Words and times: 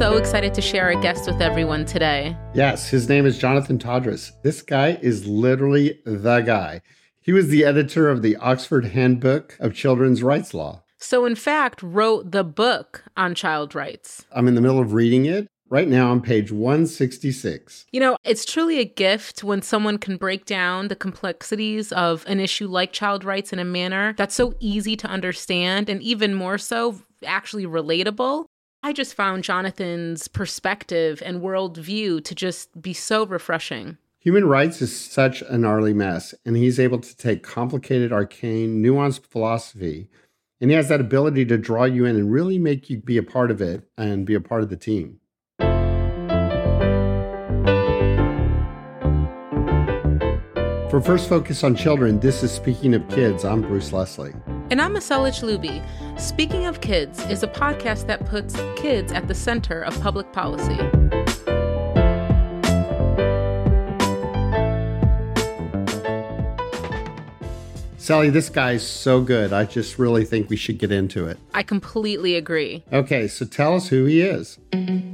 so 0.00 0.16
excited 0.16 0.54
to 0.54 0.62
share 0.62 0.84
our 0.84 0.98
guest 1.02 1.26
with 1.26 1.42
everyone 1.42 1.84
today. 1.84 2.34
Yes, 2.54 2.88
his 2.88 3.06
name 3.06 3.26
is 3.26 3.36
Jonathan 3.36 3.78
Todres. 3.78 4.32
This 4.42 4.62
guy 4.62 4.98
is 5.02 5.26
literally 5.26 6.00
the 6.06 6.40
guy. 6.40 6.80
He 7.20 7.34
was 7.34 7.48
the 7.48 7.66
editor 7.66 8.08
of 8.08 8.22
the 8.22 8.34
Oxford 8.36 8.86
Handbook 8.86 9.58
of 9.60 9.74
Children's 9.74 10.22
Rights 10.22 10.54
Law. 10.54 10.84
So, 10.96 11.26
in 11.26 11.34
fact, 11.34 11.82
wrote 11.82 12.30
the 12.30 12.44
book 12.44 13.04
on 13.14 13.34
child 13.34 13.74
rights. 13.74 14.24
I'm 14.32 14.48
in 14.48 14.54
the 14.54 14.62
middle 14.62 14.80
of 14.80 14.94
reading 14.94 15.26
it 15.26 15.48
right 15.68 15.86
now 15.86 16.10
on 16.12 16.22
page 16.22 16.50
166. 16.50 17.84
You 17.92 18.00
know, 18.00 18.16
it's 18.24 18.46
truly 18.46 18.78
a 18.78 18.86
gift 18.86 19.44
when 19.44 19.60
someone 19.60 19.98
can 19.98 20.16
break 20.16 20.46
down 20.46 20.88
the 20.88 20.96
complexities 20.96 21.92
of 21.92 22.24
an 22.26 22.40
issue 22.40 22.68
like 22.68 22.94
child 22.94 23.22
rights 23.22 23.52
in 23.52 23.58
a 23.58 23.66
manner 23.66 24.14
that's 24.16 24.34
so 24.34 24.54
easy 24.60 24.96
to 24.96 25.08
understand 25.08 25.90
and 25.90 26.00
even 26.00 26.34
more 26.34 26.56
so 26.56 27.02
actually 27.22 27.66
relatable. 27.66 28.46
I 28.82 28.94
just 28.94 29.14
found 29.14 29.44
Jonathan's 29.44 30.26
perspective 30.26 31.22
and 31.24 31.42
worldview 31.42 32.24
to 32.24 32.34
just 32.34 32.80
be 32.80 32.94
so 32.94 33.26
refreshing. 33.26 33.98
Human 34.20 34.46
rights 34.46 34.80
is 34.80 34.98
such 34.98 35.42
a 35.42 35.58
gnarly 35.58 35.92
mess, 35.92 36.34
and 36.44 36.56
he's 36.56 36.80
able 36.80 36.98
to 36.98 37.16
take 37.16 37.42
complicated, 37.42 38.12
arcane, 38.12 38.82
nuanced 38.82 39.26
philosophy, 39.26 40.08
and 40.60 40.70
he 40.70 40.76
has 40.76 40.88
that 40.88 41.00
ability 41.00 41.44
to 41.46 41.58
draw 41.58 41.84
you 41.84 42.04
in 42.04 42.16
and 42.16 42.32
really 42.32 42.58
make 42.58 42.90
you 42.90 42.98
be 42.98 43.16
a 43.16 43.22
part 43.22 43.50
of 43.50 43.60
it 43.60 43.88
and 43.96 44.26
be 44.26 44.34
a 44.34 44.40
part 44.40 44.62
of 44.62 44.70
the 44.70 44.76
team. 44.76 45.19
For 50.90 51.00
First 51.00 51.28
Focus 51.28 51.62
on 51.62 51.76
Children, 51.76 52.18
this 52.18 52.42
is 52.42 52.50
Speaking 52.50 52.94
of 52.94 53.08
Kids. 53.08 53.44
I'm 53.44 53.62
Bruce 53.62 53.92
Lesley. 53.92 54.34
And 54.72 54.82
I'm 54.82 54.92
Messellech 54.92 55.40
Looby. 55.40 55.80
Speaking 56.18 56.66
of 56.66 56.80
Kids 56.80 57.24
is 57.26 57.44
a 57.44 57.46
podcast 57.46 58.08
that 58.08 58.26
puts 58.26 58.56
kids 58.74 59.12
at 59.12 59.28
the 59.28 59.34
center 59.34 59.82
of 59.82 59.98
public 60.00 60.32
policy. 60.32 60.74
Selley, 68.00 68.30
this 68.30 68.48
guy's 68.48 68.84
so 68.84 69.20
good. 69.20 69.52
I 69.52 69.66
just 69.66 69.98
really 69.98 70.24
think 70.24 70.48
we 70.48 70.56
should 70.56 70.78
get 70.78 70.90
into 70.90 71.26
it. 71.26 71.38
I 71.52 71.62
completely 71.62 72.34
agree. 72.34 72.82
Okay, 72.90 73.28
so 73.28 73.44
tell 73.44 73.74
us 73.74 73.88
who 73.88 74.06
he 74.06 74.22
is. 74.22 74.58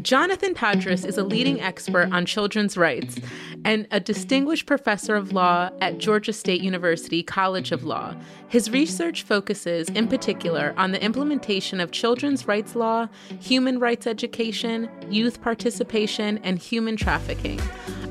Jonathan 0.02 0.54
Todres 0.54 1.04
is 1.04 1.18
a 1.18 1.24
leading 1.24 1.60
expert 1.60 2.12
on 2.12 2.26
children's 2.26 2.76
rights 2.76 3.16
and 3.64 3.88
a 3.90 3.98
distinguished 3.98 4.66
professor 4.66 5.16
of 5.16 5.32
law 5.32 5.68
at 5.80 5.98
Georgia 5.98 6.32
State 6.32 6.60
University 6.60 7.24
College 7.24 7.72
of 7.72 7.82
Law. 7.82 8.14
His 8.46 8.70
research 8.70 9.24
focuses, 9.24 9.88
in 9.88 10.06
particular, 10.06 10.72
on 10.76 10.92
the 10.92 11.02
implementation 11.02 11.80
of 11.80 11.90
children's 11.90 12.46
rights 12.46 12.76
law, 12.76 13.08
human 13.40 13.80
rights 13.80 14.06
education, 14.06 14.88
youth 15.10 15.42
participation, 15.42 16.38
and 16.44 16.56
human 16.56 16.96
trafficking. 16.96 17.60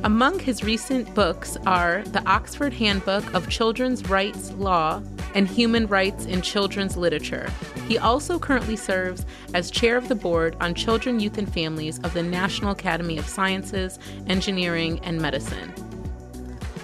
Among 0.05 0.37
his 0.37 0.63
recent 0.63 1.11
books 1.15 1.57
are 1.65 2.03
the 2.03 2.23
Oxford 2.29 2.73
Handbook 2.73 3.33
of 3.33 3.49
Children's 3.49 4.07
Rights 4.07 4.51
Law 4.51 5.01
and 5.33 5.47
Human 5.47 5.87
Rights 5.87 6.25
in 6.25 6.43
Children's 6.43 6.95
Literature. 6.95 7.51
He 7.87 7.97
also 7.97 8.37
currently 8.37 8.75
serves 8.75 9.25
as 9.55 9.71
chair 9.71 9.97
of 9.97 10.07
the 10.07 10.13
board 10.13 10.55
on 10.59 10.75
children, 10.75 11.19
youth, 11.19 11.39
and 11.39 11.51
families 11.51 11.97
of 12.03 12.13
the 12.13 12.21
National 12.21 12.69
Academy 12.69 13.17
of 13.17 13.27
Sciences, 13.27 13.97
Engineering, 14.27 14.99
and 15.01 15.19
Medicine. 15.19 15.73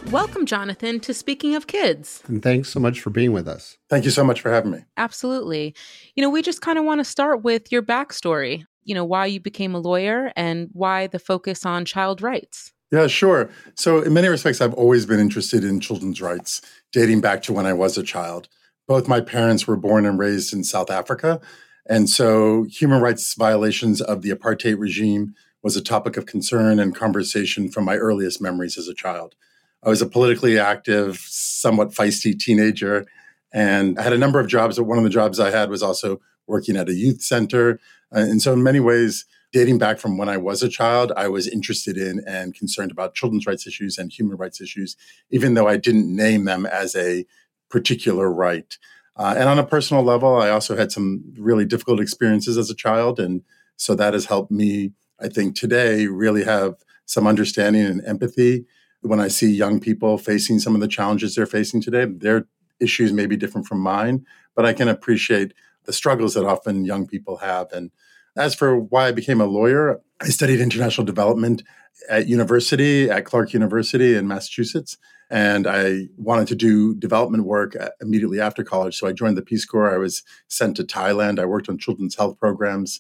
Welcome, 0.10 0.48
Jonathan, 0.48 1.00
to 1.02 1.14
Speaking 1.14 1.54
of 1.54 1.68
Kids. 1.68 2.24
And 2.28 2.42
thanks 2.42 2.70
so 2.70 2.80
much 2.80 3.02
for 3.02 3.12
being 3.12 3.34
with 3.34 3.48
us. 3.48 3.78
Thank 3.88 4.04
you 4.04 4.10
so 4.10 4.24
much 4.24 4.42
for 4.42 4.50
having 4.50 4.72
me. 4.72 4.80
Absolutely. 4.98 5.76
You 6.16 6.24
know, 6.24 6.32
we 6.32 6.42
just 6.42 6.62
kind 6.62 6.80
of 6.80 6.86
want 6.86 6.98
to 7.00 7.06
start 7.06 7.44
with 7.44 7.72
your 7.72 7.84
backstory, 7.84 8.66
you 8.84 8.96
know, 8.96 9.06
why 9.06 9.28
you 9.28 9.40
became 9.40 9.76
a 9.76 9.80
lawyer 9.80 10.34
and 10.36 10.70
why 10.74 11.06
the 11.06 11.20
focus 11.20 11.68
on 11.68 11.86
child 11.86 12.24
rights. 12.24 12.74
Yeah, 12.92 13.08
sure. 13.08 13.50
So, 13.76 14.02
in 14.02 14.14
many 14.14 14.28
respects, 14.28 14.60
I've 14.60 14.74
always 14.74 15.06
been 15.06 15.20
interested 15.20 15.64
in 15.64 15.80
children's 15.80 16.22
rights, 16.22 16.62
dating 16.92 17.22
back 17.22 17.42
to 17.44 17.54
when 17.54 17.66
I 17.66 17.74
was 17.74 17.98
a 17.98 18.04
child. 18.04 18.50
Both 18.88 19.08
my 19.08 19.22
parents 19.22 19.66
were 19.66 19.78
born 19.78 20.06
and 20.06 20.20
raised 20.20 20.54
in 20.54 20.64
South 20.66 20.92
Africa. 20.92 21.40
And 21.88 22.10
so, 22.10 22.64
human 22.64 23.02
rights 23.02 23.34
violations 23.36 24.02
of 24.02 24.22
the 24.24 24.32
apartheid 24.32 24.78
regime 24.78 25.36
was 25.64 25.78
a 25.78 25.82
topic 25.82 26.18
of 26.18 26.26
concern 26.26 26.80
and 26.80 26.94
conversation 26.94 27.70
from 27.70 27.86
my 27.86 27.96
earliest 27.96 28.42
memories 28.42 28.78
as 28.78 28.88
a 28.90 28.94
child. 28.94 29.36
I 29.84 29.90
was 29.90 30.02
a 30.02 30.06
politically 30.06 30.60
active, 30.60 31.18
somewhat 31.18 31.92
feisty 31.92 32.38
teenager, 32.38 33.06
and 33.54 33.98
I 33.98 34.02
had 34.04 34.14
a 34.14 34.18
number 34.18 34.40
of 34.40 34.48
jobs. 34.48 34.78
But 34.78 34.84
one 34.84 34.98
of 34.98 35.04
the 35.06 35.10
jobs 35.10 35.40
I 35.40 35.50
had 35.52 35.70
was 35.70 35.82
also 35.82 36.20
working 36.46 36.76
at 36.76 36.90
a 36.90 36.94
youth 36.94 37.22
center. 37.22 37.80
Uh, 38.14 38.20
and 38.20 38.42
so, 38.42 38.52
in 38.52 38.64
many 38.64 38.82
ways, 38.82 39.24
dating 39.52 39.78
back 39.78 40.00
from 40.00 40.18
when 40.18 40.30
I 40.30 40.38
was 40.38 40.64
a 40.64 40.70
child, 40.70 41.12
I 41.16 41.28
was 41.28 41.48
interested 41.48 41.98
in 41.98 42.24
and 42.26 42.56
concerned 42.56 42.92
about 42.92 43.16
children's 43.16 43.46
rights 43.46 43.68
issues 43.68 43.98
and 43.98 44.12
human 44.12 44.38
rights 44.38 44.62
issues, 44.62 44.96
even 45.30 45.54
though 45.54 45.68
I 45.68 45.78
didn't 45.78 46.14
name 46.14 46.46
them 46.46 46.66
as 46.66 46.96
a 46.96 47.26
particular 47.70 48.32
right. 48.32 48.78
Uh, 49.16 49.36
and 49.38 49.50
on 49.50 49.60
a 49.60 49.66
personal 49.66 50.04
level, 50.04 50.38
I 50.38 50.50
also 50.50 50.76
had 50.76 50.92
some 50.92 51.24
really 51.38 51.66
difficult 51.66 52.00
experiences 52.00 52.58
as 52.58 52.70
a 52.70 52.76
child. 52.76 53.20
And 53.20 53.44
so 53.76 53.94
that 53.96 54.14
has 54.14 54.26
helped 54.26 54.52
me, 54.52 54.94
I 55.20 55.28
think, 55.28 55.56
today 55.56 56.08
really 56.08 56.44
have 56.44 56.76
some 57.06 57.28
understanding 57.28 57.86
and 57.86 58.06
empathy 58.06 58.66
when 59.02 59.20
I 59.20 59.28
see 59.28 59.52
young 59.52 59.80
people 59.80 60.18
facing 60.18 60.60
some 60.60 60.76
of 60.76 60.82
the 60.82 60.88
challenges 60.88 61.36
they're 61.36 61.46
facing 61.46 61.82
today. 61.82 62.06
Their 62.06 62.46
issues 62.80 63.12
may 63.12 63.26
be 63.26 63.36
different 63.36 63.68
from 63.68 63.80
mine, 63.80 64.26
but 64.56 64.66
I 64.66 64.74
can 64.74 64.88
appreciate 64.88 65.54
the 65.86 65.94
struggles 65.94 66.36
that 66.36 66.46
often 66.46 66.86
young 66.86 67.08
people 67.08 67.38
have. 67.38 67.72
And 67.74 67.92
as 68.36 68.56
for 68.56 68.78
why 68.78 69.08
I 69.08 69.12
became 69.12 69.42
a 69.42 69.46
lawyer, 69.46 70.02
I 70.22 70.30
studied 70.30 70.60
international 70.60 71.06
development 71.06 71.64
at 72.10 72.28
university, 72.28 73.10
at 73.10 73.26
Clark 73.26 73.54
University 73.54 74.16
in 74.16 74.28
Massachusetts. 74.28 74.98
And 75.30 75.66
I 75.66 76.08
wanted 76.18 76.48
to 76.50 76.56
do 76.56 76.94
development 76.96 77.46
work 77.46 77.76
uh, 77.76 77.90
immediately 78.02 78.42
after 78.42 78.64
college. 78.64 78.98
So 78.98 79.08
I 79.08 79.14
joined 79.14 79.38
the 79.38 79.42
Peace 79.42 79.66
Corps. 79.66 79.94
I 79.94 79.98
was 79.98 80.24
sent 80.50 80.76
to 80.78 80.84
Thailand. 80.84 81.40
I 81.40 81.46
worked 81.46 81.70
on 81.70 81.78
children's 81.78 82.16
health 82.16 82.38
programs. 82.38 83.00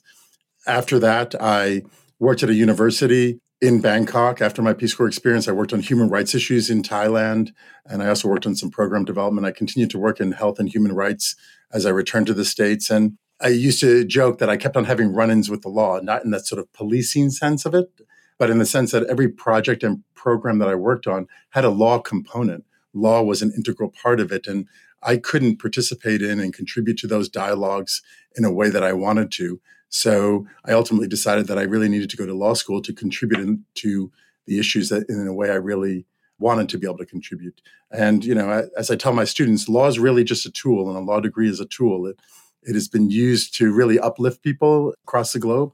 After 0.65 0.97
that, 0.99 1.35
I 1.41 1.83
worked 2.19 2.43
at 2.43 2.49
a 2.49 2.53
university 2.53 3.41
in 3.59 3.81
Bangkok. 3.81 4.41
After 4.41 4.61
my 4.61 4.73
Peace 4.73 4.93
Corps 4.93 5.07
experience, 5.07 5.47
I 5.47 5.51
worked 5.51 5.73
on 5.73 5.81
human 5.81 6.09
rights 6.09 6.33
issues 6.33 6.69
in 6.69 6.83
Thailand. 6.83 7.51
And 7.85 8.01
I 8.01 8.07
also 8.07 8.29
worked 8.29 8.45
on 8.45 8.55
some 8.55 8.71
program 8.71 9.03
development. 9.03 9.45
I 9.45 9.51
continued 9.51 9.89
to 9.91 9.99
work 9.99 10.21
in 10.21 10.31
health 10.31 10.57
and 10.57 10.69
human 10.69 10.93
rights 10.93 11.35
as 11.73 11.85
I 11.85 11.89
returned 11.89 12.27
to 12.27 12.33
the 12.33 12.45
States. 12.45 12.89
And 12.89 13.17
I 13.41 13.47
used 13.47 13.79
to 13.81 14.05
joke 14.05 14.37
that 14.37 14.49
I 14.49 14.57
kept 14.57 14.77
on 14.77 14.85
having 14.85 15.13
run 15.13 15.31
ins 15.31 15.49
with 15.49 15.61
the 15.61 15.69
law, 15.69 15.99
not 15.99 16.23
in 16.23 16.31
that 16.31 16.45
sort 16.45 16.59
of 16.59 16.71
policing 16.73 17.31
sense 17.31 17.65
of 17.65 17.73
it, 17.73 17.89
but 18.37 18.49
in 18.49 18.59
the 18.59 18.65
sense 18.65 18.91
that 18.91 19.07
every 19.07 19.29
project 19.29 19.83
and 19.83 20.03
program 20.13 20.59
that 20.59 20.69
I 20.69 20.75
worked 20.75 21.07
on 21.07 21.27
had 21.49 21.65
a 21.65 21.69
law 21.69 21.99
component. 21.99 22.65
Law 22.93 23.23
was 23.23 23.41
an 23.41 23.51
integral 23.55 23.89
part 23.89 24.19
of 24.19 24.31
it. 24.31 24.45
And 24.47 24.67
I 25.01 25.17
couldn't 25.17 25.59
participate 25.59 26.21
in 26.21 26.39
and 26.39 26.53
contribute 26.53 26.97
to 26.99 27.07
those 27.07 27.29
dialogues 27.29 28.01
in 28.35 28.45
a 28.45 28.51
way 28.51 28.69
that 28.69 28.83
I 28.83 28.93
wanted 28.93 29.31
to. 29.33 29.59
So 29.89 30.45
I 30.65 30.71
ultimately 30.71 31.07
decided 31.07 31.47
that 31.47 31.57
I 31.57 31.63
really 31.63 31.89
needed 31.89 32.09
to 32.11 32.17
go 32.17 32.25
to 32.25 32.33
law 32.33 32.53
school 32.53 32.81
to 32.83 32.93
contribute 32.93 33.59
to 33.75 34.11
the 34.45 34.59
issues 34.59 34.89
that 34.89 35.09
in 35.09 35.27
a 35.27 35.33
way 35.33 35.49
I 35.49 35.55
really 35.55 36.05
wanted 36.39 36.69
to 36.69 36.77
be 36.77 36.87
able 36.87 36.97
to 36.97 37.05
contribute. 37.05 37.61
And, 37.91 38.23
you 38.23 38.33
know, 38.33 38.69
as 38.77 38.89
I 38.89 38.95
tell 38.95 39.13
my 39.13 39.25
students, 39.25 39.69
law 39.69 39.87
is 39.87 39.99
really 39.99 40.23
just 40.23 40.45
a 40.45 40.51
tool 40.51 40.87
and 40.87 40.97
a 40.97 41.01
law 41.01 41.19
degree 41.19 41.49
is 41.49 41.59
a 41.59 41.65
tool. 41.65 42.07
It, 42.07 42.19
it 42.63 42.73
has 42.73 42.87
been 42.87 43.09
used 43.09 43.55
to 43.55 43.73
really 43.73 43.99
uplift 43.99 44.41
people 44.41 44.93
across 45.03 45.33
the 45.33 45.39
globe. 45.39 45.73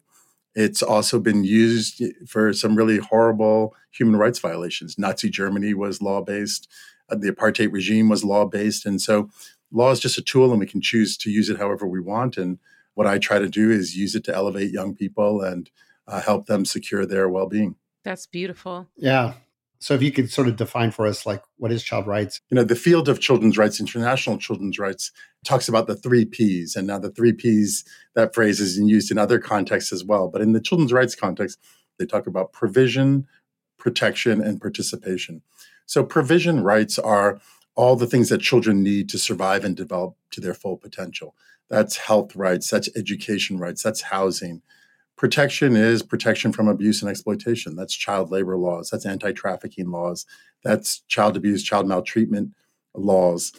It's 0.56 0.82
also 0.82 1.20
been 1.20 1.44
used 1.44 2.02
for 2.28 2.52
some 2.54 2.76
really 2.76 2.98
horrible 2.98 3.76
human 3.92 4.16
rights 4.16 4.40
violations. 4.40 4.98
Nazi 4.98 5.30
Germany 5.30 5.74
was 5.74 6.02
law 6.02 6.22
based, 6.22 6.68
uh, 7.10 7.16
the 7.16 7.32
apartheid 7.32 7.72
regime 7.72 8.10
was 8.10 8.24
law 8.24 8.46
based. 8.46 8.86
And 8.86 9.02
so 9.02 9.30
law 9.72 9.92
is 9.92 10.00
just 10.00 10.18
a 10.18 10.24
tool 10.24 10.52
and 10.52 10.60
we 10.60 10.66
can 10.66 10.82
choose 10.82 11.18
to 11.18 11.30
use 11.30 11.50
it 11.50 11.58
however 11.60 11.86
we 11.86 12.00
want. 12.00 12.38
And 12.38 12.60
what 12.96 13.08
I 13.08 13.20
try 13.20 13.38
to 13.38 13.50
do 13.50 13.70
is 13.70 13.96
use 13.96 14.16
it 14.16 14.24
to 14.26 14.36
elevate 14.36 14.72
young 14.72 14.96
people 14.96 15.42
and 15.42 15.70
uh, 16.08 16.22
help 16.22 16.48
them 16.48 16.66
secure 16.66 17.06
their 17.06 17.30
well 17.30 17.48
being. 17.48 17.76
That's 18.04 18.26
beautiful. 18.26 18.88
Yeah. 18.96 19.34
So 19.80 19.94
if 19.94 20.02
you 20.02 20.12
could 20.12 20.32
sort 20.32 20.48
of 20.48 20.56
define 20.56 20.92
for 20.92 21.06
us, 21.06 21.26
like, 21.26 21.44
what 21.58 21.72
is 21.72 21.84
child 21.84 22.08
rights? 22.08 22.42
You 22.50 22.56
know, 22.56 22.64
the 22.64 22.76
field 22.76 23.08
of 23.08 23.20
children's 23.20 23.58
rights, 23.58 23.80
international 23.80 24.38
children's 24.38 24.80
rights, 24.80 25.12
talks 25.46 25.68
about 25.68 25.88
the 25.88 25.96
three 25.96 26.26
Ps. 26.26 26.76
And 26.76 26.88
now 26.88 27.00
the 27.00 27.12
three 27.12 27.34
Ps, 27.34 27.84
that 28.16 28.34
phrase 28.34 28.60
is 28.60 28.78
used 28.80 29.12
in 29.12 29.18
other 29.18 29.40
contexts 29.40 29.92
as 29.92 30.04
well. 30.04 30.28
But 30.30 30.42
in 30.42 30.54
the 30.54 30.62
children's 30.62 30.94
rights 30.94 31.16
context, 31.16 31.60
they 32.00 32.06
talk 32.06 32.28
about 32.28 32.54
provision, 32.54 33.28
protection, 33.78 34.42
and 34.42 34.60
participation. 34.60 35.42
So 35.86 36.04
provision 36.04 36.64
rights 36.64 37.00
are 37.00 37.40
all 37.76 37.96
the 37.96 38.08
things 38.08 38.30
that 38.30 38.42
children 38.42 38.82
need 38.84 39.08
to 39.10 39.20
survive 39.20 39.64
and 39.64 39.76
develop 39.76 40.16
to 40.32 40.42
their 40.42 40.56
full 40.56 40.78
potential. 40.78 41.36
That's 41.70 41.98
health 41.98 42.36
rights, 42.36 42.70
that's 42.70 42.90
education 42.96 43.60
rights, 43.60 43.84
that's 43.84 44.02
housing, 44.02 44.62
Protection 45.18 45.76
is 45.76 46.04
protection 46.04 46.54
from 46.54 46.68
abuse 46.68 47.02
and 47.02 47.10
exploitation. 47.10 47.76
That's 47.76 47.96
child 47.96 48.30
labor 48.30 48.56
laws, 48.56 48.90
that's 48.90 49.06
anti 49.06 49.32
trafficking 49.32 49.90
laws, 49.90 50.26
that's 50.64 51.00
child 51.08 51.36
abuse, 51.36 51.64
child 51.64 51.88
maltreatment 51.88 52.54
laws. 52.94 53.52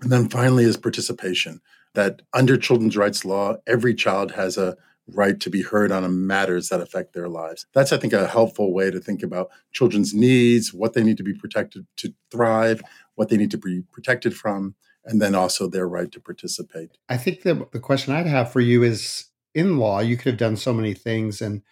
And 0.00 0.10
then 0.10 0.28
finally 0.28 0.64
is 0.64 0.76
participation, 0.76 1.60
that 1.94 2.22
under 2.32 2.56
children's 2.56 2.96
rights 2.96 3.24
law, 3.24 3.56
every 3.66 3.94
child 3.94 4.32
has 4.32 4.56
a 4.56 4.76
right 5.08 5.38
to 5.40 5.50
be 5.50 5.62
heard 5.62 5.92
on 5.92 6.26
matters 6.26 6.68
that 6.68 6.80
affect 6.80 7.12
their 7.12 7.28
lives. 7.28 7.66
That's, 7.74 7.92
I 7.92 7.98
think, 7.98 8.12
a 8.12 8.26
helpful 8.26 8.72
way 8.72 8.90
to 8.90 9.00
think 9.00 9.22
about 9.22 9.50
children's 9.72 10.14
needs, 10.14 10.72
what 10.72 10.94
they 10.94 11.02
need 11.02 11.16
to 11.18 11.22
be 11.22 11.34
protected 11.34 11.86
to 11.98 12.14
thrive, 12.30 12.82
what 13.14 13.28
they 13.28 13.36
need 13.36 13.50
to 13.50 13.58
be 13.58 13.82
protected 13.92 14.34
from, 14.34 14.74
and 15.04 15.20
then 15.20 15.34
also 15.34 15.66
their 15.66 15.88
right 15.88 16.10
to 16.12 16.20
participate. 16.20 16.96
I 17.08 17.16
think 17.16 17.42
the, 17.42 17.66
the 17.72 17.80
question 17.80 18.14
I'd 18.14 18.26
have 18.26 18.52
for 18.52 18.60
you 18.60 18.82
is 18.82 19.28
in 19.54 19.78
law, 19.78 20.00
you 20.00 20.16
could 20.16 20.32
have 20.32 20.38
done 20.38 20.56
so 20.56 20.72
many 20.72 20.94
things 20.94 21.40
and 21.40 21.62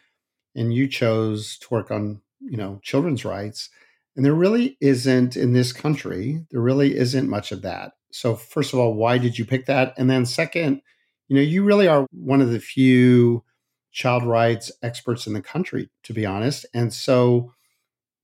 and 0.54 0.74
you 0.74 0.88
chose 0.88 1.58
to 1.58 1.68
work 1.70 1.90
on, 1.90 2.20
you 2.40 2.56
know, 2.56 2.80
children's 2.82 3.24
rights. 3.24 3.70
And 4.16 4.24
there 4.24 4.34
really 4.34 4.76
isn't 4.80 5.36
in 5.36 5.52
this 5.52 5.72
country, 5.72 6.44
there 6.50 6.60
really 6.60 6.96
isn't 6.96 7.28
much 7.28 7.52
of 7.52 7.62
that. 7.62 7.92
So 8.12 8.34
first 8.34 8.72
of 8.72 8.80
all, 8.80 8.94
why 8.94 9.18
did 9.18 9.38
you 9.38 9.44
pick 9.44 9.66
that? 9.66 9.94
And 9.96 10.10
then 10.10 10.26
second, 10.26 10.82
you 11.28 11.36
know, 11.36 11.42
you 11.42 11.62
really 11.62 11.86
are 11.86 12.06
one 12.10 12.40
of 12.40 12.50
the 12.50 12.58
few 12.58 13.44
child 13.92 14.24
rights 14.24 14.72
experts 14.82 15.26
in 15.26 15.32
the 15.32 15.40
country, 15.40 15.90
to 16.04 16.12
be 16.12 16.26
honest. 16.26 16.66
And 16.74 16.92
so, 16.92 17.52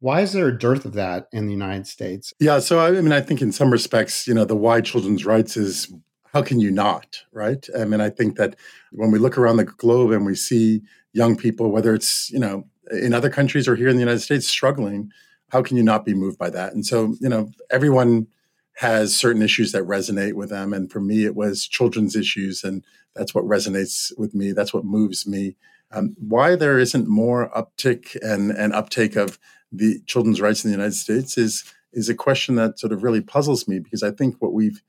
why 0.00 0.20
is 0.20 0.32
there 0.32 0.48
a 0.48 0.58
dearth 0.58 0.84
of 0.84 0.92
that 0.94 1.26
in 1.32 1.46
the 1.46 1.52
United 1.52 1.86
States? 1.86 2.32
Yeah, 2.38 2.58
so 2.58 2.80
I 2.80 2.90
mean, 2.90 3.12
I 3.12 3.20
think 3.20 3.40
in 3.40 3.52
some 3.52 3.70
respects, 3.70 4.26
you 4.26 4.34
know, 4.34 4.44
the 4.44 4.56
why 4.56 4.80
children's 4.80 5.24
rights 5.24 5.56
is 5.56 5.92
how 6.36 6.42
can 6.42 6.60
you 6.60 6.70
not, 6.70 7.24
right? 7.32 7.66
I 7.78 7.86
mean, 7.86 8.02
I 8.02 8.10
think 8.10 8.36
that 8.36 8.56
when 8.92 9.10
we 9.10 9.18
look 9.18 9.38
around 9.38 9.56
the 9.56 9.64
globe 9.64 10.10
and 10.10 10.26
we 10.26 10.34
see 10.34 10.82
young 11.14 11.34
people, 11.34 11.70
whether 11.70 11.94
it's, 11.94 12.30
you 12.30 12.38
know, 12.38 12.66
in 12.90 13.14
other 13.14 13.30
countries 13.30 13.66
or 13.66 13.74
here 13.74 13.88
in 13.88 13.96
the 13.96 14.02
United 14.02 14.20
States 14.20 14.46
struggling, 14.46 15.10
how 15.48 15.62
can 15.62 15.78
you 15.78 15.82
not 15.82 16.04
be 16.04 16.12
moved 16.12 16.38
by 16.38 16.50
that? 16.50 16.74
And 16.74 16.84
so, 16.84 17.14
you 17.22 17.30
know, 17.30 17.52
everyone 17.70 18.26
has 18.74 19.16
certain 19.16 19.40
issues 19.40 19.72
that 19.72 19.84
resonate 19.84 20.34
with 20.34 20.50
them. 20.50 20.74
And 20.74 20.92
for 20.92 21.00
me, 21.00 21.24
it 21.24 21.34
was 21.34 21.66
children's 21.66 22.14
issues. 22.14 22.62
And 22.62 22.84
that's 23.14 23.34
what 23.34 23.46
resonates 23.46 24.12
with 24.18 24.34
me. 24.34 24.52
That's 24.52 24.74
what 24.74 24.84
moves 24.84 25.26
me. 25.26 25.56
Um, 25.90 26.16
why 26.18 26.54
there 26.54 26.78
isn't 26.78 27.08
more 27.08 27.48
uptick 27.56 28.14
and, 28.20 28.50
and 28.50 28.74
uptake 28.74 29.16
of 29.16 29.38
the 29.72 30.00
children's 30.04 30.42
rights 30.42 30.66
in 30.66 30.70
the 30.70 30.76
United 30.76 30.96
States 30.96 31.38
is, 31.38 31.64
is 31.94 32.10
a 32.10 32.14
question 32.14 32.56
that 32.56 32.78
sort 32.78 32.92
of 32.92 33.02
really 33.02 33.22
puzzles 33.22 33.66
me 33.66 33.78
because 33.78 34.02
I 34.02 34.10
think 34.10 34.36
what 34.40 34.52
we've 34.52 34.82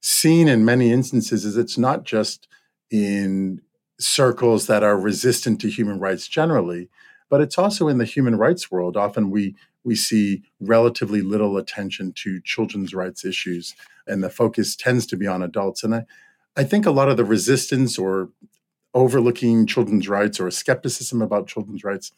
seen 0.00 0.48
in 0.48 0.64
many 0.64 0.92
instances 0.92 1.44
is 1.44 1.56
it's 1.56 1.78
not 1.78 2.04
just 2.04 2.48
in 2.90 3.60
circles 4.00 4.66
that 4.66 4.82
are 4.82 4.98
resistant 4.98 5.60
to 5.60 5.68
human 5.68 5.98
rights 5.98 6.28
generally, 6.28 6.88
but 7.28 7.40
it's 7.40 7.58
also 7.58 7.88
in 7.88 7.98
the 7.98 8.04
human 8.04 8.36
rights 8.36 8.70
world. 8.70 8.96
Often 8.96 9.30
we 9.30 9.54
we 9.84 9.94
see 9.94 10.42
relatively 10.60 11.22
little 11.22 11.56
attention 11.56 12.12
to 12.12 12.40
children's 12.42 12.94
rights 12.94 13.24
issues, 13.24 13.74
and 14.06 14.22
the 14.22 14.30
focus 14.30 14.76
tends 14.76 15.06
to 15.06 15.16
be 15.16 15.26
on 15.26 15.42
adults. 15.42 15.82
And 15.82 15.94
I, 15.94 16.04
I 16.56 16.64
think 16.64 16.84
a 16.84 16.90
lot 16.90 17.08
of 17.08 17.16
the 17.16 17.24
resistance 17.24 17.98
or 17.98 18.30
overlooking 18.92 19.66
children's 19.66 20.08
rights 20.08 20.40
or 20.40 20.50
skepticism 20.50 21.22
about 21.22 21.46
children's 21.46 21.84
rights 21.84 22.12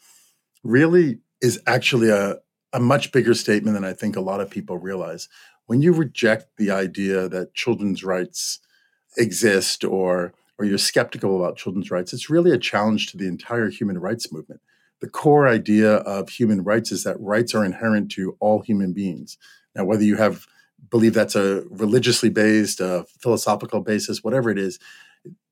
really 0.64 1.18
is 1.40 1.60
actually 1.66 2.10
a, 2.10 2.38
a 2.72 2.80
much 2.80 3.12
bigger 3.12 3.34
statement 3.34 3.74
than 3.74 3.84
I 3.84 3.92
think 3.92 4.16
a 4.16 4.20
lot 4.20 4.40
of 4.40 4.50
people 4.50 4.78
realize. 4.78 5.28
When 5.70 5.82
you 5.82 5.92
reject 5.92 6.56
the 6.56 6.72
idea 6.72 7.28
that 7.28 7.54
children's 7.54 8.02
rights 8.02 8.58
exist 9.16 9.84
or 9.84 10.32
or 10.58 10.64
you're 10.66 10.78
skeptical 10.78 11.36
about 11.36 11.56
children's 11.56 11.90
rights, 11.90 12.12
it's 12.12 12.28
really 12.28 12.50
a 12.50 12.58
challenge 12.58 13.06
to 13.06 13.16
the 13.16 13.26
entire 13.26 13.70
human 13.70 13.98
rights 13.98 14.32
movement 14.32 14.60
the 15.00 15.08
core 15.08 15.48
idea 15.48 15.96
of 15.96 16.28
human 16.28 16.62
rights 16.62 16.92
is 16.92 17.04
that 17.04 17.20
rights 17.20 17.54
are 17.54 17.64
inherent 17.64 18.10
to 18.12 18.36
all 18.40 18.60
human 18.60 18.92
beings. 18.92 19.38
Now, 19.74 19.84
whether 19.84 20.04
you 20.04 20.16
have 20.16 20.46
believe 20.90 21.14
that's 21.14 21.36
a 21.36 21.62
religiously 21.70 22.30
based, 22.30 22.80
a 22.80 23.04
philosophical 23.20 23.80
basis, 23.80 24.24
whatever 24.24 24.50
it 24.50 24.58
is, 24.58 24.78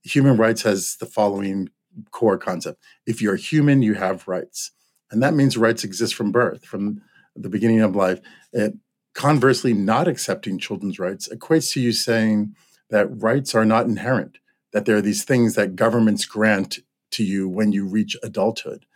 human 0.03 0.37
rights 0.37 0.63
has 0.63 0.97
the 0.97 1.07
following 1.07 1.69
core 2.11 2.39
concept: 2.39 2.83
if 3.07 3.21
you're 3.23 3.37
human, 3.37 3.83
you 3.83 3.95
have 3.95 4.29
rights, 4.29 4.71
and 5.11 5.23
that 5.23 5.35
means 5.35 5.57
rights 5.57 5.85
exist 5.85 6.15
from 6.15 6.33
birth, 6.33 6.65
from 6.65 7.01
the 7.35 7.49
beginning 7.49 7.81
of 7.81 7.97
life. 7.97 8.21
It, 8.53 8.75
conversely, 9.19 9.75
not 9.75 10.07
accepting 10.07 10.61
children's 10.61 11.01
rights 11.01 11.29
equates 11.29 11.73
to 11.73 11.81
you 11.81 11.91
saying 11.91 12.55
that 12.91 13.21
rights 13.21 13.53
are 13.53 13.65
not 13.65 13.85
inherent, 13.85 14.39
that 14.73 14.85
there 14.85 14.97
are 14.97 15.03
these 15.03 15.25
things 15.25 15.57
that 15.57 15.75
governments 15.75 16.25
grant 16.25 16.79
to 17.11 17.25
you 17.25 17.49
when 17.49 17.73
you 17.73 17.85
reach 17.85 18.17
adulthood. 18.23 18.87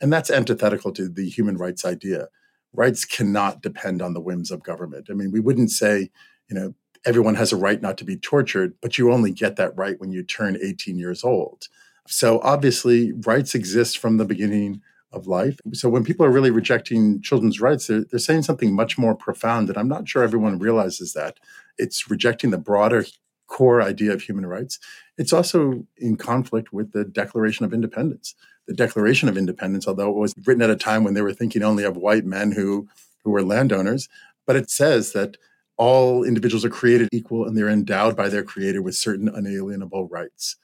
And 0.00 0.10
that's 0.10 0.30
antithetical 0.30 0.90
to 0.92 1.06
the 1.06 1.28
human 1.28 1.58
rights 1.58 1.84
idea. 1.84 2.28
Rights 2.72 3.04
cannot 3.04 3.60
depend 3.60 4.00
on 4.00 4.14
the 4.14 4.22
whims 4.22 4.50
of 4.50 4.62
government. 4.62 5.08
I 5.10 5.12
mean, 5.12 5.30
we 5.30 5.40
wouldn't 5.40 5.70
say, 5.70 6.10
you 6.48 6.58
know, 6.58 6.74
everyone 7.04 7.34
has 7.34 7.52
a 7.52 7.56
right 7.56 7.82
not 7.82 7.98
to 7.98 8.04
be 8.04 8.16
tortured, 8.16 8.72
but 8.80 8.96
you 8.96 9.12
only 9.12 9.32
get 9.32 9.56
that 9.56 9.76
right 9.76 10.00
when 10.00 10.12
you 10.12 10.22
turn 10.22 10.56
18 10.62 10.98
years 10.98 11.22
old. 11.22 11.68
So 12.06 12.40
obviously, 12.40 13.12
rights 13.12 13.54
exist 13.54 13.98
from 13.98 14.16
the 14.16 14.24
beginning 14.24 14.80
of 15.12 15.26
life. 15.26 15.58
So 15.72 15.88
when 15.88 16.04
people 16.04 16.24
are 16.26 16.30
really 16.30 16.50
rejecting 16.50 17.22
children's 17.22 17.60
rights, 17.60 17.86
they're, 17.86 18.04
they're 18.04 18.18
saying 18.18 18.42
something 18.42 18.74
much 18.74 18.98
more 18.98 19.14
profound. 19.14 19.68
And 19.68 19.78
I'm 19.78 19.88
not 19.88 20.08
sure 20.08 20.22
everyone 20.22 20.58
realizes 20.58 21.14
that. 21.14 21.38
It's 21.78 22.10
rejecting 22.10 22.50
the 22.50 22.58
broader 22.58 23.06
core 23.46 23.80
idea 23.80 24.12
of 24.12 24.22
human 24.22 24.44
rights. 24.44 24.78
It's 25.16 25.32
also 25.32 25.86
in 25.96 26.16
conflict 26.16 26.72
with 26.72 26.92
the 26.92 27.04
Declaration 27.04 27.64
of 27.64 27.72
Independence 27.72 28.34
the 28.68 28.74
Declaration 28.74 29.28
of 29.28 29.36
Independence, 29.36 29.88
although 29.88 30.10
it 30.10 30.16
was 30.16 30.34
written 30.46 30.62
at 30.62 30.70
a 30.70 30.76
time 30.76 31.02
when 31.02 31.14
they 31.14 31.22
were 31.22 31.32
thinking 31.32 31.62
only 31.62 31.84
of 31.84 31.96
white 31.96 32.26
men 32.26 32.52
who, 32.52 32.86
who 33.24 33.30
were 33.30 33.42
landowners. 33.42 34.08
But 34.46 34.56
it 34.56 34.70
says 34.70 35.12
that 35.12 35.38
all 35.78 36.22
individuals 36.22 36.64
are 36.64 36.70
created 36.70 37.08
equal 37.10 37.46
and 37.46 37.56
they're 37.56 37.68
endowed 37.68 38.14
by 38.14 38.28
their 38.28 38.42
creator 38.42 38.82
with 38.82 38.94
certain 38.94 39.28
unalienable 39.28 40.06
rights. 40.08 40.56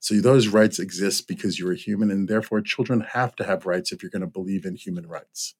So 0.00 0.20
those 0.20 0.48
rights 0.48 0.78
exist 0.78 1.26
because 1.28 1.58
you're 1.58 1.72
a 1.72 1.76
human, 1.76 2.10
and 2.10 2.28
therefore 2.28 2.60
children 2.60 3.00
have 3.12 3.34
to 3.36 3.44
have 3.44 3.66
rights 3.66 3.92
if 3.92 4.02
you're 4.02 4.10
going 4.10 4.20
to 4.20 4.26
believe 4.26 4.64
in 4.64 4.76
human 4.76 5.06
rights. 5.06 5.54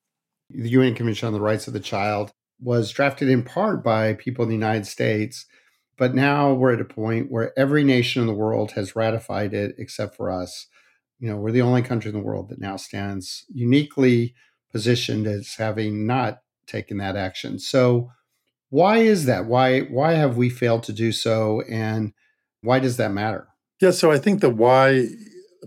The 0.50 0.70
UN 0.70 0.94
Convention 0.94 1.26
on 1.26 1.32
the 1.32 1.40
Rights 1.40 1.66
of 1.66 1.72
the 1.72 1.80
Child 1.80 2.32
was 2.60 2.90
drafted 2.90 3.28
in 3.28 3.42
part 3.42 3.84
by 3.84 4.14
people 4.14 4.44
in 4.44 4.48
the 4.48 4.54
United 4.54 4.86
States, 4.86 5.46
but 5.96 6.14
now 6.14 6.52
we're 6.52 6.72
at 6.72 6.80
a 6.80 6.84
point 6.84 7.30
where 7.30 7.56
every 7.58 7.84
nation 7.84 8.22
in 8.22 8.26
the 8.28 8.34
world 8.34 8.72
has 8.72 8.96
ratified 8.96 9.52
it 9.52 9.74
except 9.78 10.16
for 10.16 10.30
us 10.30 10.66
you 11.18 11.28
know, 11.28 11.36
we're 11.36 11.52
the 11.52 11.62
only 11.62 11.82
country 11.82 12.10
in 12.10 12.16
the 12.16 12.22
world 12.22 12.48
that 12.48 12.60
now 12.60 12.76
stands 12.76 13.44
uniquely 13.52 14.34
positioned 14.70 15.26
as 15.26 15.54
having 15.56 16.06
not 16.06 16.38
taken 16.66 16.98
that 16.98 17.16
action. 17.16 17.58
So 17.58 18.10
why 18.70 18.98
is 18.98 19.24
that? 19.26 19.46
Why 19.46 19.80
why 19.80 20.12
have 20.12 20.36
we 20.36 20.50
failed 20.50 20.82
to 20.84 20.92
do 20.92 21.10
so 21.12 21.62
and 21.62 22.12
why 22.62 22.78
does 22.78 22.98
that 22.98 23.12
matter? 23.12 23.48
Yeah, 23.80 23.92
so 23.92 24.10
I 24.10 24.18
think 24.18 24.40
the 24.40 24.50
why 24.50 25.08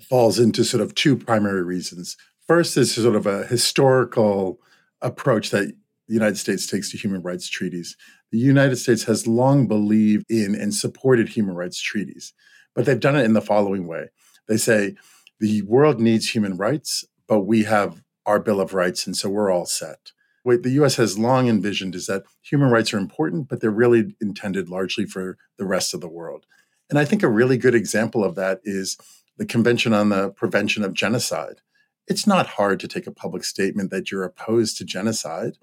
falls 0.09 0.39
into 0.39 0.63
sort 0.63 0.81
of 0.81 0.95
two 0.95 1.15
primary 1.15 1.63
reasons. 1.63 2.17
First 2.47 2.75
is 2.75 2.93
sort 2.93 3.15
of 3.15 3.25
a 3.25 3.45
historical 3.45 4.59
approach 5.01 5.51
that 5.51 5.67
the 6.07 6.13
United 6.13 6.37
States 6.37 6.67
takes 6.67 6.91
to 6.91 6.97
human 6.97 7.21
rights 7.21 7.49
treaties. 7.49 7.95
The 8.31 8.37
United 8.37 8.75
States 8.77 9.03
has 9.05 9.27
long 9.27 9.67
believed 9.67 10.25
in 10.29 10.55
and 10.55 10.73
supported 10.73 11.29
human 11.29 11.55
rights 11.55 11.79
treaties, 11.81 12.33
but 12.75 12.85
they've 12.85 12.99
done 12.99 13.15
it 13.15 13.23
in 13.23 13.33
the 13.33 13.41
following 13.41 13.87
way. 13.87 14.09
They 14.47 14.57
say, 14.57 14.95
the 15.39 15.61
world 15.63 15.99
needs 15.99 16.29
human 16.29 16.57
rights, 16.57 17.05
but 17.27 17.41
we 17.41 17.63
have 17.63 18.03
our 18.25 18.39
Bill 18.39 18.59
of 18.59 18.73
Rights, 18.73 19.07
and 19.07 19.15
so 19.15 19.29
we're 19.29 19.51
all 19.51 19.65
set. 19.65 20.11
What 20.43 20.63
the 20.63 20.71
US 20.81 20.95
has 20.95 21.17
long 21.17 21.47
envisioned 21.47 21.95
is 21.95 22.07
that 22.07 22.23
human 22.41 22.69
rights 22.69 22.93
are 22.93 22.97
important, 22.97 23.47
but 23.47 23.61
they're 23.61 23.71
really 23.71 24.15
intended 24.19 24.69
largely 24.69 25.05
for 25.05 25.37
the 25.57 25.65
rest 25.65 25.93
of 25.93 26.01
the 26.01 26.09
world. 26.09 26.45
And 26.91 26.99
I 26.99 27.05
think 27.05 27.23
a 27.23 27.29
really 27.29 27.57
good 27.57 27.73
example 27.73 28.23
of 28.23 28.35
that 28.35 28.59
is 28.65 28.97
the 29.37 29.45
Convention 29.45 29.93
on 29.93 30.09
the 30.09 30.29
Prevention 30.29 30.83
of 30.83 30.93
Genocide. 30.93 31.61
It's 32.05 32.27
not 32.27 32.45
hard 32.45 32.81
to 32.81 32.87
take 32.87 33.07
a 33.07 33.11
public 33.11 33.45
statement 33.45 33.91
that 33.91 34.11
you're 34.11 34.25
opposed 34.25 34.77
to 34.77 34.83
genocide, 34.83 35.53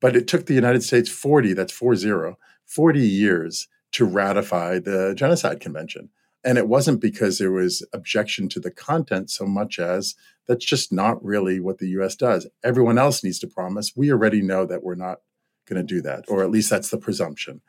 but 0.00 0.14
it 0.14 0.28
took 0.28 0.46
the 0.46 0.54
United 0.54 0.84
States 0.84 1.10
40, 1.10 1.54
that's 1.54 1.72
40, 1.72 2.36
40 2.64 3.00
years 3.00 3.66
to 3.92 4.04
ratify 4.04 4.78
the 4.78 5.12
Genocide 5.16 5.58
Convention. 5.58 6.10
And 6.44 6.56
it 6.56 6.68
wasn't 6.68 7.00
because 7.00 7.38
there 7.38 7.50
was 7.50 7.84
objection 7.92 8.48
to 8.50 8.60
the 8.60 8.70
content 8.70 9.28
so 9.28 9.44
much 9.44 9.80
as 9.80 10.14
that's 10.46 10.64
just 10.64 10.92
not 10.92 11.22
really 11.24 11.58
what 11.58 11.78
the 11.78 11.88
US 12.00 12.14
does. 12.14 12.46
Everyone 12.62 12.98
else 12.98 13.24
needs 13.24 13.40
to 13.40 13.48
promise. 13.48 13.96
We 13.96 14.12
already 14.12 14.40
know 14.40 14.64
that 14.66 14.84
we're 14.84 14.94
not 14.94 15.22
going 15.66 15.84
to 15.84 15.94
do 15.94 16.00
that, 16.02 16.24
or 16.28 16.44
at 16.44 16.50
least 16.50 16.70
that's 16.70 16.90
the 16.90 16.98
presumption. 16.98 17.60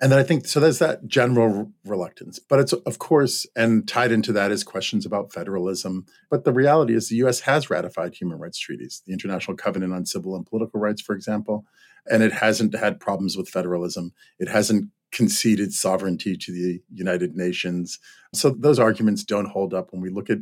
And 0.00 0.12
then 0.12 0.18
I 0.18 0.22
think 0.22 0.46
so 0.46 0.60
there's 0.60 0.78
that 0.78 1.08
general 1.08 1.72
reluctance. 1.84 2.38
But 2.38 2.60
it's, 2.60 2.72
of 2.72 2.98
course, 2.98 3.46
and 3.56 3.86
tied 3.88 4.12
into 4.12 4.32
that 4.32 4.52
is 4.52 4.62
questions 4.62 5.04
about 5.04 5.32
federalism. 5.32 6.06
But 6.30 6.44
the 6.44 6.52
reality 6.52 6.94
is 6.94 7.08
the 7.08 7.16
US 7.16 7.40
has 7.40 7.68
ratified 7.68 8.14
human 8.14 8.38
rights 8.38 8.58
treaties, 8.58 9.02
the 9.06 9.12
International 9.12 9.56
Covenant 9.56 9.92
on 9.92 10.06
Civil 10.06 10.36
and 10.36 10.46
Political 10.46 10.78
Rights, 10.80 11.02
for 11.02 11.14
example, 11.14 11.64
and 12.06 12.22
it 12.22 12.32
hasn't 12.32 12.76
had 12.76 13.00
problems 13.00 13.36
with 13.36 13.48
federalism. 13.48 14.12
It 14.38 14.48
hasn't 14.48 14.90
conceded 15.10 15.72
sovereignty 15.72 16.36
to 16.36 16.52
the 16.52 16.80
United 16.92 17.34
Nations. 17.34 17.98
So 18.34 18.50
those 18.50 18.78
arguments 18.78 19.24
don't 19.24 19.48
hold 19.48 19.74
up 19.74 19.92
when 19.92 20.00
we 20.00 20.10
look 20.10 20.30
at 20.30 20.38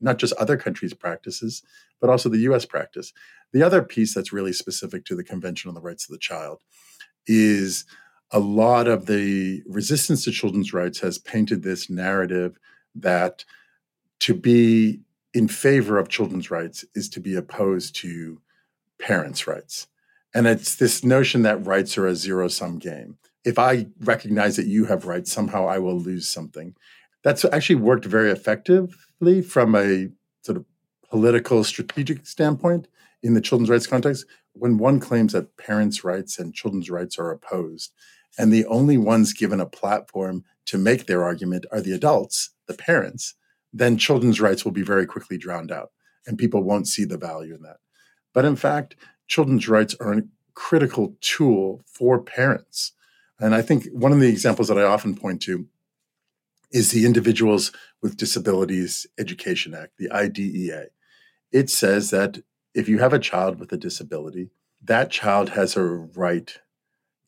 not 0.00 0.18
just 0.18 0.34
other 0.34 0.56
countries' 0.56 0.94
practices, 0.94 1.62
but 2.00 2.10
also 2.10 2.28
the 2.28 2.40
US 2.50 2.64
practice. 2.66 3.12
The 3.52 3.62
other 3.62 3.82
piece 3.82 4.14
that's 4.14 4.32
really 4.32 4.52
specific 4.52 5.04
to 5.06 5.16
the 5.16 5.24
Convention 5.24 5.68
on 5.68 5.74
the 5.74 5.80
Rights 5.80 6.04
of 6.04 6.12
the 6.12 6.18
Child 6.18 6.60
is 7.26 7.84
a 8.32 8.40
lot 8.40 8.88
of 8.88 9.06
the 9.06 9.62
resistance 9.66 10.24
to 10.24 10.32
children's 10.32 10.72
rights 10.72 11.00
has 11.00 11.18
painted 11.18 11.62
this 11.62 11.90
narrative 11.90 12.58
that 12.94 13.44
to 14.20 14.34
be 14.34 15.00
in 15.34 15.48
favor 15.48 15.98
of 15.98 16.08
children's 16.08 16.50
rights 16.50 16.84
is 16.94 17.08
to 17.10 17.20
be 17.20 17.34
opposed 17.34 17.94
to 17.96 18.40
parents' 18.98 19.46
rights. 19.46 19.86
And 20.34 20.46
it's 20.46 20.76
this 20.76 21.04
notion 21.04 21.42
that 21.42 21.66
rights 21.66 21.98
are 21.98 22.06
a 22.06 22.14
zero 22.14 22.48
sum 22.48 22.78
game. 22.78 23.18
If 23.44 23.58
I 23.58 23.86
recognize 24.00 24.56
that 24.56 24.66
you 24.66 24.86
have 24.86 25.04
rights, 25.04 25.30
somehow 25.30 25.66
I 25.66 25.78
will 25.78 25.98
lose 25.98 26.28
something. 26.28 26.74
That's 27.22 27.44
actually 27.44 27.76
worked 27.76 28.06
very 28.06 28.30
effectively 28.30 29.42
from 29.42 29.74
a 29.74 30.08
sort 30.42 30.56
of 30.56 30.64
political 31.08 31.64
strategic 31.64 32.26
standpoint 32.26 32.88
in 33.22 33.34
the 33.34 33.40
children's 33.40 33.70
rights 33.70 33.86
context 33.86 34.24
when 34.54 34.78
one 34.78 35.00
claims 35.00 35.32
that 35.32 35.56
parents' 35.56 36.04
rights 36.04 36.38
and 36.38 36.54
children's 36.54 36.90
rights 36.90 37.18
are 37.18 37.30
opposed, 37.30 37.92
and 38.38 38.52
the 38.52 38.66
only 38.66 38.98
ones 38.98 39.32
given 39.32 39.60
a 39.60 39.66
platform 39.66 40.44
to 40.66 40.78
make 40.78 41.06
their 41.06 41.22
argument 41.22 41.66
are 41.70 41.80
the 41.80 41.92
adults, 41.92 42.50
the 42.66 42.74
parents, 42.74 43.34
then 43.72 43.98
children's 43.98 44.40
rights 44.40 44.64
will 44.64 44.72
be 44.72 44.82
very 44.82 45.06
quickly 45.06 45.38
drowned 45.38 45.72
out 45.72 45.90
and 46.26 46.38
people 46.38 46.62
won't 46.62 46.88
see 46.88 47.04
the 47.04 47.18
value 47.18 47.54
in 47.54 47.62
that. 47.62 47.78
But 48.32 48.44
in 48.44 48.56
fact, 48.56 48.96
children's 49.26 49.68
rights 49.68 49.94
are 50.00 50.12
a 50.12 50.22
critical 50.54 51.16
tool 51.20 51.82
for 51.86 52.20
parents. 52.20 52.92
And 53.38 53.54
I 53.54 53.62
think 53.62 53.86
one 53.92 54.12
of 54.12 54.20
the 54.20 54.28
examples 54.28 54.68
that 54.68 54.78
I 54.78 54.82
often 54.82 55.16
point 55.16 55.42
to 55.42 55.66
is 56.70 56.90
the 56.90 57.04
Individuals 57.04 57.72
with 58.00 58.16
Disabilities 58.16 59.06
Education 59.18 59.74
Act, 59.74 59.92
the 59.98 60.10
IDEA. 60.10 60.86
It 61.50 61.68
says 61.68 62.10
that 62.10 62.42
if 62.74 62.88
you 62.88 62.98
have 62.98 63.12
a 63.12 63.18
child 63.18 63.58
with 63.58 63.72
a 63.72 63.76
disability, 63.76 64.50
that 64.82 65.10
child 65.10 65.50
has 65.50 65.76
a 65.76 65.82
right, 65.82 66.58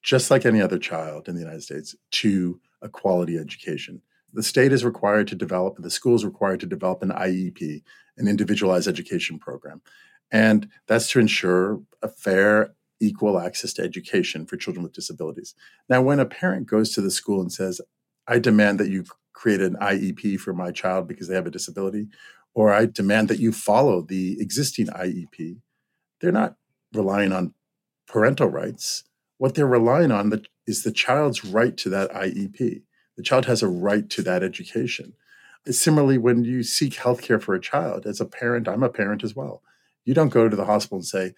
just 0.04 0.30
like 0.30 0.46
any 0.46 0.60
other 0.60 0.78
child 0.78 1.28
in 1.28 1.34
the 1.34 1.40
United 1.40 1.62
States, 1.62 1.96
to 2.12 2.60
a 2.82 2.88
quality 2.88 3.38
education. 3.38 4.00
The 4.34 4.42
state 4.42 4.72
is 4.72 4.84
required 4.84 5.26
to 5.28 5.34
develop, 5.34 5.76
the 5.78 5.90
school 5.90 6.14
is 6.14 6.24
required 6.24 6.60
to 6.60 6.66
develop 6.66 7.02
an 7.02 7.10
IEP, 7.10 7.82
an 8.18 8.28
individualized 8.28 8.86
education 8.86 9.38
program. 9.38 9.80
And 10.30 10.68
that's 10.86 11.08
to 11.10 11.20
ensure 11.20 11.80
a 12.02 12.08
fair, 12.08 12.74
equal 13.00 13.38
access 13.38 13.72
to 13.74 13.82
education 13.82 14.46
for 14.46 14.56
children 14.56 14.82
with 14.82 14.92
disabilities. 14.92 15.54
Now, 15.88 16.02
when 16.02 16.20
a 16.20 16.26
parent 16.26 16.66
goes 16.66 16.92
to 16.94 17.00
the 17.00 17.10
school 17.10 17.40
and 17.40 17.52
says, 17.52 17.80
I 18.28 18.38
demand 18.38 18.78
that 18.80 18.90
you 18.90 19.04
create 19.32 19.60
an 19.60 19.76
IEP 19.80 20.38
for 20.38 20.52
my 20.52 20.70
child 20.70 21.08
because 21.08 21.28
they 21.28 21.34
have 21.34 21.46
a 21.46 21.50
disability, 21.50 22.08
or 22.54 22.72
I 22.72 22.86
demand 22.86 23.28
that 23.28 23.40
you 23.40 23.52
follow 23.52 24.02
the 24.02 24.40
existing 24.40 24.86
IEP, 24.86 25.60
they're 26.20 26.32
not 26.32 26.56
relying 26.92 27.32
on 27.32 27.54
parental 28.06 28.48
rights. 28.48 29.04
What 29.44 29.54
they're 29.54 29.66
relying 29.66 30.10
on 30.10 30.32
is 30.66 30.84
the 30.84 30.90
child's 30.90 31.44
right 31.44 31.76
to 31.76 31.90
that 31.90 32.10
IEP. 32.12 32.80
The 33.18 33.22
child 33.22 33.44
has 33.44 33.62
a 33.62 33.68
right 33.68 34.08
to 34.08 34.22
that 34.22 34.42
education. 34.42 35.12
Similarly, 35.68 36.16
when 36.16 36.44
you 36.44 36.62
seek 36.62 36.94
healthcare 36.94 37.42
for 37.42 37.54
a 37.54 37.60
child, 37.60 38.06
as 38.06 38.22
a 38.22 38.24
parent, 38.24 38.68
I'm 38.68 38.82
a 38.82 38.88
parent 38.88 39.22
as 39.22 39.36
well. 39.36 39.62
You 40.06 40.14
don't 40.14 40.30
go 40.30 40.48
to 40.48 40.56
the 40.56 40.64
hospital 40.64 40.96
and 40.96 41.04
say, 41.04 41.34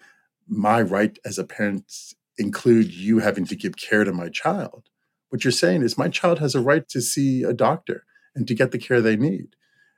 My 0.47 0.81
right 0.81 1.19
as 1.25 1.37
a 1.37 1.43
parent 1.43 2.13
include 2.37 2.93
you 2.93 3.19
having 3.19 3.45
to 3.47 3.57
give 3.57 3.75
care 3.75 4.05
to 4.05 4.13
my 4.13 4.29
child. 4.29 4.83
What 5.27 5.43
you're 5.43 5.51
saying 5.51 5.81
is, 5.81 5.97
My 5.97 6.07
child 6.07 6.39
has 6.39 6.55
a 6.55 6.61
right 6.61 6.87
to 6.87 7.01
see 7.01 7.43
a 7.43 7.51
doctor 7.51 8.05
and 8.33 8.47
to 8.47 8.55
get 8.55 8.71
the 8.71 8.77
care 8.77 9.01
they 9.01 9.17
need. 9.17 9.57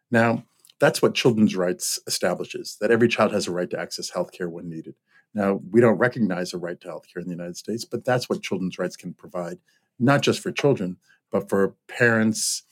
Now, 0.10 0.46
that's 0.80 1.04
what 1.04 1.14
children's 1.14 1.56
rights 1.56 2.00
establishes 2.08 2.76
that 2.82 2.90
every 2.90 3.08
child 3.08 3.34
has 3.34 3.48
a 3.48 3.52
right 3.52 3.70
to 3.70 3.80
access 3.80 4.10
health 4.10 4.32
care 4.32 4.50
when 4.50 4.68
needed. 4.68 4.96
Now, 5.34 5.62
we 5.70 5.82
don't 5.82 5.98
recognize 5.98 6.54
a 6.54 6.58
right 6.58 6.80
to 6.82 6.88
health 6.88 7.06
care 7.12 7.22
in 7.22 7.28
the 7.28 7.36
United 7.36 7.58
States, 7.58 7.86
but 7.86 8.04
that's 8.04 8.30
what 8.30 8.42
children's 8.42 8.80
rights 8.80 8.96
can 8.96 9.14
provide, 9.14 9.60
not 10.00 10.22
just 10.22 10.40
for 10.40 10.52
children, 10.52 10.98
but 11.32 11.50
for 11.50 11.76
parents 11.88 12.64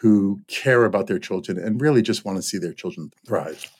who 0.00 0.40
care 0.46 0.84
about 0.84 1.06
their 1.06 1.18
children 1.18 1.58
and 1.58 1.80
really 1.80 2.02
just 2.02 2.24
want 2.24 2.36
to 2.36 2.42
see 2.42 2.58
their 2.58 2.72
children 2.72 3.10
thrive. 3.26 3.70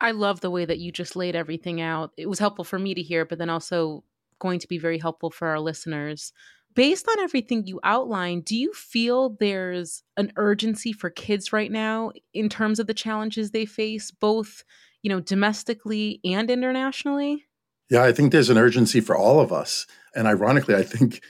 I 0.00 0.12
love 0.12 0.40
the 0.40 0.50
way 0.50 0.64
that 0.64 0.78
you 0.78 0.90
just 0.90 1.16
laid 1.16 1.36
everything 1.36 1.80
out. 1.80 2.12
It 2.16 2.28
was 2.28 2.38
helpful 2.38 2.64
for 2.64 2.78
me 2.78 2.94
to 2.94 3.02
hear, 3.02 3.24
but 3.24 3.38
then 3.38 3.50
also 3.50 4.04
going 4.38 4.60
to 4.60 4.68
be 4.68 4.78
very 4.78 4.98
helpful 4.98 5.30
for 5.30 5.48
our 5.48 5.60
listeners 5.60 6.32
based 6.78 7.08
on 7.08 7.18
everything 7.18 7.66
you 7.66 7.80
outlined, 7.82 8.44
do 8.44 8.56
you 8.56 8.72
feel 8.72 9.30
there's 9.30 10.04
an 10.16 10.32
urgency 10.36 10.92
for 10.92 11.10
kids 11.10 11.52
right 11.52 11.72
now 11.72 12.12
in 12.32 12.48
terms 12.48 12.78
of 12.78 12.86
the 12.86 12.94
challenges 12.94 13.50
they 13.50 13.66
face, 13.66 14.12
both, 14.12 14.62
you 15.02 15.10
know, 15.10 15.18
domestically 15.18 16.20
and 16.24 16.48
internationally? 16.48 17.47
Yeah, 17.90 18.02
I 18.02 18.12
think 18.12 18.32
there's 18.32 18.50
an 18.50 18.58
urgency 18.58 19.00
for 19.00 19.16
all 19.16 19.40
of 19.40 19.52
us. 19.52 19.86
And 20.14 20.26
ironically, 20.26 20.74
I 20.74 20.82
think 20.82 21.22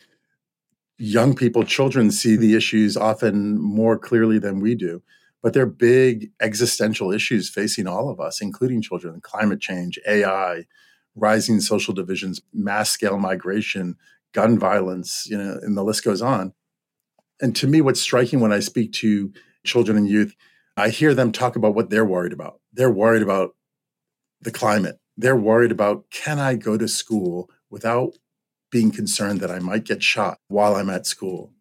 young 0.98 1.34
people, 1.34 1.62
children 1.64 2.10
see 2.10 2.36
the 2.36 2.54
issues 2.54 2.96
often 2.96 3.60
more 3.60 3.96
clearly 3.98 4.38
than 4.38 4.60
we 4.60 4.74
do. 4.74 5.02
But 5.42 5.52
they're 5.52 5.66
big 5.66 6.32
existential 6.40 7.12
issues 7.12 7.48
facing 7.48 7.86
all 7.86 8.08
of 8.08 8.18
us, 8.18 8.40
including 8.40 8.82
children 8.82 9.20
climate 9.20 9.60
change, 9.60 9.98
AI, 10.06 10.64
rising 11.14 11.60
social 11.60 11.94
divisions, 11.94 12.40
mass 12.52 12.90
scale 12.90 13.18
migration, 13.18 13.96
gun 14.32 14.58
violence, 14.58 15.26
you 15.30 15.38
know, 15.38 15.58
and 15.62 15.76
the 15.76 15.84
list 15.84 16.02
goes 16.02 16.20
on. 16.20 16.52
And 17.40 17.54
to 17.56 17.68
me, 17.68 17.80
what's 17.80 18.00
striking 18.00 18.40
when 18.40 18.52
I 18.52 18.58
speak 18.58 18.92
to 18.94 19.32
children 19.64 19.96
and 19.96 20.08
youth, 20.08 20.34
I 20.76 20.88
hear 20.88 21.14
them 21.14 21.30
talk 21.30 21.54
about 21.54 21.74
what 21.74 21.90
they're 21.90 22.04
worried 22.04 22.32
about. 22.32 22.60
They're 22.72 22.90
worried 22.90 23.22
about 23.22 23.54
the 24.40 24.50
climate. 24.50 24.98
They're 25.18 25.36
worried 25.36 25.72
about 25.72 26.10
can 26.10 26.38
I 26.38 26.54
go 26.54 26.78
to 26.78 26.88
school 26.88 27.50
without 27.68 28.16
being 28.70 28.90
concerned 28.90 29.40
that 29.40 29.50
I 29.50 29.58
might 29.58 29.84
get 29.84 30.02
shot 30.02 30.38
while 30.48 30.76
I'm 30.76 30.88
at 30.88 31.06
school? 31.06 31.52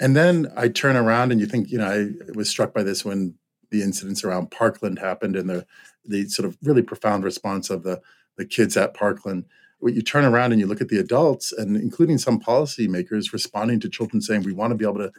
And 0.00 0.16
then 0.16 0.50
I 0.56 0.68
turn 0.68 0.96
around 0.96 1.32
and 1.32 1.40
you 1.40 1.46
think, 1.46 1.70
you 1.70 1.78
know, 1.78 1.90
I 1.90 2.32
was 2.34 2.48
struck 2.48 2.72
by 2.72 2.82
this 2.82 3.04
when 3.04 3.34
the 3.70 3.82
incidents 3.82 4.24
around 4.24 4.50
Parkland 4.50 4.98
happened 4.98 5.36
and 5.36 5.50
the 5.50 5.66
the 6.06 6.28
sort 6.28 6.46
of 6.46 6.56
really 6.62 6.82
profound 6.82 7.24
response 7.24 7.68
of 7.68 7.82
the 7.82 8.00
the 8.36 8.46
kids 8.46 8.76
at 8.76 8.94
Parkland 8.94 9.44
you 9.82 10.02
turn 10.02 10.24
around 10.24 10.52
and 10.52 10.60
you 10.60 10.66
look 10.66 10.80
at 10.80 10.88
the 10.88 10.98
adults 10.98 11.52
and 11.52 11.76
including 11.76 12.18
some 12.18 12.40
policymakers 12.40 13.32
responding 13.32 13.80
to 13.80 13.88
children 13.88 14.20
saying 14.20 14.42
we 14.42 14.52
want 14.52 14.70
to 14.70 14.76
be 14.76 14.84
able 14.84 14.98
to 14.98 15.12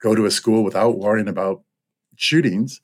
go 0.00 0.14
to 0.14 0.26
a 0.26 0.30
school 0.30 0.62
without 0.62 0.98
worrying 0.98 1.28
about 1.28 1.62
shootings 2.16 2.80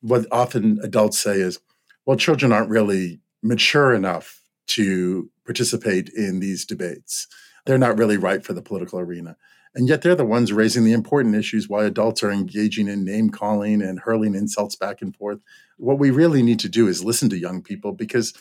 what 0.00 0.26
often 0.32 0.78
adults 0.82 1.18
say 1.18 1.40
is 1.40 1.60
well 2.06 2.16
children 2.16 2.52
aren't 2.52 2.70
really 2.70 3.20
mature 3.42 3.94
enough 3.94 4.42
to 4.66 5.30
participate 5.44 6.08
in 6.10 6.40
these 6.40 6.64
debates 6.64 7.26
they're 7.66 7.78
not 7.78 7.98
really 7.98 8.16
right 8.16 8.44
for 8.44 8.52
the 8.52 8.62
political 8.62 8.98
arena 8.98 9.36
and 9.74 9.88
yet 9.88 10.02
they're 10.02 10.14
the 10.14 10.24
ones 10.24 10.52
raising 10.52 10.84
the 10.84 10.92
important 10.92 11.34
issues 11.34 11.68
while 11.68 11.84
adults 11.84 12.22
are 12.22 12.30
engaging 12.30 12.88
in 12.88 13.04
name 13.04 13.30
calling 13.30 13.82
and 13.82 14.00
hurling 14.00 14.34
insults 14.34 14.76
back 14.76 15.02
and 15.02 15.16
forth 15.16 15.38
what 15.76 15.98
we 15.98 16.10
really 16.10 16.42
need 16.42 16.60
to 16.60 16.68
do 16.68 16.88
is 16.88 17.04
listen 17.04 17.28
to 17.28 17.38
young 17.38 17.62
people 17.62 17.92
because 17.92 18.34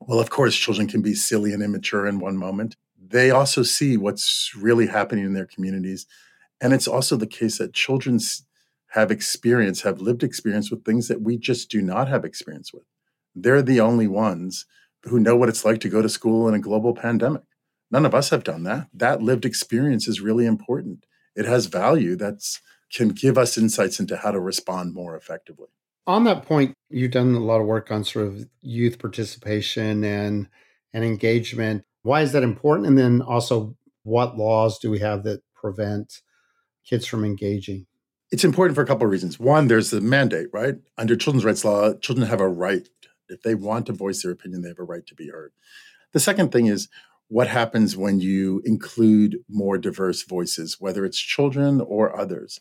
well, 0.00 0.18
of 0.18 0.30
course, 0.30 0.56
children 0.56 0.88
can 0.88 1.02
be 1.02 1.14
silly 1.14 1.52
and 1.52 1.62
immature 1.62 2.06
in 2.06 2.18
one 2.18 2.36
moment. 2.36 2.76
They 2.98 3.30
also 3.30 3.62
see 3.62 3.96
what's 3.96 4.52
really 4.56 4.86
happening 4.86 5.24
in 5.24 5.34
their 5.34 5.46
communities. 5.46 6.06
And 6.60 6.72
it's 6.72 6.88
also 6.88 7.16
the 7.16 7.26
case 7.26 7.58
that 7.58 7.74
children 7.74 8.18
have 8.88 9.10
experience, 9.10 9.82
have 9.82 10.00
lived 10.00 10.22
experience 10.22 10.70
with 10.70 10.84
things 10.84 11.08
that 11.08 11.20
we 11.20 11.36
just 11.36 11.70
do 11.70 11.82
not 11.82 12.08
have 12.08 12.24
experience 12.24 12.72
with. 12.72 12.84
They're 13.34 13.62
the 13.62 13.80
only 13.80 14.06
ones 14.06 14.66
who 15.04 15.20
know 15.20 15.36
what 15.36 15.48
it's 15.48 15.64
like 15.64 15.80
to 15.80 15.88
go 15.88 16.02
to 16.02 16.08
school 16.08 16.48
in 16.48 16.54
a 16.54 16.60
global 16.60 16.94
pandemic. 16.94 17.42
None 17.90 18.06
of 18.06 18.14
us 18.14 18.30
have 18.30 18.44
done 18.44 18.64
that. 18.64 18.88
That 18.92 19.22
lived 19.22 19.44
experience 19.44 20.06
is 20.06 20.20
really 20.20 20.46
important. 20.46 21.06
It 21.34 21.46
has 21.46 21.66
value 21.66 22.16
that 22.16 22.42
can 22.92 23.10
give 23.10 23.38
us 23.38 23.56
insights 23.56 24.00
into 24.00 24.16
how 24.16 24.30
to 24.30 24.40
respond 24.40 24.94
more 24.94 25.16
effectively 25.16 25.68
on 26.10 26.24
that 26.24 26.44
point, 26.44 26.74
you've 26.88 27.12
done 27.12 27.34
a 27.34 27.40
lot 27.40 27.60
of 27.60 27.66
work 27.66 27.90
on 27.90 28.04
sort 28.04 28.26
of 28.26 28.46
youth 28.60 28.98
participation 28.98 30.04
and 30.04 30.48
and 30.92 31.04
engagement. 31.04 31.84
Why 32.02 32.22
is 32.22 32.32
that 32.32 32.42
important? 32.42 32.88
And 32.88 32.98
then 32.98 33.22
also, 33.22 33.76
what 34.02 34.36
laws 34.36 34.78
do 34.78 34.90
we 34.90 34.98
have 34.98 35.22
that 35.24 35.42
prevent 35.54 36.20
kids 36.84 37.06
from 37.06 37.24
engaging? 37.24 37.86
It's 38.32 38.44
important 38.44 38.74
for 38.74 38.82
a 38.82 38.86
couple 38.86 39.04
of 39.04 39.10
reasons. 39.10 39.38
One, 39.38 39.68
there's 39.68 39.90
the 39.90 40.00
mandate, 40.00 40.48
right? 40.52 40.76
Under 40.98 41.16
children's 41.16 41.44
rights 41.44 41.64
law, 41.64 41.94
children 41.94 42.26
have 42.26 42.40
a 42.40 42.48
right. 42.48 42.88
If 43.30 43.42
they 43.42 43.54
want 43.54 43.86
to 43.86 43.92
voice 43.92 44.22
their 44.22 44.32
opinion, 44.32 44.62
they 44.62 44.68
have 44.68 44.78
a 44.78 44.84
right 44.84 45.06
to 45.06 45.14
be 45.14 45.28
heard. 45.28 45.52
The 46.12 46.20
second 46.20 46.52
thing 46.52 46.66
is 46.66 46.88
what 47.28 47.46
happens 47.48 47.96
when 47.96 48.20
you 48.20 48.60
include 48.64 49.38
more 49.48 49.78
diverse 49.78 50.24
voices, 50.24 50.76
whether 50.80 51.04
it's 51.04 51.18
children 51.18 51.80
or 51.80 52.18
others. 52.18 52.60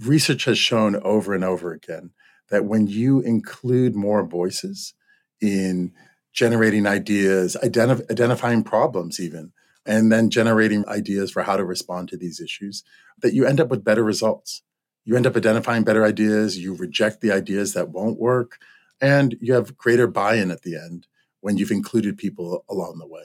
Research 0.00 0.46
has 0.46 0.58
shown 0.58 0.96
over 1.02 1.34
and 1.34 1.44
over 1.44 1.72
again 1.72 2.10
that 2.48 2.64
when 2.64 2.86
you 2.86 3.20
include 3.20 3.94
more 3.94 4.24
voices 4.26 4.94
in 5.40 5.92
generating 6.32 6.86
ideas, 6.86 7.56
identif- 7.62 8.10
identifying 8.10 8.64
problems, 8.64 9.20
even, 9.20 9.52
and 9.84 10.10
then 10.10 10.30
generating 10.30 10.88
ideas 10.88 11.30
for 11.30 11.42
how 11.42 11.56
to 11.56 11.64
respond 11.64 12.08
to 12.08 12.16
these 12.16 12.40
issues, 12.40 12.84
that 13.20 13.34
you 13.34 13.44
end 13.44 13.60
up 13.60 13.68
with 13.68 13.84
better 13.84 14.02
results. 14.02 14.62
You 15.04 15.16
end 15.16 15.26
up 15.26 15.36
identifying 15.36 15.82
better 15.82 16.04
ideas, 16.04 16.56
you 16.56 16.74
reject 16.74 17.20
the 17.20 17.32
ideas 17.32 17.74
that 17.74 17.90
won't 17.90 18.18
work, 18.18 18.58
and 19.02 19.36
you 19.40 19.52
have 19.52 19.76
greater 19.76 20.06
buy 20.06 20.36
in 20.36 20.50
at 20.50 20.62
the 20.62 20.76
end 20.76 21.08
when 21.40 21.58
you've 21.58 21.72
included 21.72 22.16
people 22.16 22.64
along 22.70 22.98
the 22.98 23.06
way. 23.06 23.24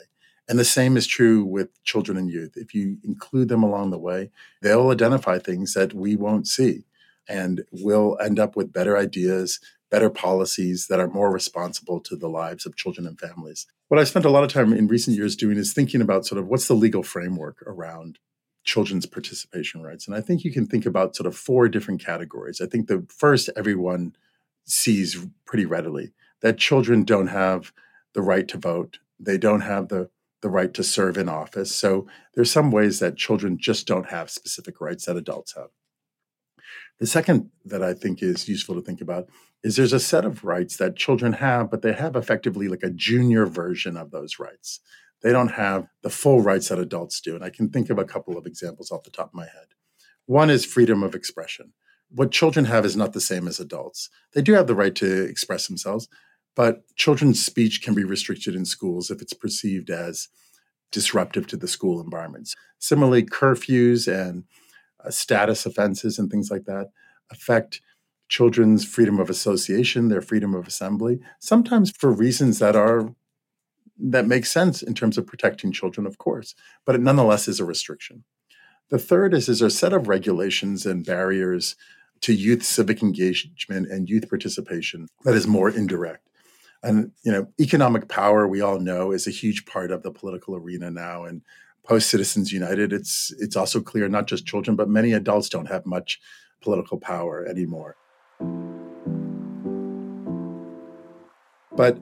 And 0.49 0.57
the 0.57 0.65
same 0.65 0.97
is 0.97 1.05
true 1.05 1.45
with 1.45 1.81
children 1.83 2.17
and 2.17 2.29
youth. 2.29 2.53
If 2.55 2.73
you 2.73 2.97
include 3.03 3.47
them 3.47 3.63
along 3.63 3.91
the 3.91 3.99
way, 3.99 4.31
they'll 4.61 4.89
identify 4.89 5.39
things 5.39 5.73
that 5.73 5.93
we 5.93 6.15
won't 6.15 6.47
see 6.47 6.85
and 7.29 7.63
we'll 7.71 8.17
end 8.21 8.39
up 8.39 8.55
with 8.55 8.73
better 8.73 8.97
ideas, 8.97 9.59
better 9.91 10.09
policies 10.09 10.87
that 10.87 10.99
are 10.99 11.09
more 11.09 11.31
responsible 11.31 11.99
to 11.99 12.15
the 12.15 12.29
lives 12.29 12.65
of 12.65 12.75
children 12.75 13.05
and 13.05 13.19
families. 13.19 13.67
What 13.89 13.99
I 13.99 14.05
spent 14.05 14.25
a 14.25 14.29
lot 14.29 14.43
of 14.43 14.51
time 14.51 14.73
in 14.73 14.87
recent 14.87 15.15
years 15.17 15.35
doing 15.35 15.57
is 15.57 15.73
thinking 15.73 16.01
about 16.01 16.25
sort 16.25 16.39
of 16.39 16.47
what's 16.47 16.67
the 16.67 16.73
legal 16.73 17.03
framework 17.03 17.61
around 17.67 18.19
children's 18.63 19.05
participation 19.05 19.81
rights. 19.81 20.07
And 20.07 20.15
I 20.15 20.21
think 20.21 20.43
you 20.43 20.51
can 20.51 20.65
think 20.65 20.85
about 20.85 21.15
sort 21.15 21.27
of 21.27 21.37
four 21.37 21.69
different 21.69 22.03
categories. 22.03 22.59
I 22.61 22.65
think 22.65 22.87
the 22.87 23.05
first 23.09 23.49
everyone 23.55 24.15
sees 24.67 25.25
pretty 25.45 25.65
readily 25.65 26.13
that 26.41 26.57
children 26.57 27.03
don't 27.03 27.27
have 27.27 27.71
the 28.13 28.21
right 28.21 28.47
to 28.47 28.57
vote. 28.57 28.99
They 29.19 29.37
don't 29.37 29.61
have 29.61 29.87
the 29.87 30.09
the 30.41 30.49
right 30.49 30.73
to 30.75 30.83
serve 30.83 31.17
in 31.17 31.27
office. 31.27 31.75
So 31.75 32.05
there's 32.35 32.51
some 32.51 32.69
ways 32.71 32.99
that 32.99 33.17
children 33.17 33.57
just 33.59 33.87
don't 33.87 34.09
have 34.09 34.29
specific 34.29 34.79
rights 34.79 35.05
that 35.05 35.17
adults 35.17 35.55
have. 35.55 35.69
The 36.99 37.07
second 37.07 37.49
that 37.65 37.83
I 37.83 37.93
think 37.93 38.21
is 38.21 38.47
useful 38.47 38.75
to 38.75 38.81
think 38.81 39.01
about 39.01 39.27
is 39.63 39.75
there's 39.75 39.93
a 39.93 39.99
set 39.99 40.25
of 40.25 40.43
rights 40.43 40.77
that 40.77 40.95
children 40.95 41.33
have, 41.33 41.71
but 41.71 41.81
they 41.81 41.93
have 41.93 42.15
effectively 42.15 42.67
like 42.67 42.83
a 42.83 42.89
junior 42.89 43.45
version 43.45 43.97
of 43.97 44.11
those 44.11 44.39
rights. 44.39 44.79
They 45.23 45.31
don't 45.31 45.53
have 45.53 45.87
the 46.03 46.09
full 46.09 46.41
rights 46.41 46.69
that 46.69 46.79
adults 46.79 47.19
do. 47.19 47.33
And 47.33 47.43
I 47.43 47.49
can 47.49 47.69
think 47.69 47.89
of 47.89 47.97
a 47.97 48.05
couple 48.05 48.37
of 48.37 48.45
examples 48.45 48.91
off 48.91 49.03
the 49.03 49.09
top 49.09 49.29
of 49.29 49.33
my 49.33 49.45
head. 49.45 49.73
One 50.25 50.49
is 50.49 50.65
freedom 50.65 51.03
of 51.03 51.15
expression. 51.15 51.73
What 52.09 52.31
children 52.31 52.65
have 52.65 52.85
is 52.85 52.95
not 52.95 53.13
the 53.13 53.21
same 53.21 53.47
as 53.47 53.59
adults. 53.59 54.09
They 54.33 54.41
do 54.41 54.53
have 54.53 54.67
the 54.67 54.75
right 54.75 54.95
to 54.95 55.23
express 55.23 55.67
themselves, 55.67 56.07
but 56.55 56.83
children's 56.95 57.43
speech 57.43 57.81
can 57.81 57.93
be 57.93 58.03
restricted 58.03 58.55
in 58.55 58.65
schools 58.65 59.11
if 59.11 59.21
it's 59.21 59.33
perceived 59.33 59.89
as 59.89 60.29
disruptive 60.91 61.47
to 61.47 61.57
the 61.57 61.67
school 61.67 62.01
environments. 62.01 62.55
Similarly, 62.79 63.23
curfews 63.23 64.07
and 64.07 64.45
uh, 65.03 65.11
status 65.11 65.65
offenses 65.65 66.17
and 66.17 66.31
things 66.31 66.49
like 66.49 66.65
that 66.65 66.87
affect 67.29 67.81
children's 68.29 68.85
freedom 68.85 69.19
of 69.19 69.29
association, 69.29 70.09
their 70.09 70.21
freedom 70.21 70.53
of 70.53 70.67
assembly, 70.67 71.19
sometimes 71.39 71.91
for 71.91 72.11
reasons 72.11 72.59
that 72.59 72.75
are 72.75 73.13
that 73.99 74.27
make 74.27 74.45
sense 74.45 74.83
in 74.83 74.93
terms 74.93 75.17
of 75.17 75.25
protecting 75.25 75.71
children, 75.71 76.05
of 76.05 76.19
course, 76.19 76.53
but 76.85 76.93
it 76.93 77.01
nonetheless 77.01 77.47
is 77.47 77.59
a 77.59 77.65
restriction. 77.65 78.23
The 78.89 78.99
third 78.99 79.33
is, 79.33 79.49
is 79.49 79.61
a 79.61 79.71
set 79.71 79.91
of 79.91 80.07
regulations 80.07 80.85
and 80.85 81.05
barriers 81.05 81.75
to 82.21 82.33
youth 82.33 82.63
civic 82.63 83.01
engagement 83.01 83.89
and 83.89 84.09
youth 84.09 84.29
participation 84.29 85.07
that 85.23 85.35
is 85.35 85.47
more 85.47 85.69
indirect. 85.69 86.27
And 86.83 87.11
you 87.23 87.31
know, 87.31 87.47
economic 87.59 88.07
power, 88.07 88.47
we 88.47 88.61
all 88.61 88.79
know, 88.79 89.11
is 89.11 89.27
a 89.27 89.31
huge 89.31 89.65
part 89.65 89.91
of 89.91 90.03
the 90.03 90.11
political 90.11 90.55
arena 90.55 90.91
now. 90.91 91.25
And 91.25 91.41
post 91.83 92.09
Citizens 92.09 92.51
United, 92.51 92.93
it's 92.93 93.33
it's 93.39 93.55
also 93.55 93.81
clear 93.81 94.07
not 94.07 94.27
just 94.27 94.45
children, 94.45 94.75
but 94.75 94.89
many 94.89 95.13
adults 95.13 95.49
don't 95.49 95.67
have 95.67 95.85
much 95.85 96.19
political 96.61 96.99
power 96.99 97.45
anymore. 97.45 97.95
But 101.75 101.99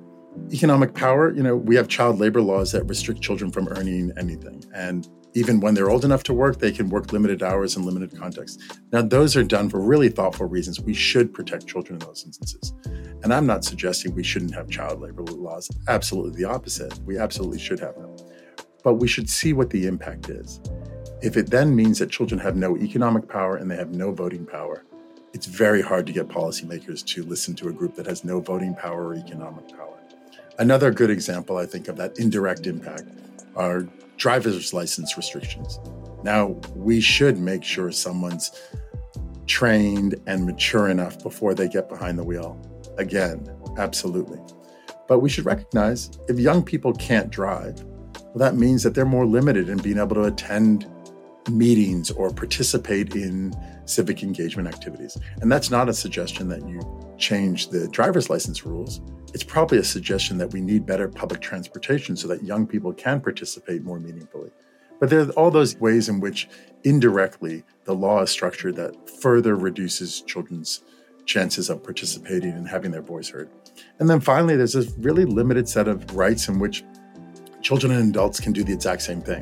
economic 0.53 0.93
power, 0.93 1.33
you 1.33 1.43
know, 1.43 1.55
we 1.55 1.75
have 1.75 1.87
child 1.87 2.19
labor 2.19 2.41
laws 2.41 2.71
that 2.71 2.83
restrict 2.85 3.21
children 3.21 3.51
from 3.51 3.67
earning 3.69 4.11
anything. 4.17 4.63
And 4.73 5.07
even 5.35 5.59
when 5.59 5.73
they're 5.73 5.89
old 5.89 6.05
enough 6.05 6.23
to 6.23 6.33
work, 6.33 6.59
they 6.59 6.71
can 6.71 6.89
work 6.89 7.11
limited 7.11 7.43
hours 7.43 7.75
in 7.75 7.83
limited 7.83 8.17
contexts. 8.17 8.79
Now, 8.93 9.01
those 9.01 9.35
are 9.35 9.43
done 9.43 9.69
for 9.69 9.81
really 9.81 10.07
thoughtful 10.07 10.47
reasons. 10.47 10.79
We 10.79 10.93
should 10.93 11.33
protect 11.33 11.67
children 11.67 12.01
in 12.01 12.07
those 12.07 12.23
instances. 12.25 12.73
And 13.21 13.33
I'm 13.33 13.45
not 13.45 13.65
suggesting 13.65 14.15
we 14.15 14.23
shouldn't 14.23 14.55
have 14.55 14.69
child 14.69 15.01
labor 15.01 15.23
laws. 15.23 15.69
Absolutely 15.89 16.41
the 16.41 16.49
opposite. 16.49 16.97
We 16.99 17.17
absolutely 17.17 17.59
should 17.59 17.81
have 17.81 17.95
them. 17.95 18.15
But 18.81 18.95
we 18.95 19.09
should 19.09 19.29
see 19.29 19.51
what 19.51 19.69
the 19.69 19.87
impact 19.87 20.29
is. 20.29 20.61
If 21.21 21.35
it 21.35 21.49
then 21.49 21.75
means 21.75 21.99
that 21.99 22.11
children 22.11 22.39
have 22.39 22.55
no 22.55 22.77
economic 22.77 23.27
power 23.27 23.57
and 23.57 23.69
they 23.69 23.75
have 23.75 23.91
no 23.91 24.13
voting 24.13 24.45
power, 24.45 24.85
it's 25.33 25.47
very 25.47 25.81
hard 25.81 26.07
to 26.07 26.13
get 26.13 26.29
policymakers 26.29 27.05
to 27.07 27.23
listen 27.23 27.55
to 27.55 27.67
a 27.67 27.73
group 27.73 27.95
that 27.95 28.05
has 28.05 28.23
no 28.23 28.39
voting 28.39 28.73
power 28.73 29.07
or 29.07 29.15
economic 29.15 29.67
power. 29.75 29.99
Another 30.57 30.91
good 30.91 31.09
example, 31.09 31.57
I 31.57 31.65
think, 31.65 31.87
of 31.87 31.97
that 31.97 32.17
indirect 32.17 32.65
impact 32.67 33.09
are 33.55 33.87
driver's 34.17 34.73
license 34.73 35.17
restrictions. 35.17 35.79
Now, 36.23 36.59
we 36.75 37.01
should 37.01 37.37
make 37.37 37.63
sure 37.63 37.91
someone's 37.91 38.51
trained 39.47 40.15
and 40.25 40.45
mature 40.45 40.89
enough 40.89 41.21
before 41.21 41.53
they 41.53 41.67
get 41.67 41.89
behind 41.89 42.17
the 42.17 42.23
wheel. 42.23 42.59
Again, 42.97 43.47
absolutely. 43.77 44.39
But 45.07 45.19
we 45.19 45.29
should 45.29 45.45
recognize 45.45 46.17
if 46.27 46.39
young 46.39 46.63
people 46.63 46.93
can't 46.93 47.29
drive, 47.29 47.83
well, 47.83 48.37
that 48.37 48.55
means 48.55 48.81
that 48.83 48.95
they're 48.95 49.05
more 49.05 49.25
limited 49.25 49.69
in 49.69 49.77
being 49.77 49.99
able 49.99 50.15
to 50.15 50.23
attend 50.23 50.89
meetings 51.49 52.11
or 52.11 52.31
participate 52.31 53.15
in 53.15 53.53
civic 53.85 54.23
engagement 54.23 54.67
activities. 54.67 55.17
And 55.41 55.51
that's 55.51 55.69
not 55.69 55.89
a 55.89 55.93
suggestion 55.93 56.47
that 56.49 56.67
you 56.67 56.81
change 57.17 57.69
the 57.69 57.87
driver's 57.89 58.29
license 58.29 58.65
rules. 58.65 59.01
It's 59.33 59.43
probably 59.43 59.77
a 59.77 59.83
suggestion 59.83 60.37
that 60.39 60.51
we 60.53 60.61
need 60.61 60.85
better 60.85 61.07
public 61.07 61.41
transportation 61.41 62.15
so 62.15 62.27
that 62.29 62.43
young 62.43 62.65
people 62.65 62.93
can 62.93 63.21
participate 63.21 63.83
more 63.83 63.99
meaningfully. 63.99 64.51
But 64.99 65.09
there 65.09 65.21
are 65.21 65.29
all 65.31 65.51
those 65.51 65.77
ways 65.77 66.09
in 66.09 66.19
which 66.19 66.47
indirectly 66.83 67.63
the 67.83 67.93
law 67.93 68.21
is 68.21 68.29
structured 68.29 68.75
that 68.77 69.09
further 69.09 69.55
reduces 69.55 70.21
children's 70.21 70.81
chances 71.25 71.69
of 71.69 71.83
participating 71.83 72.51
and 72.51 72.67
having 72.67 72.91
their 72.91 73.01
voice 73.01 73.29
heard. 73.29 73.49
And 73.99 74.09
then 74.09 74.19
finally, 74.19 74.55
there's 74.55 74.75
a 74.75 74.89
really 74.99 75.25
limited 75.25 75.67
set 75.67 75.87
of 75.87 76.15
rights 76.15 76.47
in 76.47 76.59
which 76.59 76.83
children 77.61 77.91
and 77.91 78.09
adults 78.09 78.39
can 78.39 78.53
do 78.53 78.63
the 78.63 78.73
exact 78.73 79.01
same 79.01 79.21
thing. 79.21 79.41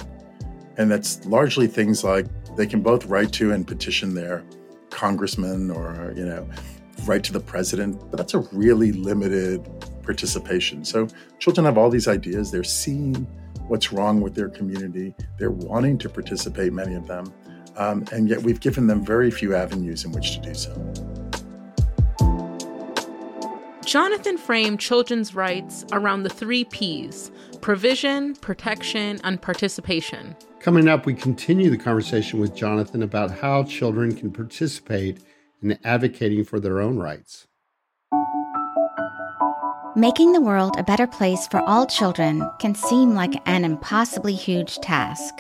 And 0.78 0.92
that's 0.92 1.26
largely 1.26 1.68
things 1.68 2.04
like 2.04 2.26
they 2.56 2.66
can 2.66 2.82
both 2.82 3.06
write 3.06 3.32
to 3.34 3.52
and 3.52 3.68
petition 3.68 4.16
their 4.16 4.44
congressman 4.90 5.72
or, 5.72 6.14
you 6.16 6.26
know, 6.26 6.48
write 7.06 7.24
to 7.26 7.34
the 7.34 7.40
president, 7.40 8.00
but 8.10 8.18
that's 8.18 8.34
a 8.34 8.40
really 8.52 8.92
limited 8.92 9.68
participation. 10.04 10.86
So 10.86 11.08
children 11.40 11.66
have 11.66 11.78
all 11.78 11.90
these 11.90 12.08
ideas. 12.08 12.52
They're 12.52 12.64
seeing 12.64 13.28
what's 13.68 13.92
wrong 13.92 14.22
with 14.22 14.36
their 14.36 14.50
community. 14.50 15.16
They're 15.38 15.52
wanting 15.52 15.98
to 16.00 16.10
participate, 16.10 16.74
many 16.74 16.96
of 16.96 17.08
them. 17.08 17.34
Um, 17.76 18.06
and 18.12 18.30
yet 18.30 18.42
we've 18.42 18.60
given 18.60 18.88
them 18.88 19.04
very 19.04 19.32
few 19.32 19.56
avenues 19.56 20.06
in 20.06 20.12
which 20.12 20.36
to 20.36 20.42
do 20.42 20.54
so. 20.54 20.74
Jonathan 23.84 24.38
framed 24.38 24.80
children's 24.80 25.36
rights 25.36 25.86
around 25.92 26.24
the 26.24 26.30
three 26.30 26.64
P's 26.66 27.32
provision, 27.62 28.36
protection, 28.36 29.20
and 29.24 29.42
participation. 29.42 30.36
Coming 30.64 30.88
up, 30.88 31.06
we 31.06 31.14
continue 31.14 31.70
the 31.70 31.78
conversation 31.78 32.40
with 32.40 32.56
Jonathan 32.56 33.04
about 33.04 33.32
how 33.32 33.66
children 33.66 34.16
can 34.16 34.32
participate 34.32 35.18
in 35.62 35.78
advocating 35.84 36.46
for 36.46 36.58
their 36.58 36.80
own 36.80 36.98
rights. 36.98 37.48
Making 39.98 40.32
the 40.32 40.40
world 40.40 40.76
a 40.78 40.84
better 40.84 41.06
place 41.06 41.48
for 41.48 41.60
all 41.64 41.86
children 41.86 42.50
can 42.60 42.76
seem 42.76 43.14
like 43.14 43.34
an 43.46 43.66
impossibly 43.66 44.36
huge 44.36 44.78
task. 44.78 45.38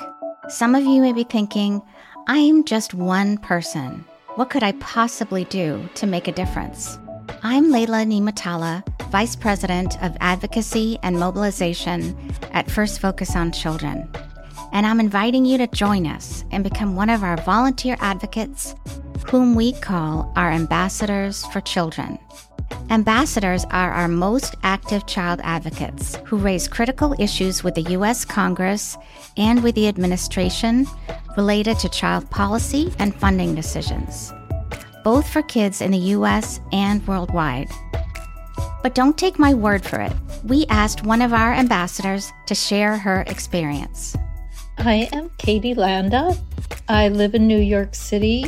Some 0.49 0.75
of 0.75 0.83
you 0.83 1.01
may 1.01 1.13
be 1.13 1.23
thinking, 1.23 1.81
I 2.27 2.39
am 2.39 2.65
just 2.65 2.93
one 2.93 3.37
person. 3.37 4.03
What 4.35 4.49
could 4.49 4.61
I 4.61 4.73
possibly 4.73 5.45
do 5.45 5.89
to 5.95 6.05
make 6.05 6.27
a 6.27 6.33
difference? 6.33 6.99
I'm 7.43 7.71
Leila 7.71 8.03
Nimatallah, 8.03 8.83
Vice 9.09 9.37
President 9.37 9.95
of 10.03 10.17
Advocacy 10.19 10.99
and 11.01 11.17
Mobilization 11.17 12.13
at 12.51 12.69
First 12.69 12.99
Focus 12.99 13.37
on 13.37 13.53
Children. 13.53 14.11
And 14.73 14.85
I'm 14.85 14.99
inviting 14.99 15.45
you 15.45 15.57
to 15.59 15.67
join 15.67 16.05
us 16.05 16.43
and 16.51 16.63
become 16.63 16.97
one 16.97 17.09
of 17.09 17.23
our 17.23 17.37
volunteer 17.37 17.95
advocates, 18.01 18.75
whom 19.29 19.55
we 19.55 19.71
call 19.71 20.33
our 20.35 20.51
ambassadors 20.51 21.45
for 21.45 21.61
children. 21.61 22.19
Ambassadors 22.89 23.63
are 23.71 23.91
our 23.91 24.09
most 24.09 24.55
active 24.63 25.05
child 25.05 25.39
advocates 25.43 26.17
who 26.25 26.35
raise 26.35 26.67
critical 26.67 27.15
issues 27.17 27.63
with 27.63 27.75
the 27.75 27.91
U.S. 27.93 28.25
Congress 28.25 28.97
and 29.37 29.63
with 29.63 29.75
the 29.75 29.87
administration 29.87 30.85
related 31.37 31.79
to 31.79 31.87
child 31.87 32.29
policy 32.29 32.93
and 32.99 33.15
funding 33.15 33.55
decisions 33.55 34.33
both 35.03 35.27
for 35.27 35.41
kids 35.41 35.81
in 35.81 35.91
the 35.91 35.97
US 35.97 36.59
and 36.71 37.05
worldwide. 37.07 37.69
But 38.81 38.95
don't 38.95 39.17
take 39.17 39.39
my 39.39 39.53
word 39.53 39.85
for 39.85 40.01
it. 40.01 40.13
We 40.43 40.65
asked 40.69 41.05
one 41.05 41.21
of 41.21 41.33
our 41.33 41.53
ambassadors 41.53 42.31
to 42.47 42.55
share 42.55 42.97
her 42.97 43.23
experience. 43.27 44.15
I 44.77 45.09
am 45.13 45.29
Katie 45.37 45.73
Landa. 45.73 46.35
I 46.87 47.09
live 47.09 47.35
in 47.35 47.47
New 47.47 47.59
York 47.59 47.95
City. 47.95 48.45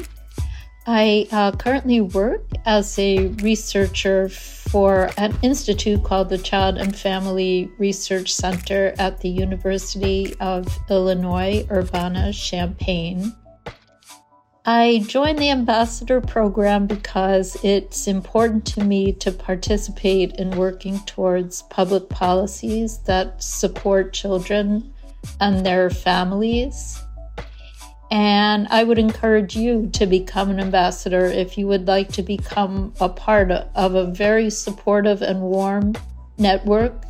I 0.87 1.27
uh, 1.31 1.51
currently 1.51 2.01
work 2.01 2.43
as 2.65 2.97
a 2.99 3.27
researcher 3.41 4.29
for 4.29 5.09
an 5.17 5.37
institute 5.41 6.03
called 6.03 6.29
the 6.29 6.37
Child 6.37 6.77
and 6.77 6.95
Family 6.95 7.71
Research 7.77 8.33
Center 8.33 8.93
at 8.99 9.21
the 9.21 9.29
University 9.29 10.35
of 10.39 10.67
Illinois 10.89 11.65
Urbana 11.71 12.33
Champaign. 12.33 13.33
I 14.67 15.03
joined 15.07 15.37
the 15.37 15.51
ambassador 15.51 16.21
program 16.21 16.87
because 16.87 17.55
it's 17.63 18.07
important 18.07 18.65
to 18.67 18.83
me 18.83 19.13
to 19.13 19.31
participate 19.31 20.35
in 20.37 20.57
working 20.57 20.99
towards 21.01 21.61
public 21.63 22.09
policies 22.09 22.97
that 23.05 23.43
support 23.43 24.11
children 24.11 24.91
and 25.39 25.65
their 25.65 25.89
families. 25.89 27.01
And 28.11 28.67
I 28.69 28.83
would 28.83 28.99
encourage 28.99 29.55
you 29.55 29.89
to 29.93 30.05
become 30.05 30.49
an 30.49 30.59
ambassador 30.59 31.25
if 31.25 31.57
you 31.57 31.67
would 31.67 31.87
like 31.87 32.11
to 32.13 32.21
become 32.21 32.93
a 33.01 33.09
part 33.09 33.51
of 33.51 33.95
a 33.95 34.11
very 34.11 34.49
supportive 34.49 35.21
and 35.21 35.41
warm 35.41 35.95
network 36.37 37.03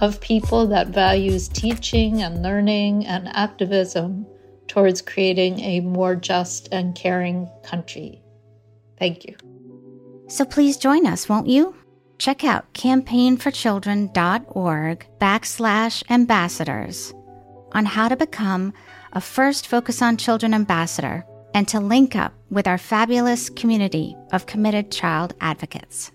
of 0.00 0.20
people 0.20 0.66
that 0.68 0.88
values 0.88 1.48
teaching 1.48 2.22
and 2.22 2.42
learning 2.42 3.06
and 3.06 3.28
activism 3.28 4.26
towards 4.68 5.02
creating 5.02 5.58
a 5.60 5.80
more 5.80 6.14
just 6.14 6.68
and 6.70 6.94
caring 6.94 7.50
country. 7.64 8.22
Thank 8.98 9.24
you. 9.24 9.34
So 10.28 10.44
please 10.44 10.76
join 10.76 11.04
us, 11.06 11.28
won't 11.28 11.48
you? 11.48 11.74
Check 12.18 12.44
out 12.44 12.72
campaignforchildren.org 12.74 15.06
backslash 15.20 16.10
ambassadors 16.10 17.14
on 17.72 17.84
how 17.86 18.08
to 18.08 18.16
become 18.16 18.72
a 19.12 19.20
first 19.20 19.66
Focus 19.66 20.02
on 20.02 20.16
Children 20.16 20.54
ambassador 20.54 21.24
and 21.54 21.66
to 21.68 21.80
link 21.80 22.14
up 22.14 22.34
with 22.50 22.66
our 22.66 22.78
fabulous 22.78 23.48
community 23.50 24.16
of 24.32 24.46
committed 24.46 24.90
child 24.90 25.34
advocates. 25.40 26.12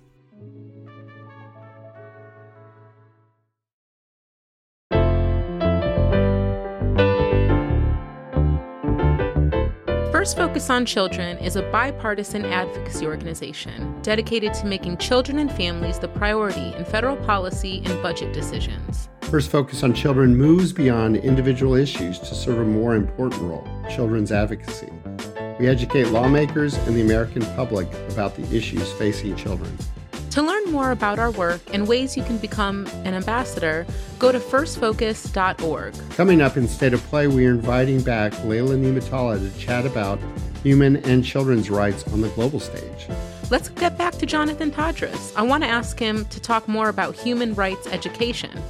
First 10.23 10.37
Focus 10.37 10.69
on 10.69 10.85
Children 10.85 11.37
is 11.39 11.57
a 11.57 11.63
bipartisan 11.63 12.45
advocacy 12.45 13.05
organization 13.05 14.01
dedicated 14.01 14.53
to 14.53 14.65
making 14.65 14.95
children 14.95 15.37
and 15.37 15.51
families 15.51 15.99
the 15.99 16.07
priority 16.07 16.73
in 16.75 16.85
federal 16.85 17.17
policy 17.17 17.81
and 17.83 18.01
budget 18.01 18.31
decisions. 18.31 19.09
First 19.33 19.49
Focus 19.49 19.81
on 19.81 19.95
Children 19.95 20.37
moves 20.37 20.71
beyond 20.71 21.17
individual 21.17 21.73
issues 21.73 22.19
to 22.19 22.35
serve 22.35 22.59
a 22.59 22.63
more 22.63 22.93
important 22.93 23.41
role 23.41 23.67
children's 23.89 24.31
advocacy. 24.31 24.93
We 25.57 25.67
educate 25.67 26.09
lawmakers 26.09 26.75
and 26.75 26.95
the 26.95 27.01
American 27.01 27.41
public 27.55 27.91
about 28.11 28.35
the 28.35 28.43
issues 28.55 28.91
facing 28.93 29.35
children. 29.35 29.75
To 30.29 30.43
learn 30.43 30.71
more 30.71 30.91
about 30.91 31.17
our 31.17 31.31
work 31.31 31.61
and 31.73 31.87
ways 31.87 32.15
you 32.15 32.21
can 32.21 32.37
become 32.37 32.85
an 33.05 33.15
ambassador, 33.15 33.87
go 34.19 34.31
to 34.31 34.37
firstfocus.org. 34.37 35.95
Coming 36.11 36.41
up 36.43 36.55
in 36.55 36.67
State 36.67 36.93
of 36.93 37.01
Play, 37.05 37.25
we 37.25 37.47
are 37.47 37.53
inviting 37.53 38.03
back 38.03 38.33
Leila 38.43 38.75
Nimatallah 38.75 39.39
to 39.39 39.59
chat 39.59 39.87
about 39.87 40.19
human 40.61 40.97
and 40.97 41.25
children's 41.25 41.71
rights 41.71 42.07
on 42.13 42.21
the 42.21 42.29
global 42.29 42.59
stage. 42.59 43.07
Let's 43.49 43.69
get 43.69 43.97
back 43.97 44.13
to 44.19 44.27
Jonathan 44.27 44.69
Todres. 44.69 45.33
I 45.35 45.41
want 45.41 45.63
to 45.63 45.69
ask 45.69 45.97
him 45.97 46.23
to 46.25 46.39
talk 46.39 46.67
more 46.67 46.89
about 46.89 47.15
human 47.15 47.55
rights 47.55 47.87
education. 47.87 48.61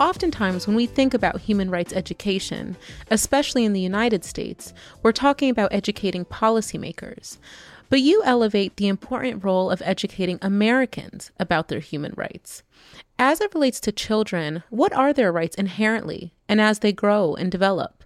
Oftentimes, 0.00 0.66
when 0.66 0.74
we 0.74 0.86
think 0.86 1.14
about 1.14 1.40
human 1.40 1.70
rights 1.70 1.92
education, 1.92 2.76
especially 3.12 3.64
in 3.64 3.72
the 3.72 3.80
United 3.80 4.24
States, 4.24 4.74
we're 5.04 5.12
talking 5.12 5.50
about 5.50 5.72
educating 5.72 6.24
policymakers. 6.24 7.38
But 7.90 8.00
you 8.00 8.20
elevate 8.24 8.76
the 8.76 8.88
important 8.88 9.44
role 9.44 9.70
of 9.70 9.80
educating 9.84 10.40
Americans 10.42 11.30
about 11.38 11.68
their 11.68 11.78
human 11.78 12.12
rights. 12.16 12.64
As 13.20 13.40
it 13.40 13.54
relates 13.54 13.78
to 13.80 13.92
children, 13.92 14.64
what 14.68 14.92
are 14.92 15.12
their 15.12 15.30
rights 15.30 15.54
inherently 15.54 16.34
and 16.48 16.60
as 16.60 16.80
they 16.80 16.92
grow 16.92 17.36
and 17.36 17.52
develop? 17.52 18.02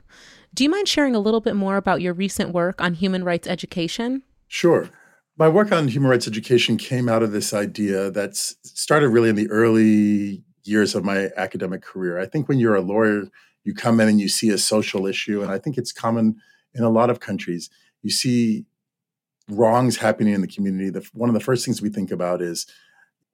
Do 0.53 0.65
you 0.65 0.71
mind 0.71 0.89
sharing 0.89 1.15
a 1.15 1.21
little 1.21 1.41
bit 1.41 1.57
more 1.57 1.79
about 1.79 2.03
your 2.03 2.13
recent 2.13 2.53
work 2.53 2.83
on 2.83 2.95
human 2.95 3.25
rights 3.25 3.49
education? 3.49 4.23
Sure. 4.47 4.91
My 5.39 5.49
work 5.49 5.73
on 5.73 5.89
human 5.89 6.11
rights 6.11 6.29
education 6.29 6.77
came 6.77 7.09
out 7.09 7.23
of 7.23 7.33
this 7.33 7.55
idea 7.55 8.11
that 8.11 8.37
started 8.37 9.09
really 9.09 9.31
in 9.31 9.37
the 9.37 9.49
early 9.49 10.45
years 10.69 10.95
of 10.95 11.05
my 11.05 11.31
academic 11.37 11.83
career. 11.83 12.19
I 12.19 12.27
think 12.27 12.49
when 12.49 12.59
you're 12.59 12.77
a 12.77 12.81
lawyer, 12.81 13.25
you 13.65 13.75
come 13.75 14.01
in 14.01 14.09
and 14.09 14.21
you 14.21 14.29
see 14.29 14.51
a 14.51 14.59
social 14.59 15.07
issue, 15.07 15.43
and 15.43 15.51
I 15.51 15.59
think 15.59 15.77
it's 15.77 15.93
common 15.93 16.37
in 16.75 16.85
a 16.85 16.91
lot 16.91 17.11
of 17.11 17.21
countries. 17.21 17.71
You 18.03 18.11
see 18.11 18.67
wrongs 19.49 19.97
happening 19.97 20.35
in 20.35 20.41
the 20.41 20.47
community, 20.47 20.91
the, 20.91 21.09
one 21.13 21.31
of 21.31 21.35
the 21.35 21.41
first 21.41 21.65
things 21.65 21.83
we 21.83 21.89
think 21.89 22.11
about 22.11 22.43
is 22.43 22.67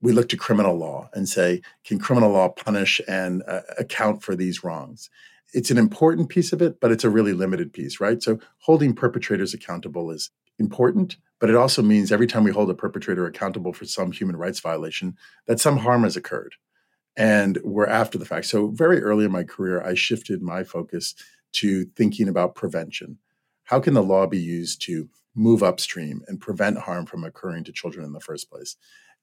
we 0.01 0.13
look 0.13 0.29
to 0.29 0.37
criminal 0.37 0.77
law 0.77 1.09
and 1.15 1.29
say, 1.29 1.63
can 1.85 1.99
criminal 1.99 2.31
law 2.31 2.49
punish 2.49 3.01
and 3.09 3.43
uh, 3.49 3.63
account 3.79 4.23
for 4.23 4.37
these 4.37 4.63
wrongs? 4.63 5.11
It's 5.53 5.71
an 5.71 5.79
important 5.79 6.29
piece 6.29 6.53
of 6.53 6.61
it, 6.61 6.81
but 6.81 6.93
it's 6.93 7.05
a 7.05 7.11
really 7.11 7.33
limited 7.33 7.73
piece, 7.73 8.01
right? 8.01 8.23
So 8.23 8.39
holding 8.59 8.95
perpetrators 8.95 9.55
accountable 9.55 10.11
is 10.11 10.31
important, 10.59 11.17
but 11.41 11.49
it 11.49 11.57
also 11.57 11.83
means 11.83 12.13
every 12.13 12.27
time 12.27 12.45
we 12.45 12.51
hold 12.53 12.71
a 12.71 12.75
perpetrator 12.75 13.27
accountable 13.27 13.73
for 13.73 13.85
some 13.85 14.13
human 14.13 14.37
rights 14.37 14.61
violation, 14.61 15.17
that 15.47 15.61
some 15.61 15.79
harm 15.79 16.03
has 16.05 16.17
occurred. 16.17 16.55
And 17.17 17.59
we're 17.63 17.87
after 17.87 18.19
the 18.19 18.25
fact. 18.25 18.47
So, 18.47 18.69
very 18.69 19.01
early 19.01 19.25
in 19.25 19.33
my 19.33 19.45
career, 19.45 19.83
I 19.83 19.95
shifted 19.95 20.43
my 20.43 20.65
focus 20.65 21.15
to 21.53 21.85
thinking 21.97 22.29
about 22.29 22.57
prevention. 22.57 23.19
How 23.65 23.81
can 23.81 23.95
the 23.95 24.03
law 24.03 24.27
be 24.27 24.39
used 24.39 24.83
to 24.83 25.09
move 25.35 25.63
upstream 25.63 26.23
and 26.29 26.41
prevent 26.41 26.79
harm 26.79 27.07
from 27.07 27.25
occurring 27.25 27.65
to 27.65 27.73
children 27.73 28.05
in 28.05 28.13
the 28.13 28.21
first 28.21 28.51
place. 28.51 28.77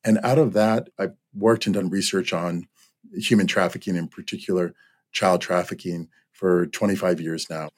And 0.04 0.20
out 0.24 0.38
of 0.38 0.54
that, 0.54 0.90
I've 0.98 1.16
worked 1.34 1.66
and 1.66 1.76
done 1.76 1.90
research 1.90 2.34
on 2.34 2.68
human 3.14 3.48
trafficking, 3.48 3.96
in 3.96 4.08
particular, 4.08 4.74
child 5.12 5.42
trafficking, 5.42 6.10
for 6.32 6.68
25 6.68 7.22
years 7.22 7.50
now. 7.50 7.70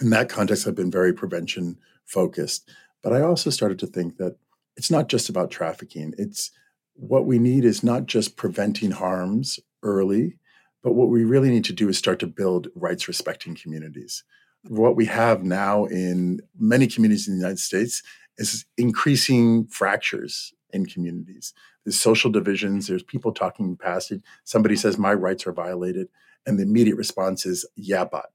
In 0.00 0.10
that 0.10 0.28
context, 0.28 0.66
I've 0.66 0.74
been 0.74 0.90
very 0.90 1.12
prevention 1.12 1.78
focused. 2.04 2.68
But 3.02 3.12
I 3.12 3.22
also 3.22 3.50
started 3.50 3.78
to 3.80 3.86
think 3.86 4.16
that 4.16 4.36
it's 4.76 4.90
not 4.90 5.08
just 5.08 5.28
about 5.28 5.50
trafficking. 5.50 6.14
It's 6.18 6.50
what 6.98 7.26
we 7.26 7.38
need 7.38 7.64
is 7.64 7.82
not 7.82 8.06
just 8.06 8.36
preventing 8.36 8.90
harms 8.90 9.60
early, 9.82 10.38
but 10.82 10.92
what 10.92 11.08
we 11.08 11.24
really 11.24 11.50
need 11.50 11.64
to 11.64 11.72
do 11.72 11.88
is 11.88 11.98
start 11.98 12.18
to 12.20 12.26
build 12.26 12.68
rights 12.74 13.08
respecting 13.08 13.54
communities 13.54 14.24
what 14.66 14.96
we 14.96 15.06
have 15.06 15.42
now 15.42 15.84
in 15.86 16.40
many 16.58 16.86
communities 16.86 17.28
in 17.28 17.34
the 17.34 17.40
United 17.40 17.58
States 17.58 18.02
is 18.36 18.64
increasing 18.76 19.66
fractures 19.66 20.52
in 20.70 20.86
communities. 20.86 21.54
There's 21.84 22.00
social 22.00 22.30
divisions, 22.30 22.86
there's 22.86 23.02
people 23.02 23.32
talking 23.32 23.76
past 23.76 24.10
it. 24.10 24.22
Somebody 24.44 24.76
says, 24.76 24.98
My 24.98 25.14
rights 25.14 25.46
are 25.46 25.52
violated. 25.52 26.08
And 26.46 26.58
the 26.58 26.62
immediate 26.62 26.96
response 26.96 27.46
is, 27.46 27.66
Yeah, 27.76 28.04
but, 28.04 28.30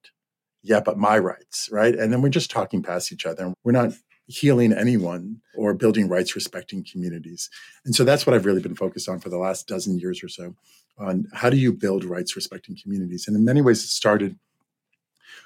yeah, 0.61 0.79
but 0.79 0.97
my 0.97 1.17
rights, 1.19 1.69
right? 1.71 1.93
And 1.93 2.11
then 2.11 2.21
we're 2.21 2.29
just 2.29 2.51
talking 2.51 2.81
past 2.81 3.11
each 3.11 3.25
other. 3.25 3.45
And 3.45 3.55
We're 3.63 3.73
not 3.73 3.93
healing 4.27 4.73
anyone 4.73 5.41
or 5.55 5.73
building 5.73 6.07
rights 6.07 6.35
respecting 6.35 6.85
communities. 6.89 7.49
And 7.85 7.93
so 7.93 8.03
that's 8.03 8.25
what 8.25 8.33
I've 8.33 8.45
really 8.45 8.61
been 8.61 8.75
focused 8.75 9.09
on 9.09 9.19
for 9.19 9.29
the 9.29 9.37
last 9.37 9.67
dozen 9.67 9.99
years 9.99 10.23
or 10.23 10.29
so 10.29 10.55
on 10.97 11.27
how 11.33 11.49
do 11.49 11.57
you 11.57 11.73
build 11.73 12.03
rights 12.03 12.35
respecting 12.35 12.77
communities. 12.81 13.27
And 13.27 13.35
in 13.35 13.43
many 13.43 13.61
ways, 13.61 13.83
it 13.83 13.87
started 13.87 14.37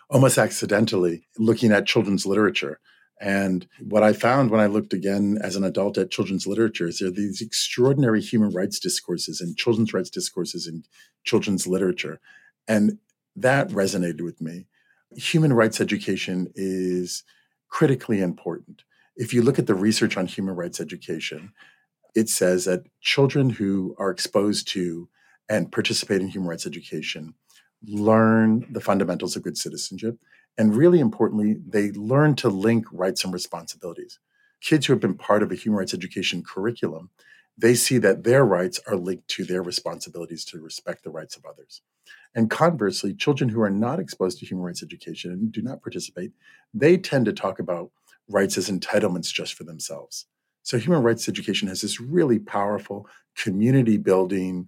almost 0.09 0.37
accidentally 0.37 1.27
looking 1.37 1.71
at 1.71 1.85
children's 1.85 2.25
literature. 2.25 2.79
And 3.19 3.67
what 3.79 4.03
I 4.03 4.13
found 4.13 4.51
when 4.51 4.61
I 4.61 4.67
looked 4.67 4.93
again 4.93 5.39
as 5.41 5.55
an 5.55 5.63
adult 5.63 5.97
at 5.97 6.11
children's 6.11 6.45
literature 6.45 6.87
is 6.87 6.99
there 6.99 7.07
are 7.07 7.11
these 7.11 7.41
extraordinary 7.41 8.21
human 8.21 8.51
rights 8.51 8.79
discourses 8.79 9.41
and 9.41 9.57
children's 9.57 9.93
rights 9.93 10.09
discourses 10.09 10.67
in 10.67 10.83
children's 11.23 11.65
literature. 11.65 12.19
And 12.67 12.99
that 13.35 13.69
resonated 13.69 14.21
with 14.21 14.39
me. 14.39 14.67
Human 15.15 15.53
rights 15.53 15.81
education 15.81 16.51
is 16.53 17.23
critically 17.69 18.21
important. 18.21 18.83
If 19.15 19.33
you 19.33 19.41
look 19.41 19.59
at 19.59 19.67
the 19.67 19.75
research 19.75 20.17
on 20.17 20.27
human 20.27 20.55
rights 20.55 20.79
education, 20.79 21.51
it 22.15 22.29
says 22.29 22.65
that 22.65 22.83
children 23.01 23.49
who 23.49 23.95
are 23.97 24.09
exposed 24.09 24.67
to 24.69 25.09
and 25.49 25.71
participate 25.71 26.21
in 26.21 26.27
human 26.27 26.49
rights 26.49 26.65
education 26.65 27.33
learn 27.85 28.65
the 28.71 28.81
fundamentals 28.81 29.35
of 29.35 29.43
good 29.43 29.57
citizenship. 29.57 30.17
And 30.57 30.75
really 30.75 30.99
importantly, 30.99 31.57
they 31.67 31.91
learn 31.91 32.35
to 32.37 32.49
link 32.49 32.85
rights 32.91 33.23
and 33.23 33.33
responsibilities. 33.33 34.19
Kids 34.61 34.85
who 34.85 34.93
have 34.93 34.99
been 34.99 35.13
part 35.13 35.43
of 35.43 35.51
a 35.51 35.55
human 35.55 35.79
rights 35.79 35.93
education 35.93 36.43
curriculum, 36.43 37.11
they 37.57 37.73
see 37.73 37.97
that 37.97 38.23
their 38.23 38.45
rights 38.45 38.79
are 38.87 38.95
linked 38.95 39.27
to 39.29 39.43
their 39.43 39.63
responsibilities 39.63 40.45
to 40.45 40.59
respect 40.59 41.03
the 41.03 41.09
rights 41.09 41.35
of 41.35 41.45
others. 41.45 41.81
And 42.35 42.49
conversely, 42.49 43.13
children 43.13 43.49
who 43.49 43.61
are 43.61 43.69
not 43.69 43.99
exposed 43.99 44.39
to 44.39 44.45
human 44.45 44.65
rights 44.65 44.83
education 44.83 45.31
and 45.31 45.51
do 45.51 45.61
not 45.61 45.81
participate, 45.81 46.31
they 46.73 46.97
tend 46.97 47.25
to 47.25 47.33
talk 47.33 47.59
about 47.59 47.91
rights 48.29 48.57
as 48.57 48.69
entitlements 48.69 49.33
just 49.33 49.55
for 49.55 49.63
themselves. 49.63 50.25
So, 50.61 50.77
human 50.77 51.01
rights 51.01 51.27
education 51.27 51.67
has 51.67 51.81
this 51.81 51.99
really 51.99 52.39
powerful 52.39 53.07
community 53.35 53.97
building 53.97 54.67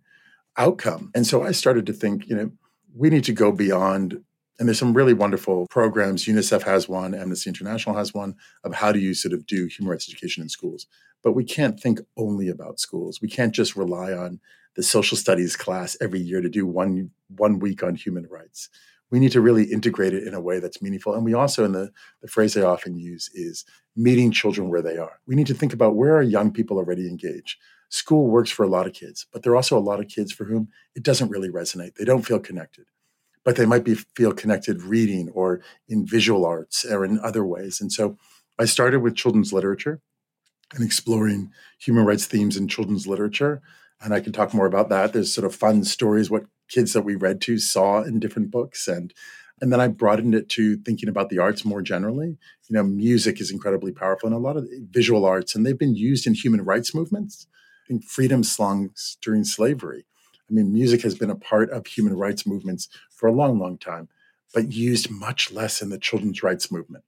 outcome. 0.57 1.11
And 1.15 1.25
so 1.25 1.43
I 1.43 1.51
started 1.51 1.85
to 1.87 1.93
think, 1.93 2.27
you 2.27 2.35
know, 2.35 2.51
we 2.95 3.09
need 3.09 3.23
to 3.25 3.33
go 3.33 3.51
beyond 3.51 4.23
and 4.59 4.67
there's 4.67 4.77
some 4.77 4.93
really 4.93 5.13
wonderful 5.13 5.65
programs. 5.69 6.25
Unicef 6.25 6.63
has 6.63 6.89
one 6.89 7.15
amnesty 7.15 7.49
international 7.49 7.95
has 7.95 8.13
one 8.13 8.35
of 8.65 8.73
how 8.73 8.91
do 8.91 8.99
you 8.99 9.13
sort 9.13 9.33
of 9.33 9.45
do 9.45 9.67
human 9.67 9.89
rights 9.89 10.07
education 10.09 10.43
in 10.43 10.49
schools. 10.49 10.85
But 11.23 11.31
we 11.31 11.45
can't 11.45 11.79
think 11.79 12.01
only 12.17 12.49
about 12.49 12.79
schools. 12.79 13.21
We 13.21 13.29
can't 13.29 13.55
just 13.55 13.75
rely 13.75 14.11
on 14.11 14.39
the 14.75 14.83
social 14.83 15.17
studies 15.17 15.55
class 15.55 15.97
every 16.01 16.19
year 16.19 16.41
to 16.41 16.49
do 16.49 16.67
one 16.67 17.11
one 17.35 17.59
week 17.59 17.83
on 17.83 17.95
human 17.95 18.27
rights. 18.29 18.69
We 19.11 19.19
need 19.19 19.31
to 19.31 19.41
really 19.41 19.63
integrate 19.63 20.13
it 20.13 20.27
in 20.27 20.33
a 20.33 20.41
way 20.41 20.59
that's 20.59 20.81
meaningful. 20.81 21.15
And 21.15 21.25
we 21.25 21.33
also 21.33 21.65
in 21.65 21.71
the, 21.71 21.91
the 22.21 22.27
phrase 22.27 22.55
i 22.55 22.61
often 22.61 22.99
use 22.99 23.29
is 23.33 23.65
meeting 23.95 24.31
children 24.31 24.69
where 24.69 24.83
they 24.83 24.97
are. 24.97 25.19
We 25.25 25.35
need 25.35 25.47
to 25.47 25.53
think 25.53 25.73
about 25.73 25.95
where 25.95 26.15
are 26.15 26.21
young 26.21 26.51
people 26.51 26.77
already 26.77 27.07
engaged. 27.07 27.57
School 27.89 28.27
works 28.27 28.51
for 28.51 28.63
a 28.63 28.69
lot 28.69 28.85
of 28.85 28.93
kids, 28.93 29.25
but 29.33 29.41
there 29.41 29.53
are 29.53 29.55
also 29.55 29.77
a 29.77 29.79
lot 29.79 29.99
of 29.99 30.07
kids 30.07 30.31
for 30.31 30.43
whom 30.43 30.67
it 30.95 31.01
doesn't 31.01 31.29
really 31.29 31.49
resonate. 31.49 31.95
They 31.95 32.05
don't 32.05 32.25
feel 32.25 32.39
connected. 32.39 32.85
But 33.49 33.55
they 33.55 33.65
might 33.65 33.83
be 33.83 33.95
feel 33.95 34.31
connected 34.31 34.83
reading 34.83 35.27
or 35.29 35.59
in 35.87 36.05
visual 36.05 36.45
arts 36.45 36.85
or 36.85 37.03
in 37.03 37.19
other 37.21 37.43
ways. 37.43 37.81
And 37.81 37.91
so 37.91 38.15
I 38.59 38.65
started 38.65 38.99
with 38.99 39.15
children's 39.15 39.51
literature 39.51 40.01
and 40.75 40.85
exploring 40.85 41.49
human 41.79 42.05
rights 42.05 42.27
themes 42.27 42.55
in 42.57 42.67
children's 42.67 43.07
literature. 43.07 43.63
And 44.01 44.13
I 44.13 44.19
can 44.19 44.33
talk 44.33 44.53
more 44.53 44.67
about 44.67 44.89
that. 44.89 45.13
There's 45.13 45.33
sort 45.33 45.45
of 45.45 45.55
fun 45.55 45.83
stories, 45.83 46.29
what 46.29 46.45
kids 46.67 46.93
that 46.93 47.01
we 47.01 47.15
read 47.15 47.41
to 47.41 47.57
saw 47.57 48.03
in 48.03 48.19
different 48.19 48.51
books. 48.51 48.87
And 48.87 49.15
and 49.59 49.73
then 49.73 49.81
I 49.81 49.87
broadened 49.87 50.35
it 50.35 50.47
to 50.49 50.77
thinking 50.77 51.09
about 51.09 51.29
the 51.29 51.39
arts 51.39 51.65
more 51.65 51.81
generally. 51.81 52.37
You 52.67 52.75
know, 52.75 52.83
music 52.83 53.41
is 53.41 53.49
incredibly 53.49 53.91
powerful 53.91 54.27
and 54.27 54.35
a 54.35 54.37
lot 54.39 54.57
of 54.57 54.69
visual 54.91 55.25
arts, 55.25 55.55
and 55.55 55.65
they've 55.65 55.75
been 55.75 55.95
used 55.95 56.27
in 56.27 56.35
human 56.35 56.63
rights 56.63 56.93
movements, 56.93 57.47
in 57.89 57.99
freedom 57.99 58.43
songs 58.43 59.17
during 59.23 59.43
slavery. 59.43 60.05
I 60.49 60.53
mean, 60.53 60.73
music 60.73 61.01
has 61.03 61.15
been 61.15 61.29
a 61.29 61.35
part 61.35 61.69
of 61.69 61.85
human 61.85 62.15
rights 62.15 62.47
movements 62.47 62.89
for 63.11 63.27
a 63.27 63.33
long, 63.33 63.59
long 63.59 63.77
time, 63.77 64.09
but 64.53 64.71
used 64.71 65.11
much 65.11 65.51
less 65.51 65.81
in 65.81 65.89
the 65.89 65.99
children's 65.99 66.41
rights 66.41 66.71
movement 66.71 67.03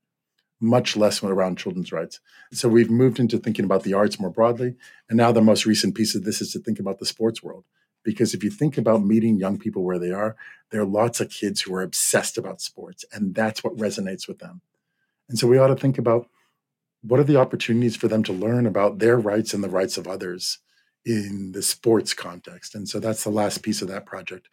much 0.62 0.96
less 0.96 1.20
when 1.20 1.32
around 1.32 1.58
children's 1.58 1.92
rights. 1.92 2.20
So 2.52 2.68
we've 2.68 2.90
moved 2.90 3.18
into 3.18 3.36
thinking 3.36 3.64
about 3.64 3.82
the 3.82 3.94
arts 3.94 4.20
more 4.20 4.30
broadly. 4.30 4.76
And 5.08 5.16
now 5.16 5.32
the 5.32 5.42
most 5.42 5.66
recent 5.66 5.96
piece 5.96 6.14
of 6.14 6.22
this 6.22 6.40
is 6.40 6.52
to 6.52 6.60
think 6.60 6.78
about 6.78 7.00
the 7.00 7.04
sports 7.04 7.42
world. 7.42 7.64
Because 8.04 8.32
if 8.32 8.44
you 8.44 8.50
think 8.50 8.78
about 8.78 9.04
meeting 9.04 9.38
young 9.38 9.58
people 9.58 9.82
where 9.82 9.98
they 9.98 10.12
are, 10.12 10.36
there 10.70 10.80
are 10.80 10.86
lots 10.86 11.20
of 11.20 11.30
kids 11.30 11.60
who 11.60 11.74
are 11.74 11.82
obsessed 11.82 12.38
about 12.38 12.60
sports, 12.60 13.04
and 13.12 13.34
that's 13.34 13.62
what 13.62 13.76
resonates 13.76 14.26
with 14.26 14.38
them. 14.38 14.60
And 15.28 15.38
so 15.38 15.46
we 15.46 15.58
ought 15.58 15.68
to 15.68 15.76
think 15.76 15.98
about 15.98 16.28
what 17.02 17.20
are 17.20 17.24
the 17.24 17.36
opportunities 17.36 17.96
for 17.96 18.08
them 18.08 18.22
to 18.24 18.32
learn 18.32 18.66
about 18.66 18.98
their 18.98 19.18
rights 19.18 19.54
and 19.54 19.62
the 19.62 19.68
rights 19.68 19.98
of 19.98 20.06
others 20.06 20.58
in 21.04 21.52
the 21.52 21.62
sports 21.62 22.14
context. 22.14 22.74
And 22.74 22.88
so 22.88 23.00
that's 23.00 23.24
the 23.24 23.30
last 23.30 23.62
piece 23.62 23.82
of 23.82 23.88
that 23.88 24.06
project. 24.06 24.48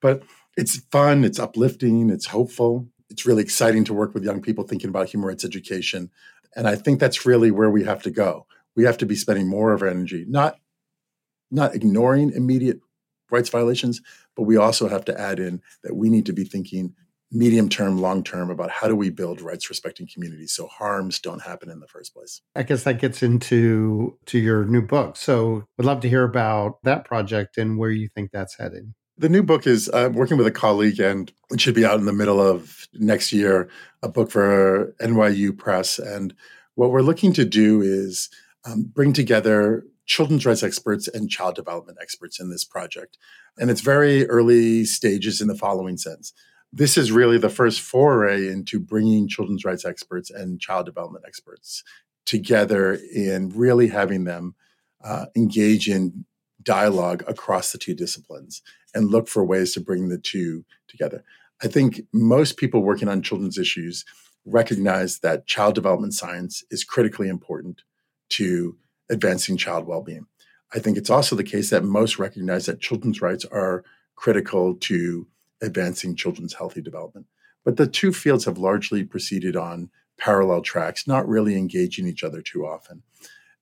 But 0.00 0.22
it's 0.56 0.76
fun, 0.90 1.24
it's 1.24 1.38
uplifting, 1.38 2.10
it's 2.10 2.26
hopeful 2.26 2.88
it's 3.10 3.26
really 3.26 3.42
exciting 3.42 3.84
to 3.84 3.94
work 3.94 4.14
with 4.14 4.24
young 4.24 4.40
people 4.40 4.64
thinking 4.64 4.90
about 4.90 5.08
human 5.08 5.28
rights 5.28 5.44
education. 5.44 6.10
And 6.56 6.66
I 6.66 6.76
think 6.76 7.00
that's 7.00 7.26
really 7.26 7.50
where 7.50 7.70
we 7.70 7.84
have 7.84 8.02
to 8.02 8.10
go. 8.10 8.46
We 8.76 8.84
have 8.84 8.98
to 8.98 9.06
be 9.06 9.14
spending 9.14 9.48
more 9.48 9.72
of 9.72 9.82
our 9.82 9.88
energy, 9.88 10.24
not, 10.28 10.58
not 11.50 11.74
ignoring 11.74 12.32
immediate 12.32 12.80
rights 13.30 13.48
violations, 13.48 14.00
but 14.36 14.42
we 14.42 14.56
also 14.56 14.88
have 14.88 15.04
to 15.04 15.20
add 15.20 15.38
in 15.38 15.62
that 15.82 15.94
we 15.94 16.08
need 16.08 16.26
to 16.26 16.32
be 16.32 16.44
thinking 16.44 16.94
medium 17.34 17.68
term, 17.68 17.98
long 17.98 18.22
term 18.22 18.50
about 18.50 18.70
how 18.70 18.86
do 18.86 18.94
we 18.94 19.10
build 19.10 19.40
rights 19.40 19.68
respecting 19.68 20.08
communities 20.12 20.52
so 20.52 20.66
harms 20.68 21.18
don't 21.18 21.42
happen 21.42 21.68
in 21.68 21.80
the 21.80 21.88
first 21.88 22.14
place. 22.14 22.40
I 22.54 22.62
guess 22.62 22.84
that 22.84 23.00
gets 23.00 23.22
into 23.22 24.16
to 24.26 24.38
your 24.38 24.64
new 24.64 24.82
book. 24.82 25.16
So 25.16 25.64
would 25.76 25.86
love 25.86 26.00
to 26.00 26.08
hear 26.08 26.24
about 26.24 26.78
that 26.84 27.04
project 27.04 27.58
and 27.58 27.78
where 27.78 27.90
you 27.90 28.08
think 28.08 28.30
that's 28.30 28.56
headed. 28.56 28.94
The 29.18 29.28
new 29.28 29.42
book 29.42 29.66
is 29.66 29.88
uh, 29.90 30.10
working 30.12 30.38
with 30.38 30.46
a 30.46 30.52
colleague, 30.52 30.98
and 30.98 31.32
it 31.50 31.60
should 31.60 31.74
be 31.74 31.84
out 31.84 32.00
in 32.00 32.06
the 32.06 32.12
middle 32.12 32.40
of 32.40 32.88
next 32.94 33.32
year. 33.32 33.68
A 34.02 34.08
book 34.08 34.30
for 34.30 34.94
NYU 35.00 35.56
Press, 35.56 35.98
and 35.98 36.34
what 36.74 36.90
we're 36.90 37.02
looking 37.02 37.32
to 37.34 37.44
do 37.44 37.80
is 37.80 38.28
um, 38.64 38.90
bring 38.92 39.12
together 39.12 39.84
children's 40.06 40.44
rights 40.44 40.62
experts 40.62 41.08
and 41.08 41.30
child 41.30 41.54
development 41.54 41.98
experts 42.00 42.40
in 42.40 42.50
this 42.50 42.64
project. 42.64 43.16
And 43.56 43.70
it's 43.70 43.80
very 43.80 44.26
early 44.28 44.84
stages 44.84 45.40
in 45.40 45.48
the 45.48 45.54
following 45.54 45.96
sense. 45.96 46.32
This 46.76 46.98
is 46.98 47.12
really 47.12 47.38
the 47.38 47.50
first 47.50 47.80
foray 47.80 48.48
into 48.48 48.80
bringing 48.80 49.28
children's 49.28 49.64
rights 49.64 49.84
experts 49.84 50.28
and 50.28 50.60
child 50.60 50.86
development 50.86 51.24
experts 51.24 51.84
together 52.26 52.98
in 53.14 53.50
really 53.50 53.86
having 53.86 54.24
them 54.24 54.56
uh, 55.04 55.26
engage 55.36 55.88
in 55.88 56.24
dialogue 56.60 57.22
across 57.28 57.70
the 57.70 57.78
two 57.78 57.94
disciplines 57.94 58.60
and 58.92 59.08
look 59.08 59.28
for 59.28 59.44
ways 59.44 59.72
to 59.74 59.80
bring 59.80 60.08
the 60.08 60.18
two 60.18 60.64
together. 60.88 61.22
I 61.62 61.68
think 61.68 62.00
most 62.12 62.56
people 62.56 62.82
working 62.82 63.06
on 63.06 63.22
children's 63.22 63.56
issues 63.56 64.04
recognize 64.44 65.20
that 65.20 65.46
child 65.46 65.76
development 65.76 66.14
science 66.14 66.64
is 66.72 66.82
critically 66.82 67.28
important 67.28 67.82
to 68.30 68.76
advancing 69.08 69.56
child 69.56 69.86
well-being. 69.86 70.26
I 70.74 70.80
think 70.80 70.96
it's 70.98 71.10
also 71.10 71.36
the 71.36 71.44
case 71.44 71.70
that 71.70 71.84
most 71.84 72.18
recognize 72.18 72.66
that 72.66 72.80
children's 72.80 73.22
rights 73.22 73.44
are 73.44 73.84
critical 74.16 74.74
to 74.74 75.28
advancing 75.64 76.14
children's 76.14 76.54
healthy 76.54 76.80
development. 76.80 77.26
But 77.64 77.76
the 77.76 77.86
two 77.86 78.12
fields 78.12 78.44
have 78.44 78.58
largely 78.58 79.04
proceeded 79.04 79.56
on 79.56 79.90
parallel 80.18 80.62
tracks, 80.62 81.06
not 81.06 81.28
really 81.28 81.56
engaging 81.56 82.06
each 82.06 82.22
other 82.22 82.42
too 82.42 82.66
often. 82.66 83.02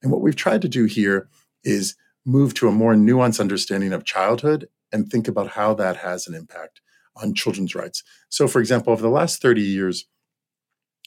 And 0.03 0.11
what 0.11 0.21
we've 0.21 0.37
tried 0.37 0.62
to 0.62 0.69
do 0.69 0.85
here 0.85 1.29
is 1.65 1.95
move 2.25 2.55
to 2.55 2.69
a 2.69 2.73
more 2.73 2.95
nuanced 2.95 3.41
understanding 3.41 3.93
of 3.93 4.05
childhood 4.05 4.69
and 4.93 5.09
think 5.09 5.29
about 5.29 5.51
how 5.51 5.75
that 5.75 5.99
has 5.99 6.27
an 6.27 6.35
impact 6.35 6.81
on 7.17 7.35
children's 7.35 7.75
rights. 7.75 8.03
So, 8.29 8.49
for 8.49 8.61
example, 8.61 8.93
over 8.93 9.03
the 9.03 9.09
last 9.09 9.41
30 9.41 9.62
years, 9.62 10.07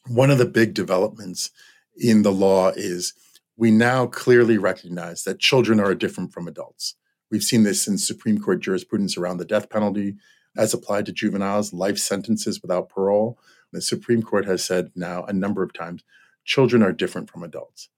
one 0.07 0.31
of 0.31 0.37
the 0.37 0.45
big 0.45 0.73
developments 0.73 1.51
in 1.97 2.23
the 2.23 2.31
law 2.31 2.69
is 2.69 3.13
we 3.57 3.71
now 3.71 4.05
clearly 4.05 4.57
recognize 4.57 5.23
that 5.23 5.39
children 5.39 5.79
are 5.79 5.95
different 5.95 6.33
from 6.33 6.47
adults. 6.47 6.95
We've 7.31 7.43
seen 7.43 7.63
this 7.63 7.87
in 7.87 7.97
Supreme 7.97 8.39
Court 8.39 8.59
jurisprudence 8.59 9.17
around 9.17 9.37
the 9.37 9.45
death 9.45 9.69
penalty 9.69 10.15
as 10.57 10.73
applied 10.73 11.05
to 11.05 11.11
juveniles, 11.11 11.73
life 11.73 11.97
sentences 11.97 12.61
without 12.61 12.89
parole. 12.89 13.37
The 13.71 13.81
Supreme 13.81 14.21
Court 14.21 14.45
has 14.45 14.63
said 14.63 14.91
now 14.95 15.23
a 15.23 15.33
number 15.33 15.63
of 15.63 15.73
times 15.73 16.03
children 16.45 16.81
are 16.83 16.91
different 16.91 17.29
from 17.29 17.43
adults. 17.43 17.89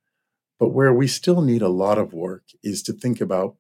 But 0.60 0.70
where 0.70 0.94
we 0.94 1.08
still 1.08 1.42
need 1.42 1.62
a 1.62 1.70
lot 1.70 1.98
of 1.98 2.14
work 2.14 2.44
is 2.64 2.82
to 2.84 2.94
think 2.94 3.22
about 3.22 3.56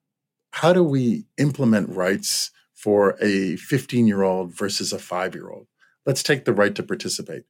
how 0.52 0.74
do 0.74 0.84
we 0.84 1.26
implement 1.38 1.90
rights 1.90 2.52
for 2.74 3.18
a 3.22 3.56
15 3.58 4.08
year 4.08 4.24
old 4.24 4.54
versus 4.54 4.92
a 4.92 5.00
five 5.00 5.36
year 5.36 5.50
old? 5.50 5.68
Let's 6.06 6.24
take 6.24 6.46
the 6.46 6.54
right 6.54 6.74
to 6.76 6.84
participate. 6.84 7.44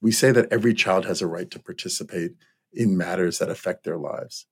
We 0.00 0.12
say 0.12 0.30
that 0.32 0.50
every 0.50 0.74
child 0.74 1.04
has 1.06 1.20
a 1.20 1.26
right 1.26 1.50
to 1.50 1.58
participate 1.58 2.32
in 2.72 2.96
matters 2.96 3.38
that 3.38 3.50
affect 3.50 3.84
their 3.84 3.98
lives. 3.98 4.46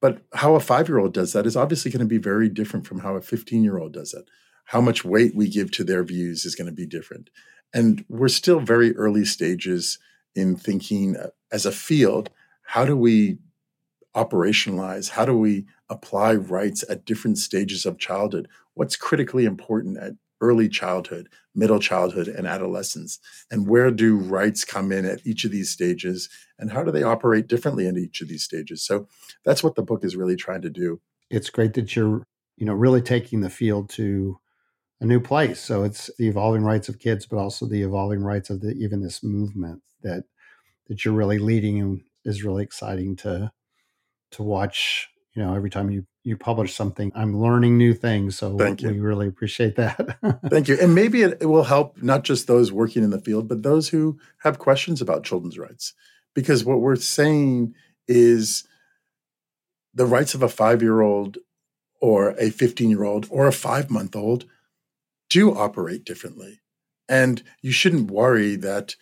But 0.00 0.22
how 0.34 0.54
a 0.54 0.60
five 0.60 0.88
year 0.88 0.98
old 0.98 1.12
does 1.12 1.32
that 1.32 1.46
is 1.46 1.56
obviously 1.56 1.90
going 1.90 2.00
to 2.00 2.06
be 2.06 2.18
very 2.18 2.48
different 2.48 2.86
from 2.86 3.00
how 3.00 3.16
a 3.16 3.20
15 3.20 3.62
year 3.62 3.78
old 3.78 3.92
does 3.92 4.14
it. 4.14 4.24
How 4.70 4.80
much 4.80 5.04
weight 5.04 5.34
we 5.34 5.48
give 5.48 5.72
to 5.72 5.82
their 5.82 6.04
views 6.04 6.44
is 6.44 6.54
going 6.54 6.66
to 6.66 6.72
be 6.72 6.86
different. 6.86 7.28
And 7.74 8.04
we're 8.08 8.28
still 8.28 8.60
very 8.60 8.96
early 8.96 9.24
stages 9.24 9.98
in 10.36 10.54
thinking 10.54 11.16
uh, 11.16 11.30
as 11.50 11.66
a 11.66 11.72
field 11.72 12.30
how 12.62 12.84
do 12.84 12.96
we 12.96 13.38
operationalize? 14.14 15.08
How 15.08 15.24
do 15.24 15.36
we 15.36 15.66
apply 15.88 16.34
rights 16.34 16.84
at 16.88 17.04
different 17.04 17.38
stages 17.38 17.84
of 17.84 17.98
childhood? 17.98 18.46
What's 18.74 18.94
critically 18.94 19.44
important 19.44 19.98
at 19.98 20.12
early 20.40 20.68
childhood, 20.68 21.28
middle 21.52 21.80
childhood, 21.80 22.28
and 22.28 22.46
adolescence? 22.46 23.18
And 23.50 23.66
where 23.66 23.90
do 23.90 24.18
rights 24.18 24.64
come 24.64 24.92
in 24.92 25.04
at 25.04 25.26
each 25.26 25.44
of 25.44 25.50
these 25.50 25.70
stages? 25.70 26.28
And 26.60 26.70
how 26.70 26.84
do 26.84 26.92
they 26.92 27.02
operate 27.02 27.48
differently 27.48 27.88
in 27.88 27.98
each 27.98 28.20
of 28.20 28.28
these 28.28 28.44
stages? 28.44 28.84
So 28.86 29.08
that's 29.44 29.64
what 29.64 29.74
the 29.74 29.82
book 29.82 30.04
is 30.04 30.14
really 30.14 30.36
trying 30.36 30.62
to 30.62 30.70
do. 30.70 31.00
It's 31.28 31.50
great 31.50 31.74
that 31.74 31.96
you're, 31.96 32.22
you 32.56 32.66
know, 32.66 32.74
really 32.74 33.02
taking 33.02 33.40
the 33.40 33.50
field 33.50 33.90
to 33.90 34.38
a 35.00 35.06
new 35.06 35.20
place. 35.20 35.60
So 35.60 35.82
it's 35.82 36.10
the 36.18 36.28
evolving 36.28 36.62
rights 36.62 36.88
of 36.88 36.98
kids, 36.98 37.26
but 37.26 37.38
also 37.38 37.66
the 37.66 37.82
evolving 37.82 38.22
rights 38.22 38.50
of 38.50 38.60
the 38.60 38.72
even 38.72 39.02
this 39.02 39.22
movement 39.22 39.82
that 40.02 40.24
that 40.88 41.04
you're 41.04 41.14
really 41.14 41.38
leading 41.38 41.80
and 41.80 42.00
is 42.24 42.44
really 42.44 42.62
exciting 42.62 43.16
to 43.16 43.50
to 44.32 44.42
watch. 44.42 45.08
You 45.34 45.44
know, 45.44 45.54
every 45.54 45.70
time 45.70 45.90
you 45.90 46.06
you 46.22 46.36
publish 46.36 46.74
something, 46.74 47.12
I'm 47.14 47.40
learning 47.40 47.78
new 47.78 47.94
things. 47.94 48.36
So 48.36 48.58
Thank 48.58 48.82
you, 48.82 48.90
we 48.90 49.00
really 49.00 49.26
appreciate 49.26 49.76
that. 49.76 50.18
Thank 50.50 50.68
you. 50.68 50.76
And 50.80 50.94
maybe 50.94 51.22
it, 51.22 51.38
it 51.40 51.46
will 51.46 51.64
help 51.64 52.02
not 52.02 52.24
just 52.24 52.46
those 52.46 52.70
working 52.70 53.02
in 53.02 53.10
the 53.10 53.20
field, 53.20 53.48
but 53.48 53.62
those 53.62 53.88
who 53.88 54.18
have 54.38 54.58
questions 54.58 55.00
about 55.00 55.24
children's 55.24 55.58
rights. 55.58 55.94
Because 56.34 56.64
what 56.64 56.80
we're 56.80 56.96
saying 56.96 57.74
is 58.06 58.64
the 59.94 60.04
rights 60.04 60.34
of 60.34 60.42
a 60.42 60.48
five 60.48 60.82
year 60.82 61.00
old 61.00 61.38
or 62.00 62.30
a 62.38 62.50
15 62.50 62.90
year 62.90 63.04
old 63.04 63.26
or 63.30 63.46
a 63.46 63.52
five 63.52 63.90
month 63.90 64.14
old 64.14 64.44
do 65.30 65.56
operate 65.56 66.04
differently. 66.04 66.60
And 67.08 67.42
you 67.62 67.72
shouldn't 67.72 68.10
worry 68.10 68.56
that 68.56 68.96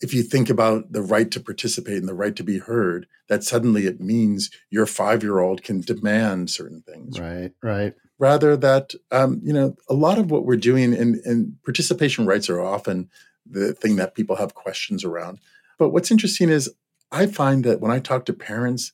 if 0.00 0.14
you 0.14 0.22
think 0.22 0.48
about 0.48 0.92
the 0.92 1.02
right 1.02 1.30
to 1.32 1.40
participate 1.40 1.98
and 1.98 2.08
the 2.08 2.14
right 2.14 2.36
to 2.36 2.44
be 2.44 2.58
heard, 2.58 3.06
that 3.28 3.42
suddenly 3.42 3.86
it 3.86 4.00
means 4.00 4.50
your 4.70 4.86
five 4.86 5.22
year 5.22 5.40
old 5.40 5.62
can 5.62 5.80
demand 5.80 6.50
certain 6.50 6.82
things. 6.82 7.18
right, 7.18 7.52
right. 7.62 7.94
Rather, 8.18 8.56
that, 8.56 8.94
um, 9.10 9.40
you 9.42 9.52
know, 9.52 9.76
a 9.90 9.94
lot 9.94 10.18
of 10.18 10.30
what 10.30 10.46
we're 10.46 10.56
doing 10.56 10.94
in, 10.94 11.20
in 11.26 11.58
participation 11.64 12.24
rights 12.24 12.48
are 12.48 12.60
often 12.60 13.10
the 13.44 13.74
thing 13.74 13.96
that 13.96 14.14
people 14.14 14.36
have 14.36 14.54
questions 14.54 15.04
around. 15.04 15.38
But 15.78 15.90
what's 15.90 16.10
interesting 16.10 16.48
is 16.48 16.72
I 17.12 17.26
find 17.26 17.62
that 17.64 17.80
when 17.80 17.90
I 17.90 17.98
talk 17.98 18.24
to 18.26 18.32
parents 18.32 18.92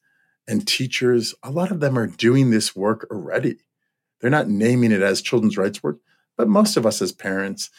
and 0.49 0.67
teachers, 0.67 1.35
a 1.43 1.51
lot 1.51 1.71
of 1.71 1.81
them 1.81 1.97
are 1.97 2.09
doing 2.09 2.51
this 2.51 2.75
work 2.75 3.07
already. 3.11 3.59
They're 4.21 4.31
not 4.31 4.49
naming 4.49 4.93
it 4.93 5.03
as 5.03 5.23
children's 5.23 5.57
rights 5.57 5.83
work, 5.83 5.99
but 6.37 6.49
most 6.49 6.77
of 6.77 6.87
us 6.87 7.03
as 7.03 7.13
parents 7.13 7.71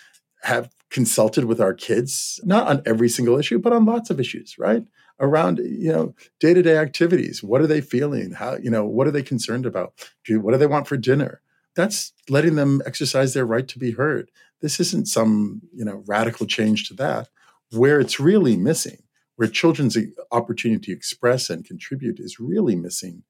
have 0.43 0.69
consulted 0.89 1.45
with 1.45 1.59
our 1.59 1.73
kids, 1.73 2.39
not 2.43 2.67
on 2.67 2.81
every 2.85 3.09
single 3.09 3.39
issue, 3.39 3.59
but 3.59 3.73
on 3.73 3.85
lots 3.85 4.09
of 4.09 4.19
issues, 4.19 4.57
right? 4.59 4.85
Around, 5.19 5.59
you 5.59 5.91
know, 5.91 6.13
day-to-day 6.39 6.77
activities. 6.77 7.41
What 7.41 7.61
are 7.61 7.67
they 7.67 7.81
feeling? 7.81 8.31
How, 8.31 8.57
you 8.57 8.69
know, 8.69 8.85
what 8.85 9.07
are 9.07 9.11
they 9.11 9.23
concerned 9.23 9.65
about? 9.65 9.93
Do, 10.25 10.39
what 10.39 10.51
do 10.51 10.57
they 10.57 10.67
want 10.67 10.87
for 10.87 10.97
dinner? 10.97 11.41
That's 11.75 12.13
letting 12.29 12.55
them 12.55 12.81
exercise 12.85 13.33
their 13.33 13.45
right 13.45 13.67
to 13.67 13.79
be 13.79 13.91
heard. 13.91 14.29
this 14.63 14.79
isn't 14.79 15.07
some 15.07 15.61
you 15.73 15.83
know 15.83 16.03
radical 16.07 16.47
change 16.47 16.87
to 16.87 16.95
that. 16.95 17.29
Where 17.71 17.99
it's 17.99 18.19
really 18.19 18.55
missing, 18.55 19.03
where 19.35 19.47
children's 19.47 19.97
opportunity 20.31 20.85
to 20.87 20.91
express 20.93 21.49
and 21.49 21.65
contribute 21.65 22.19
is 22.19 22.39
really 22.39 22.75
missing, 22.75 23.23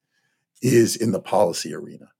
is 0.62 0.96
in 0.96 1.12
the 1.12 1.20
policy 1.20 1.74
arena. 1.74 2.10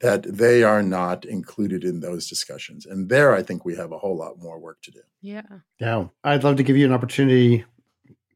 That 0.00 0.22
they 0.22 0.62
are 0.62 0.82
not 0.82 1.24
included 1.24 1.82
in 1.82 2.00
those 2.00 2.28
discussions, 2.28 2.86
and 2.86 3.08
there 3.08 3.34
I 3.34 3.42
think 3.42 3.64
we 3.64 3.74
have 3.76 3.90
a 3.90 3.98
whole 3.98 4.16
lot 4.16 4.38
more 4.38 4.58
work 4.58 4.80
to 4.82 4.92
do. 4.92 5.00
Yeah, 5.20 5.42
yeah. 5.80 6.06
I'd 6.22 6.44
love 6.44 6.56
to 6.56 6.62
give 6.62 6.76
you 6.76 6.86
an 6.86 6.92
opportunity 6.92 7.64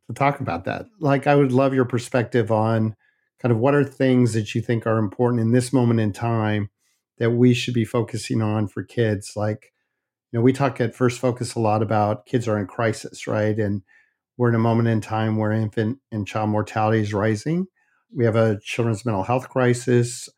to 0.08 0.14
talk 0.14 0.40
about 0.40 0.64
that. 0.64 0.86
Like, 0.98 1.28
I 1.28 1.36
would 1.36 1.52
love 1.52 1.72
your 1.72 1.84
perspective 1.84 2.50
on 2.50 2.96
kind 3.42 3.52
of 3.52 3.58
what 3.58 3.74
are 3.74 3.84
things 3.84 4.32
that 4.34 4.54
you 4.54 4.60
think 4.60 4.86
are 4.86 4.98
important 4.98 5.40
in 5.40 5.52
this 5.52 5.72
moment 5.72 6.00
in 6.00 6.12
time 6.12 6.70
that 7.18 7.32
we 7.32 7.52
should 7.52 7.74
be 7.74 7.84
focusing 7.84 8.40
on 8.40 8.68
for 8.68 8.84
kids 8.84 9.32
like 9.36 9.72
you 10.30 10.38
know 10.38 10.42
we 10.42 10.52
talk 10.52 10.80
at 10.80 10.94
first 10.94 11.18
focus 11.18 11.54
a 11.54 11.60
lot 11.60 11.82
about 11.82 12.24
kids 12.24 12.46
are 12.46 12.58
in 12.58 12.66
crisis 12.66 13.26
right 13.26 13.58
and 13.58 13.82
we're 14.36 14.48
in 14.48 14.54
a 14.54 14.60
moment 14.60 14.88
in 14.88 15.00
time 15.00 15.36
where 15.36 15.52
infant 15.52 15.98
and 16.10 16.26
child 16.26 16.48
mortality 16.48 17.00
is 17.00 17.12
rising 17.12 17.66
we 18.14 18.24
have 18.24 18.36
a 18.36 18.58
children's 18.62 19.04
mental 19.04 19.24
health 19.24 19.48
crisis 19.48 20.28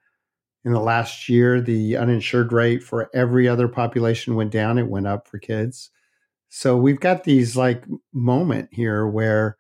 in 0.65 0.73
the 0.73 0.81
last 0.81 1.29
year 1.29 1.61
the 1.61 1.97
uninsured 1.97 2.53
rate 2.53 2.83
for 2.83 3.11
every 3.15 3.49
other 3.49 3.69
population 3.69 4.35
went 4.35 4.51
down 4.51 4.79
it 4.79 4.89
went 4.89 5.07
up 5.07 5.29
for 5.29 5.39
kids 5.39 5.91
so 6.49 6.77
we've 6.77 7.01
got 7.01 7.25
these 7.25 7.57
like 7.57 7.85
moment 8.13 8.69
here 8.71 9.07
where 9.07 9.57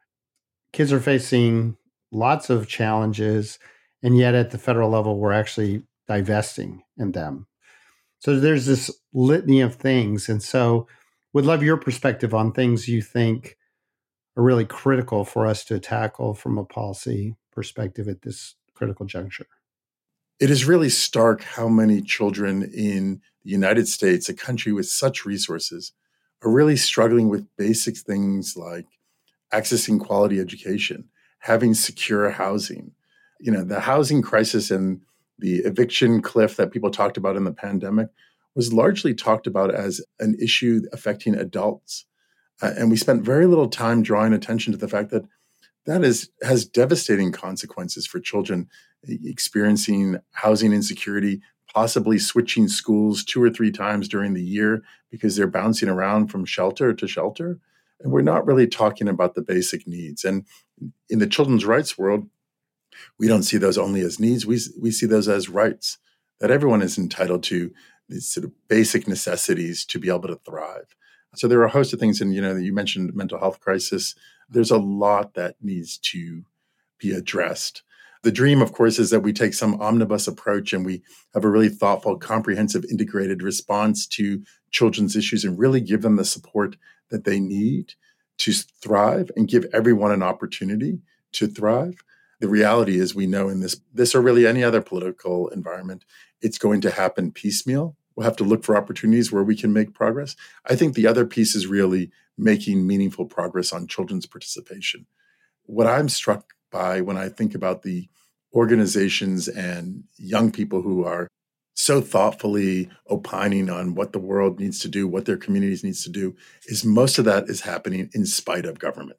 kids 0.72 0.92
are 0.92 1.00
facing 1.00 1.76
lots 2.12 2.50
of 2.50 2.68
challenges 2.68 3.58
and 4.02 4.16
yet 4.16 4.36
at 4.36 4.52
the 4.52 4.58
federal 4.58 4.90
level 4.90 5.18
we're 5.18 5.32
actually 5.32 5.82
divesting 6.06 6.82
in 6.96 7.12
them. 7.12 7.46
So 8.20 8.38
there's 8.38 8.66
this 8.66 8.90
litany 9.12 9.60
of 9.60 9.74
things. 9.74 10.28
And 10.28 10.42
so 10.42 10.86
would 11.32 11.44
love 11.44 11.62
your 11.62 11.76
perspective 11.76 12.32
on 12.32 12.52
things 12.52 12.88
you 12.88 13.02
think 13.02 13.56
are 14.36 14.42
really 14.42 14.64
critical 14.64 15.24
for 15.24 15.46
us 15.46 15.64
to 15.64 15.78
tackle 15.80 16.34
from 16.34 16.58
a 16.58 16.64
policy 16.64 17.34
perspective 17.52 18.08
at 18.08 18.22
this 18.22 18.54
critical 18.74 19.06
juncture. 19.06 19.46
It 20.40 20.51
is 20.51 20.64
really 20.64 20.88
stark 20.88 21.42
how 21.42 21.68
many 21.68 22.03
children 22.03 22.62
in 22.62 23.20
the 23.44 23.51
United 23.51 23.87
States, 23.88 24.29
a 24.29 24.35
country 24.35 24.73
with 24.73 24.87
such 24.87 25.25
resources, 25.25 25.92
are 26.42 26.51
really 26.51 26.77
struggling 26.77 27.29
with 27.29 27.47
basic 27.57 27.97
things 27.97 28.57
like 28.57 28.87
accessing 29.53 30.01
quality 30.01 30.40
education, 30.40 31.09
having 31.38 31.73
secure 31.75 32.31
housing. 32.31 32.92
You 33.38 33.53
know, 33.53 33.64
the 33.64 33.81
housing 33.81 34.23
crisis 34.23 34.70
and 34.70 35.01
the 35.38 35.59
eviction 35.59 36.20
cliff 36.20 36.57
that 36.57 36.73
people 36.73 36.90
talked 36.90 37.16
about 37.16 37.37
in 37.37 37.44
the 37.44 37.53
pandemic 37.53 38.09
was 38.55 38.73
largely 38.73 39.14
talked 39.14 39.47
about 39.47 39.75
as 39.75 40.01
an 40.20 40.37
issue 40.40 40.83
affecting 40.92 41.35
adults. 41.35 42.07
Uh, 42.62 42.73
and 42.77 42.90
we 42.90 42.97
spent 42.97 43.23
very 43.23 43.47
little 43.47 43.68
time 43.68 44.03
drawing 44.03 44.33
attention 44.33 44.73
to 44.73 44.79
the 44.79 44.88
fact 44.88 45.11
that 45.11 45.25
that 45.87 46.05
is 46.05 46.31
has 46.42 46.64
devastating 46.64 47.33
consequences 47.33 48.07
for 48.07 48.20
children 48.20 48.68
experiencing 49.07 50.18
housing 50.33 50.73
insecurity, 50.73 51.40
possibly 51.73 52.18
switching 52.18 52.68
schools 52.68 53.25
two 53.25 53.42
or 53.42 53.51
three 53.51 53.70
times 53.70 54.09
during 54.09 54.35
the 54.35 54.42
year 54.42 54.83
because 55.11 55.37
they're 55.37 55.47
bouncing 55.47 55.88
around 55.88 56.29
from 56.29 56.44
shelter 56.44 56.94
to 56.94 57.07
shelter. 57.07 57.59
And 58.01 58.12
we're 58.12 58.23
not 58.23 58.47
really 58.47 58.66
talking 58.66 59.09
about 59.09 59.35
the 59.35 59.42
basic 59.42 59.87
needs. 59.87 60.25
And 60.25 60.44
in 61.09 61.18
the 61.18 61.27
children's 61.27 61.64
rights 61.64 61.97
world, 61.97 62.29
we 63.18 63.29
don't 63.29 63.42
see 63.42 63.57
those 63.57 63.79
only 63.79 64.01
as 64.01 64.20
needs. 64.20 64.47
We, 64.47 64.59
we 64.81 64.90
see 64.90 65.07
those 65.07 65.29
as 65.29 65.49
rights 65.49 65.99
that 66.40 66.51
everyone 66.51 66.83
is 66.83 66.99
entitled 66.99 67.42
to 67.44 67.73
these 68.09 68.27
sort 68.27 68.44
of 68.44 68.53
basic 68.68 69.09
necessities 69.09 69.85
to 69.87 69.99
be 69.99 70.09
able 70.09 70.29
to 70.29 70.40
thrive. 70.44 70.94
So 71.35 71.49
there 71.49 71.61
are 71.61 71.66
a 71.66 71.70
host 71.70 71.92
of 71.92 72.01
things, 72.01 72.20
and 72.20 72.35
you 72.35 72.40
know, 72.40 72.55
that 72.55 72.62
you 72.62 72.73
mentioned 72.73 73.14
mental 73.14 73.38
health 73.38 73.61
crisis. 73.61 74.14
There's 74.49 74.70
a 74.70 74.79
lot 74.79 75.35
that 75.35 75.57
needs 75.61 75.99
to 75.99 76.44
be 76.99 77.12
addressed. 77.12 77.83
The 78.23 78.33
dream, 78.33 78.62
of 78.62 78.73
course, 78.73 78.99
is 78.99 79.11
that 79.11 79.20
we 79.20 79.33
take 79.33 79.53
some 79.55 79.81
omnibus 79.81 80.27
approach 80.27 80.73
and 80.73 80.85
we 80.85 81.03
have 81.35 81.44
a 81.44 81.51
really 81.51 81.68
thoughtful, 81.68 82.16
comprehensive, 82.16 82.85
integrated 82.90 83.42
response 83.42 84.07
to 84.09 84.42
children's 84.70 85.14
issues 85.14 85.44
and 85.44 85.59
really 85.59 85.81
give 85.81 86.03
them 86.03 86.16
the 86.16 86.25
support 86.25 86.77
that 87.11 87.25
they 87.25 87.38
need 87.38 87.92
to 88.38 88.53
thrive 88.53 89.31
and 89.37 89.49
give 89.49 89.66
everyone 89.73 90.11
an 90.11 90.23
opportunity 90.23 91.01
to 91.33 91.47
thrive 91.47 92.03
the 92.44 92.49
reality 92.49 92.99
is 92.99 93.14
we 93.14 93.27
know 93.27 93.49
in 93.49 93.61
this 93.61 93.81
this 93.92 94.14
or 94.14 94.20
really 94.20 94.47
any 94.47 94.62
other 94.62 94.83
political 94.83 95.49
environment 95.49 96.05
it's 96.42 96.59
going 96.59 96.81
to 96.81 96.90
happen 96.90 97.33
piecemeal 97.33 97.97
we'll 98.16 98.24
have 98.24 98.37
to 98.37 98.44
look 98.44 98.64
for 98.64 98.77
opportunities 98.77 99.33
where 99.33 99.44
we 99.44 99.57
can 99.57 99.72
make 99.72 99.94
progress. 99.94 100.37
I 100.66 100.77
think 100.77 100.94
the 100.94 101.07
other 101.07 101.27
piece 101.27 101.55
is 101.55 101.66
really 101.66 102.11
making 102.37 102.87
meaningful 102.87 103.27
progress 103.27 103.72
on 103.72 103.87
children's 103.87 104.27
participation. 104.27 105.07
What 105.66 105.87
i'm 105.87 106.09
struck 106.09 106.53
by 106.70 107.00
when 107.00 107.16
i 107.16 107.29
think 107.29 107.55
about 107.55 107.83
the 107.83 108.09
organizations 108.53 109.48
and 109.48 110.05
young 110.16 110.50
people 110.53 110.83
who 110.83 111.05
are 111.05 111.29
so 111.74 112.00
thoughtfully 112.00 112.88
opining 113.09 113.68
on 113.68 113.94
what 113.94 114.12
the 114.12 114.18
world 114.18 114.61
needs 114.61 114.79
to 114.81 114.88
do 114.88 115.09
what 115.09 115.24
their 115.24 115.37
communities 115.37 115.83
needs 115.83 116.05
to 116.05 116.11
do 116.11 116.37
is 116.66 116.85
most 116.85 117.18
of 117.18 117.24
that 117.24 117.48
is 117.48 117.62
happening 117.62 118.09
in 118.12 118.24
spite 118.27 118.64
of 118.64 118.79
government. 118.79 119.18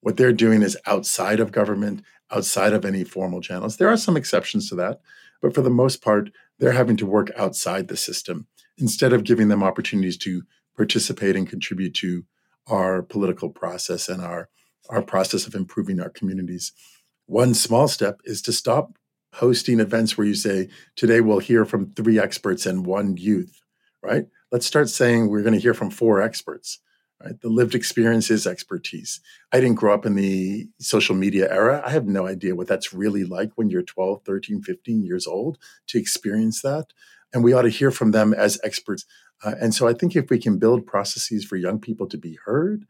What 0.00 0.16
they're 0.16 0.32
doing 0.32 0.62
is 0.62 0.76
outside 0.86 1.40
of 1.40 1.52
government 1.52 2.02
outside 2.30 2.72
of 2.72 2.84
any 2.84 3.04
formal 3.04 3.40
channels. 3.40 3.76
There 3.76 3.88
are 3.88 3.96
some 3.96 4.16
exceptions 4.16 4.68
to 4.68 4.74
that, 4.76 5.00
but 5.40 5.54
for 5.54 5.62
the 5.62 5.70
most 5.70 6.02
part, 6.02 6.30
they're 6.58 6.72
having 6.72 6.96
to 6.98 7.06
work 7.06 7.30
outside 7.36 7.88
the 7.88 7.96
system 7.96 8.46
instead 8.78 9.12
of 9.12 9.24
giving 9.24 9.48
them 9.48 9.62
opportunities 9.62 10.16
to 10.18 10.42
participate 10.76 11.36
and 11.36 11.48
contribute 11.48 11.94
to 11.94 12.24
our 12.66 13.02
political 13.02 13.50
process 13.50 14.08
and 14.08 14.22
our, 14.22 14.48
our 14.90 15.02
process 15.02 15.46
of 15.46 15.54
improving 15.54 16.00
our 16.00 16.10
communities. 16.10 16.72
One 17.26 17.54
small 17.54 17.88
step 17.88 18.20
is 18.24 18.42
to 18.42 18.52
stop 18.52 18.98
hosting 19.34 19.80
events 19.80 20.16
where 20.16 20.26
you 20.26 20.34
say, 20.34 20.68
today 20.94 21.20
we'll 21.20 21.38
hear 21.38 21.64
from 21.64 21.92
three 21.92 22.18
experts 22.18 22.66
and 22.66 22.86
one 22.86 23.16
youth, 23.16 23.60
right? 24.02 24.26
Let's 24.50 24.66
start 24.66 24.88
saying 24.88 25.28
we're 25.28 25.42
going 25.42 25.54
to 25.54 25.60
hear 25.60 25.74
from 25.74 25.90
four 25.90 26.22
experts 26.22 26.80
right? 27.22 27.40
The 27.40 27.48
lived 27.48 27.74
experience 27.74 28.30
is 28.30 28.46
expertise. 28.46 29.20
I 29.52 29.60
didn't 29.60 29.76
grow 29.76 29.94
up 29.94 30.06
in 30.06 30.14
the 30.14 30.68
social 30.78 31.14
media 31.14 31.52
era. 31.52 31.82
I 31.84 31.90
have 31.90 32.06
no 32.06 32.26
idea 32.26 32.54
what 32.54 32.68
that's 32.68 32.92
really 32.92 33.24
like 33.24 33.52
when 33.54 33.70
you're 33.70 33.82
12, 33.82 34.22
13, 34.24 34.62
15 34.62 35.02
years 35.02 35.26
old 35.26 35.58
to 35.88 35.98
experience 35.98 36.62
that. 36.62 36.86
And 37.32 37.42
we 37.42 37.52
ought 37.52 37.62
to 37.62 37.68
hear 37.68 37.90
from 37.90 38.12
them 38.12 38.32
as 38.32 38.60
experts. 38.62 39.04
Uh, 39.44 39.54
and 39.60 39.74
so 39.74 39.86
I 39.88 39.92
think 39.92 40.16
if 40.16 40.30
we 40.30 40.38
can 40.38 40.58
build 40.58 40.86
processes 40.86 41.44
for 41.44 41.56
young 41.56 41.78
people 41.80 42.06
to 42.08 42.16
be 42.18 42.38
heard, 42.44 42.86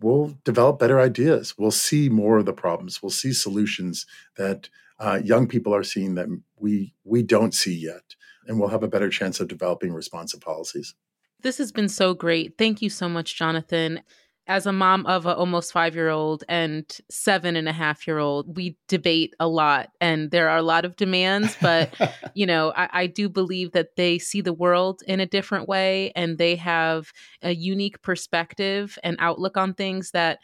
we'll 0.00 0.38
develop 0.44 0.78
better 0.78 1.00
ideas. 1.00 1.56
We'll 1.58 1.70
see 1.70 2.08
more 2.08 2.38
of 2.38 2.46
the 2.46 2.52
problems. 2.52 3.02
We'll 3.02 3.10
see 3.10 3.32
solutions 3.32 4.06
that 4.36 4.68
uh, 5.00 5.20
young 5.24 5.46
people 5.46 5.74
are 5.74 5.84
seeing 5.84 6.14
that 6.16 6.28
we 6.56 6.94
we 7.04 7.22
don't 7.22 7.54
see 7.54 7.74
yet, 7.74 8.16
and 8.46 8.58
we'll 8.58 8.68
have 8.68 8.82
a 8.82 8.88
better 8.88 9.08
chance 9.08 9.38
of 9.38 9.48
developing 9.48 9.92
responsive 9.92 10.40
policies. 10.40 10.94
This 11.42 11.58
has 11.58 11.70
been 11.72 11.88
so 11.88 12.14
great. 12.14 12.58
Thank 12.58 12.82
you 12.82 12.90
so 12.90 13.08
much, 13.08 13.36
Jonathan. 13.36 14.00
As 14.48 14.64
a 14.64 14.72
mom 14.72 15.04
of 15.04 15.26
an 15.26 15.36
almost 15.36 15.72
five 15.72 15.94
year 15.94 16.08
old 16.08 16.42
and 16.48 16.84
seven 17.10 17.54
and 17.54 17.68
a 17.68 17.72
half 17.72 18.06
year 18.06 18.18
old, 18.18 18.56
we 18.56 18.76
debate 18.88 19.34
a 19.38 19.46
lot 19.46 19.90
and 20.00 20.30
there 20.30 20.48
are 20.48 20.56
a 20.56 20.62
lot 20.62 20.86
of 20.86 20.96
demands. 20.96 21.54
But, 21.60 21.94
you 22.34 22.46
know, 22.46 22.72
I, 22.74 22.88
I 22.92 23.06
do 23.06 23.28
believe 23.28 23.72
that 23.72 23.94
they 23.96 24.18
see 24.18 24.40
the 24.40 24.54
world 24.54 25.02
in 25.06 25.20
a 25.20 25.26
different 25.26 25.68
way 25.68 26.12
and 26.16 26.38
they 26.38 26.56
have 26.56 27.12
a 27.42 27.54
unique 27.54 28.00
perspective 28.02 28.98
and 29.04 29.16
outlook 29.20 29.58
on 29.58 29.74
things 29.74 30.12
that 30.12 30.38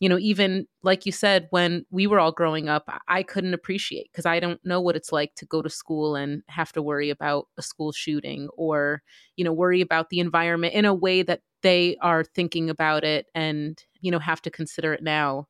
you 0.00 0.08
know, 0.08 0.18
even 0.18 0.66
like 0.82 1.06
you 1.06 1.12
said, 1.12 1.46
when 1.50 1.86
we 1.90 2.06
were 2.06 2.18
all 2.18 2.32
growing 2.32 2.68
up, 2.68 2.88
I 3.08 3.22
couldn't 3.22 3.54
appreciate 3.54 4.10
because 4.12 4.26
I 4.26 4.40
don't 4.40 4.64
know 4.64 4.80
what 4.80 4.96
it's 4.96 5.12
like 5.12 5.34
to 5.36 5.46
go 5.46 5.62
to 5.62 5.70
school 5.70 6.16
and 6.16 6.42
have 6.48 6.72
to 6.72 6.82
worry 6.82 7.10
about 7.10 7.46
a 7.56 7.62
school 7.62 7.92
shooting 7.92 8.48
or, 8.56 9.02
you 9.36 9.44
know, 9.44 9.52
worry 9.52 9.80
about 9.80 10.10
the 10.10 10.20
environment 10.20 10.74
in 10.74 10.84
a 10.84 10.94
way 10.94 11.22
that 11.22 11.40
they 11.62 11.96
are 12.02 12.24
thinking 12.24 12.68
about 12.68 13.04
it 13.04 13.26
and, 13.34 13.82
you 14.00 14.10
know, 14.10 14.18
have 14.18 14.42
to 14.42 14.50
consider 14.50 14.92
it 14.92 15.02
now. 15.02 15.46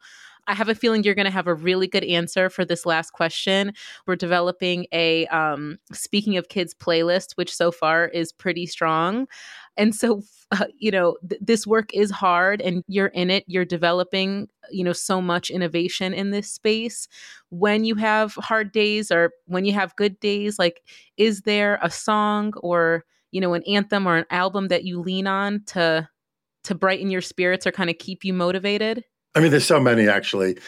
I 0.47 0.55
have 0.55 0.69
a 0.69 0.75
feeling 0.75 1.03
you're 1.03 1.15
going 1.15 1.25
to 1.25 1.31
have 1.31 1.47
a 1.47 1.55
really 1.55 1.87
good 1.87 2.05
answer 2.05 2.51
for 2.51 2.65
this 2.65 2.85
last 2.85 3.13
question. 3.13 3.73
We're 4.07 4.17
developing 4.17 4.87
a 4.93 5.27
um, 5.29 5.79
speaking 5.93 6.37
of 6.37 6.49
kids 6.49 6.75
playlist, 6.75 7.33
which 7.37 7.55
so 7.55 7.73
far 7.73 8.09
is 8.09 8.33
pretty 8.33 8.67
strong. 8.67 9.27
And 9.77 9.95
so, 9.95 10.23
uh, 10.53 10.67
you 10.79 10.91
know, 10.91 11.17
th- 11.29 11.41
this 11.45 11.67
work 11.67 11.93
is 11.93 12.11
hard 12.11 12.61
and 12.61 12.83
you're 12.87 13.09
in 13.09 13.31
it, 13.31 13.45
you're 13.47 13.65
developing, 13.65 14.49
you 14.71 14.85
know, 14.85 14.93
so 14.93 15.21
much 15.21 15.51
innovation 15.51 16.15
in 16.15 16.31
this 16.31 16.51
space. 16.51 17.09
When 17.51 17.85
you 17.85 17.95
have 17.97 18.35
hard 18.35 18.73
days 18.73 19.11
or 19.11 19.33
when 19.47 19.65
you 19.65 19.73
have 19.73 19.97
good 19.97 20.19
days, 20.21 20.59
like, 20.59 20.83
is 21.17 21.43
there 21.43 21.79
a 21.83 21.91
song 21.91 22.53
or, 22.59 23.05
you 23.33 23.41
know, 23.41 23.55
an 23.55 23.65
anthem 23.65 24.07
or 24.07 24.17
an 24.17 24.27
album 24.31 24.69
that 24.69 24.85
you 24.85 25.01
lean 25.01 25.27
on 25.27 25.63
to? 25.67 26.09
to 26.65 26.75
brighten 26.75 27.11
your 27.11 27.21
spirits 27.21 27.67
or 27.67 27.73
kind 27.73 27.91
of 27.91 27.99
keep 27.99 28.25
you 28.25 28.33
motivated 28.33 29.05
I 29.35 29.41
mean, 29.41 29.51
there's 29.51 29.67
so 29.67 29.81
many 29.81 30.09
actually. 30.09 30.59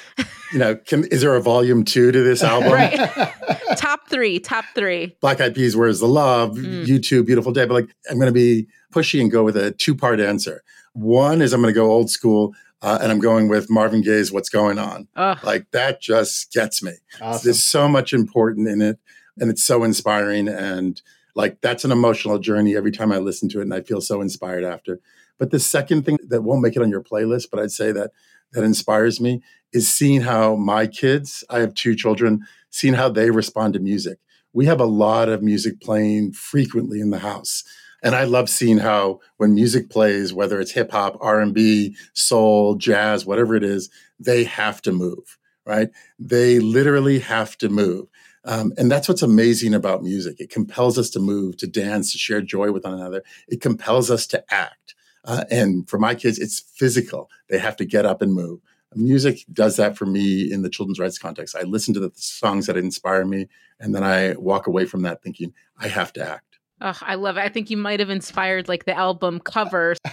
You 0.52 0.58
know, 0.60 0.76
can, 0.76 1.04
is 1.04 1.22
there 1.22 1.34
a 1.34 1.40
volume 1.40 1.84
two 1.84 2.12
to 2.12 2.22
this 2.22 2.42
album? 2.42 2.72
right. 2.72 3.32
top 3.76 4.08
three, 4.08 4.38
top 4.38 4.64
three. 4.74 5.16
Black 5.20 5.40
Eyed 5.40 5.54
Peas, 5.54 5.76
Where's 5.76 6.00
the 6.00 6.06
Love? 6.06 6.56
Mm. 6.56 6.86
U2, 6.86 7.26
Beautiful 7.26 7.52
Day. 7.52 7.64
But 7.64 7.74
like, 7.74 7.88
I'm 8.10 8.16
going 8.16 8.32
to 8.32 8.32
be 8.32 8.68
pushy 8.92 9.20
and 9.20 9.30
go 9.30 9.42
with 9.42 9.56
a 9.56 9.72
two 9.72 9.94
part 9.94 10.20
answer. 10.20 10.62
One 10.92 11.42
is 11.42 11.52
I'm 11.52 11.60
going 11.60 11.74
to 11.74 11.78
go 11.78 11.90
old 11.90 12.10
school. 12.10 12.54
Uh, 12.82 12.98
and 13.00 13.10
I'm 13.10 13.18
going 13.18 13.48
with 13.48 13.70
Marvin 13.70 14.02
Gaye's 14.02 14.30
"What's 14.30 14.50
Going 14.50 14.78
On." 14.78 15.08
Ugh. 15.16 15.38
Like 15.42 15.70
that 15.70 16.00
just 16.00 16.52
gets 16.52 16.82
me. 16.82 16.92
Awesome. 17.22 17.44
There's 17.44 17.64
so 17.64 17.88
much 17.88 18.12
important 18.12 18.68
in 18.68 18.82
it, 18.82 18.98
and 19.38 19.50
it's 19.50 19.64
so 19.64 19.82
inspiring. 19.82 20.46
And 20.46 21.00
like 21.34 21.62
that's 21.62 21.86
an 21.86 21.90
emotional 21.90 22.38
journey 22.38 22.76
every 22.76 22.92
time 22.92 23.12
I 23.12 23.18
listen 23.18 23.48
to 23.48 23.60
it, 23.60 23.62
and 23.62 23.74
I 23.74 23.80
feel 23.80 24.02
so 24.02 24.20
inspired 24.20 24.62
after. 24.62 25.00
But 25.38 25.50
the 25.50 25.58
second 25.58 26.04
thing 26.04 26.18
that 26.28 26.42
won't 26.42 26.60
make 26.60 26.76
it 26.76 26.82
on 26.82 26.90
your 26.90 27.02
playlist, 27.02 27.46
but 27.50 27.60
I'd 27.60 27.72
say 27.72 27.92
that 27.92 28.10
that 28.52 28.64
inspires 28.64 29.20
me 29.20 29.42
is 29.72 29.88
seeing 29.92 30.22
how 30.22 30.56
my 30.56 30.86
kids, 30.86 31.44
I 31.50 31.60
have 31.60 31.74
two 31.74 31.94
children, 31.94 32.46
seeing 32.70 32.94
how 32.94 33.08
they 33.08 33.30
respond 33.30 33.74
to 33.74 33.80
music. 33.80 34.18
We 34.52 34.66
have 34.66 34.80
a 34.80 34.86
lot 34.86 35.28
of 35.28 35.42
music 35.42 35.80
playing 35.80 36.32
frequently 36.32 37.00
in 37.00 37.10
the 37.10 37.18
house. 37.18 37.62
And 38.02 38.14
I 38.14 38.24
love 38.24 38.48
seeing 38.48 38.78
how 38.78 39.20
when 39.36 39.54
music 39.54 39.90
plays, 39.90 40.32
whether 40.32 40.60
it's 40.60 40.70
hip 40.72 40.92
hop, 40.92 41.18
R&B, 41.20 41.96
soul, 42.14 42.76
jazz, 42.76 43.26
whatever 43.26 43.54
it 43.54 43.64
is, 43.64 43.90
they 44.18 44.44
have 44.44 44.80
to 44.82 44.92
move, 44.92 45.38
right? 45.66 45.88
They 46.18 46.58
literally 46.58 47.18
have 47.20 47.58
to 47.58 47.68
move. 47.68 48.06
Um, 48.44 48.72
and 48.78 48.90
that's 48.90 49.08
what's 49.08 49.22
amazing 49.22 49.74
about 49.74 50.04
music. 50.04 50.40
It 50.40 50.50
compels 50.50 50.98
us 50.98 51.10
to 51.10 51.20
move, 51.20 51.56
to 51.56 51.66
dance, 51.66 52.12
to 52.12 52.18
share 52.18 52.40
joy 52.40 52.70
with 52.70 52.84
one 52.84 52.94
another. 52.94 53.24
It 53.48 53.60
compels 53.60 54.10
us 54.10 54.26
to 54.28 54.44
act. 54.54 54.94
Uh, 55.26 55.44
and 55.50 55.88
for 55.88 55.98
my 55.98 56.14
kids, 56.14 56.38
it's 56.38 56.60
physical. 56.60 57.30
They 57.48 57.58
have 57.58 57.76
to 57.76 57.84
get 57.84 58.06
up 58.06 58.22
and 58.22 58.32
move. 58.32 58.60
Music 58.94 59.44
does 59.52 59.76
that 59.76 59.96
for 59.96 60.06
me 60.06 60.50
in 60.50 60.62
the 60.62 60.70
children's 60.70 60.98
rights 60.98 61.18
context. 61.18 61.54
I 61.54 61.62
listen 61.62 61.92
to 61.94 62.00
the 62.00 62.12
songs 62.14 62.66
that 62.66 62.76
inspire 62.76 63.26
me, 63.26 63.48
and 63.78 63.94
then 63.94 64.02
I 64.02 64.34
walk 64.36 64.66
away 64.66 64.86
from 64.86 65.02
that 65.02 65.22
thinking, 65.22 65.52
I 65.78 65.88
have 65.88 66.12
to 66.14 66.26
act. 66.26 66.58
Oh, 66.80 66.96
I 67.02 67.16
love 67.16 67.36
it. 67.36 67.40
I 67.40 67.48
think 67.48 67.68
you 67.70 67.76
might 67.76 68.00
have 68.00 68.10
inspired 68.10 68.68
like 68.68 68.84
the 68.84 68.96
album 68.96 69.40
covers. 69.40 69.98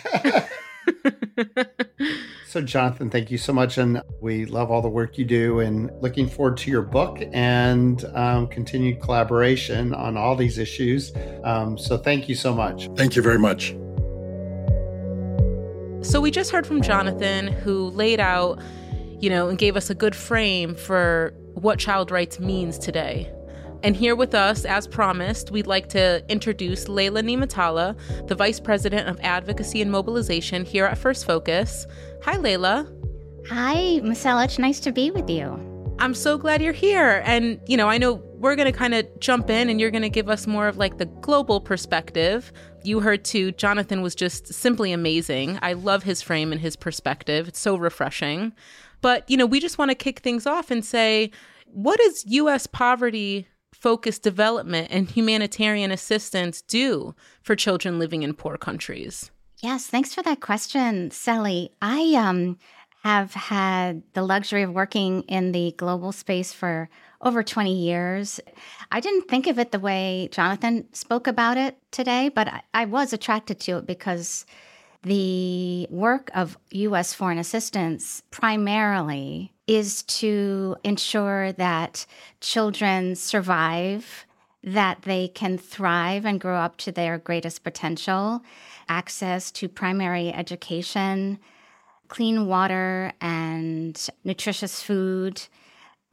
so, 2.47 2.61
Jonathan, 2.61 3.09
thank 3.09 3.31
you 3.31 3.37
so 3.37 3.53
much. 3.53 3.77
And 3.77 4.01
we 4.21 4.45
love 4.45 4.71
all 4.71 4.81
the 4.81 4.89
work 4.89 5.17
you 5.17 5.25
do 5.25 5.59
and 5.59 5.91
looking 6.01 6.27
forward 6.27 6.57
to 6.57 6.71
your 6.71 6.81
book 6.81 7.19
and 7.31 8.03
um, 8.13 8.47
continued 8.47 9.01
collaboration 9.01 9.93
on 9.93 10.17
all 10.17 10.35
these 10.35 10.57
issues. 10.57 11.11
Um, 11.43 11.77
so, 11.77 11.97
thank 11.97 12.29
you 12.29 12.35
so 12.35 12.53
much. 12.53 12.89
Thank 12.95 13.15
you 13.15 13.21
very 13.21 13.39
much. 13.39 13.75
So 16.03 16.19
we 16.19 16.31
just 16.31 16.51
heard 16.51 16.67
from 16.67 16.81
Jonathan, 16.81 17.47
who 17.47 17.89
laid 17.91 18.19
out, 18.19 18.61
you 19.21 19.29
know, 19.29 19.47
and 19.47 19.57
gave 19.57 19.77
us 19.77 19.89
a 19.89 19.95
good 19.95 20.13
frame 20.13 20.75
for 20.75 21.33
what 21.53 21.79
child 21.79 22.11
rights 22.11 22.41
means 22.41 22.77
today. 22.77 23.31
And 23.83 23.95
here 23.95 24.13
with 24.15 24.35
us, 24.35 24.65
as 24.65 24.85
promised, 24.85 25.49
we'd 25.49 25.65
like 25.65 25.87
to 25.89 26.23
introduce 26.29 26.89
Leila 26.89 27.21
Nimatallah, 27.23 28.27
the 28.27 28.35
Vice 28.35 28.59
President 28.59 29.07
of 29.07 29.17
Advocacy 29.21 29.81
and 29.81 29.89
Mobilization 29.89 30.65
here 30.65 30.85
at 30.85 30.97
First 30.97 31.25
Focus. 31.25 31.87
Hi, 32.23 32.35
Leila. 32.35 32.85
Hi, 33.47 34.01
Marcella. 34.03 34.43
It's 34.43 34.59
nice 34.59 34.81
to 34.81 34.91
be 34.91 35.09
with 35.09 35.29
you. 35.29 35.57
I'm 35.99 36.13
so 36.13 36.37
glad 36.37 36.61
you're 36.61 36.73
here. 36.73 37.21
And, 37.25 37.61
you 37.65 37.77
know, 37.77 37.87
I 37.87 37.97
know 37.97 38.15
we're 38.35 38.57
going 38.57 38.71
to 38.71 38.77
kind 38.77 38.93
of 38.93 39.07
jump 39.19 39.49
in 39.49 39.69
and 39.69 39.79
you're 39.79 39.91
going 39.91 40.01
to 40.01 40.09
give 40.09 40.29
us 40.29 40.47
more 40.47 40.67
of 40.67 40.77
like 40.77 40.97
the 40.97 41.05
global 41.05 41.61
perspective 41.61 42.51
you 42.85 42.99
heard 42.99 43.23
too, 43.23 43.51
Jonathan 43.53 44.01
was 44.01 44.15
just 44.15 44.53
simply 44.53 44.91
amazing. 44.91 45.59
I 45.61 45.73
love 45.73 46.03
his 46.03 46.21
frame 46.21 46.51
and 46.51 46.61
his 46.61 46.75
perspective. 46.75 47.47
It's 47.47 47.59
so 47.59 47.75
refreshing. 47.75 48.53
But, 49.01 49.29
you 49.29 49.37
know, 49.37 49.45
we 49.45 49.59
just 49.59 49.77
want 49.77 49.91
to 49.91 49.95
kick 49.95 50.19
things 50.19 50.45
off 50.45 50.71
and 50.71 50.83
say, 50.83 51.31
what 51.67 51.99
does 51.99 52.25
U.S. 52.27 52.67
poverty 52.67 53.47
focused 53.73 54.23
development 54.23 54.87
and 54.91 55.09
humanitarian 55.09 55.91
assistance 55.91 56.61
do 56.61 57.13
for 57.41 57.55
children 57.55 57.99
living 57.99 58.23
in 58.23 58.33
poor 58.33 58.57
countries? 58.57 59.29
Yes, 59.61 59.87
thanks 59.87 60.13
for 60.13 60.21
that 60.23 60.41
question, 60.41 61.11
Selley. 61.11 61.71
I 61.81 62.13
um, 62.15 62.57
have 63.03 63.33
had 63.33 64.03
the 64.13 64.23
luxury 64.23 64.63
of 64.63 64.71
working 64.71 65.23
in 65.23 65.51
the 65.51 65.73
global 65.77 66.11
space 66.11 66.53
for 66.53 66.89
over 67.23 67.41
20 67.41 67.73
years. 67.73 68.39
I 68.91 68.99
didn't 68.99 69.27
think 69.27 69.47
of 69.47 69.57
it 69.57 69.71
the 69.71 69.79
way 69.79 70.29
Jonathan 70.31 70.87
spoke 70.93 71.27
about 71.27 71.57
it 71.57 71.77
today, 71.91 72.29
but 72.29 72.47
I, 72.47 72.61
I 72.73 72.85
was 72.85 73.13
attracted 73.13 73.59
to 73.61 73.77
it 73.77 73.87
because 73.87 74.45
the 75.03 75.87
work 75.89 76.29
of 76.33 76.57
U.S. 76.71 77.13
foreign 77.13 77.37
assistance 77.37 78.23
primarily 78.31 79.51
is 79.67 80.03
to 80.03 80.75
ensure 80.83 81.51
that 81.53 82.05
children 82.41 83.15
survive, 83.15 84.25
that 84.63 85.01
they 85.03 85.29
can 85.29 85.57
thrive 85.57 86.25
and 86.25 86.39
grow 86.39 86.57
up 86.57 86.77
to 86.77 86.91
their 86.91 87.17
greatest 87.17 87.63
potential, 87.63 88.41
access 88.87 89.51
to 89.51 89.67
primary 89.67 90.33
education, 90.33 91.39
clean 92.07 92.47
water, 92.47 93.11
and 93.19 94.09
nutritious 94.23 94.81
food 94.81 95.41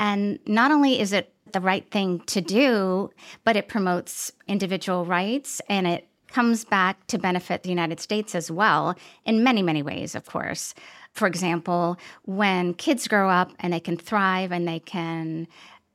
and 0.00 0.40
not 0.46 0.72
only 0.72 0.98
is 0.98 1.12
it 1.12 1.32
the 1.52 1.60
right 1.60 1.88
thing 1.90 2.20
to 2.20 2.40
do, 2.40 3.10
but 3.44 3.56
it 3.56 3.68
promotes 3.68 4.32
individual 4.48 5.04
rights 5.04 5.60
and 5.68 5.86
it 5.86 6.08
comes 6.28 6.64
back 6.64 7.06
to 7.08 7.18
benefit 7.18 7.62
the 7.62 7.68
United 7.68 8.00
States 8.00 8.34
as 8.34 8.50
well 8.50 8.96
in 9.24 9.44
many, 9.44 9.62
many 9.62 9.82
ways, 9.82 10.14
of 10.14 10.24
course. 10.24 10.74
For 11.12 11.26
example, 11.26 11.98
when 12.24 12.74
kids 12.74 13.08
grow 13.08 13.28
up 13.28 13.52
and 13.58 13.72
they 13.72 13.80
can 13.80 13.96
thrive 13.96 14.52
and 14.52 14.66
they 14.66 14.78
can 14.78 15.48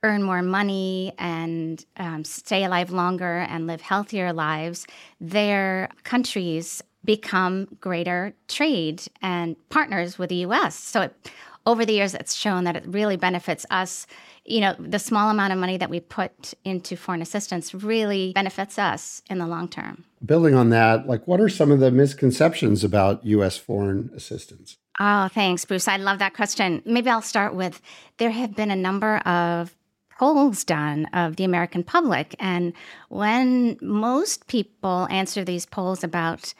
earn 0.03 0.21
more 0.21 0.41
money 0.41 1.13
and 1.17 1.83
um, 1.97 2.23
stay 2.23 2.63
alive 2.63 2.91
longer 2.91 3.39
and 3.49 3.65
live 3.65 3.81
healthier 3.81 4.33
lives, 4.33 4.85
their 5.19 5.89
countries 6.03 6.83
become 7.05 7.67
greater 7.79 8.33
trade 8.47 9.03
and 9.21 9.55
partners 9.69 10.19
with 10.19 10.29
the 10.29 10.37
US. 10.47 10.75
So 10.75 11.01
it 11.01 11.31
over 11.65 11.85
the 11.85 11.93
years, 11.93 12.13
it's 12.13 12.35
shown 12.35 12.63
that 12.65 12.75
it 12.75 12.83
really 12.85 13.17
benefits 13.17 13.65
us. 13.69 14.05
You 14.45 14.61
know, 14.61 14.75
the 14.77 14.99
small 14.99 15.29
amount 15.29 15.53
of 15.53 15.59
money 15.59 15.77
that 15.77 15.89
we 15.89 15.99
put 15.99 16.53
into 16.63 16.95
foreign 16.95 17.21
assistance 17.21 17.73
really 17.73 18.31
benefits 18.33 18.77
us 18.77 19.23
in 19.29 19.39
the 19.39 19.47
long 19.47 19.67
term. 19.67 20.05
Building 20.23 20.53
on 20.53 20.69
that, 20.69 21.07
like 21.07 21.27
what 21.27 21.41
are 21.41 21.49
some 21.49 21.71
of 21.71 21.79
the 21.79 21.91
misconceptions 21.91 22.83
about 22.83 23.25
U.S. 23.25 23.57
foreign 23.57 24.11
assistance? 24.15 24.77
Oh, 24.99 25.27
thanks, 25.27 25.65
Bruce. 25.65 25.87
I 25.87 25.97
love 25.97 26.19
that 26.19 26.35
question. 26.35 26.81
Maybe 26.85 27.09
I'll 27.09 27.21
start 27.21 27.55
with 27.55 27.81
there 28.17 28.31
have 28.31 28.55
been 28.55 28.71
a 28.71 28.75
number 28.75 29.17
of 29.17 29.75
polls 30.17 30.63
done 30.63 31.05
of 31.07 31.35
the 31.35 31.43
American 31.43 31.83
public. 31.83 32.35
And 32.39 32.73
when 33.09 33.77
most 33.81 34.47
people 34.47 35.07
answer 35.09 35.43
these 35.43 35.65
polls 35.65 36.03
about 36.03 36.53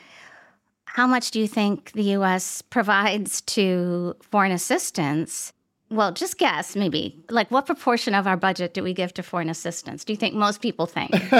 how 0.95 1.05
much 1.05 1.31
do 1.31 1.41
you 1.41 1.47
think 1.47 1.91
the 1.91 2.15
US 2.15 2.61
provides 2.61 3.41
to 3.41 4.15
foreign 4.21 4.53
assistance? 4.53 5.51
Well, 5.89 6.13
just 6.13 6.37
guess 6.37 6.73
maybe. 6.73 7.21
Like, 7.29 7.51
what 7.51 7.65
proportion 7.65 8.15
of 8.15 8.27
our 8.27 8.37
budget 8.37 8.73
do 8.73 8.81
we 8.81 8.93
give 8.93 9.13
to 9.15 9.21
foreign 9.21 9.49
assistance? 9.49 10.05
Do 10.05 10.13
you 10.13 10.17
think 10.17 10.35
most 10.35 10.61
people 10.61 10.85
think? 10.85 11.11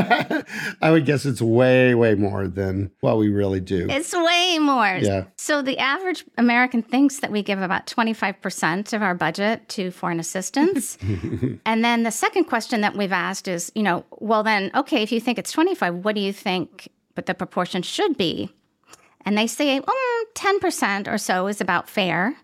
I 0.82 0.92
would 0.92 1.06
guess 1.06 1.26
it's 1.26 1.42
way, 1.42 1.96
way 1.96 2.16
more 2.16 2.50
than 2.50 2.92
what 3.00 3.18
we 3.18 3.30
really 3.30 3.62
do. 3.62 3.88
It's 3.90 4.12
way 4.12 4.58
more. 4.60 5.00
Yeah. 5.02 5.24
So, 5.38 5.62
the 5.62 5.80
average 5.80 6.26
American 6.38 6.82
thinks 6.82 7.22
that 7.22 7.32
we 7.32 7.42
give 7.42 7.62
about 7.62 7.88
25% 7.88 8.92
of 8.92 9.02
our 9.02 9.16
budget 9.16 9.70
to 9.70 9.90
foreign 9.90 10.20
assistance. 10.20 10.98
and 11.66 11.86
then 11.86 12.04
the 12.04 12.12
second 12.12 12.44
question 12.44 12.82
that 12.82 12.98
we've 12.98 13.14
asked 13.14 13.48
is, 13.48 13.72
you 13.74 13.84
know, 13.84 14.04
well, 14.20 14.44
then, 14.44 14.70
okay, 14.76 15.02
if 15.02 15.14
you 15.14 15.22
think 15.22 15.40
it's 15.40 15.54
25, 15.54 16.04
what 16.04 16.14
do 16.14 16.20
you 16.20 16.34
think 16.34 16.90
but 17.16 17.26
the 17.26 17.34
proportion 17.34 17.82
should 17.82 18.18
be? 18.18 18.52
And 19.26 19.38
they 19.38 19.48
say, 19.48 19.80
mm, 19.82 20.24
10% 20.36 21.08
or 21.12 21.18
so 21.18 21.48
is 21.48 21.60
about 21.60 21.90
fair. 21.90 22.36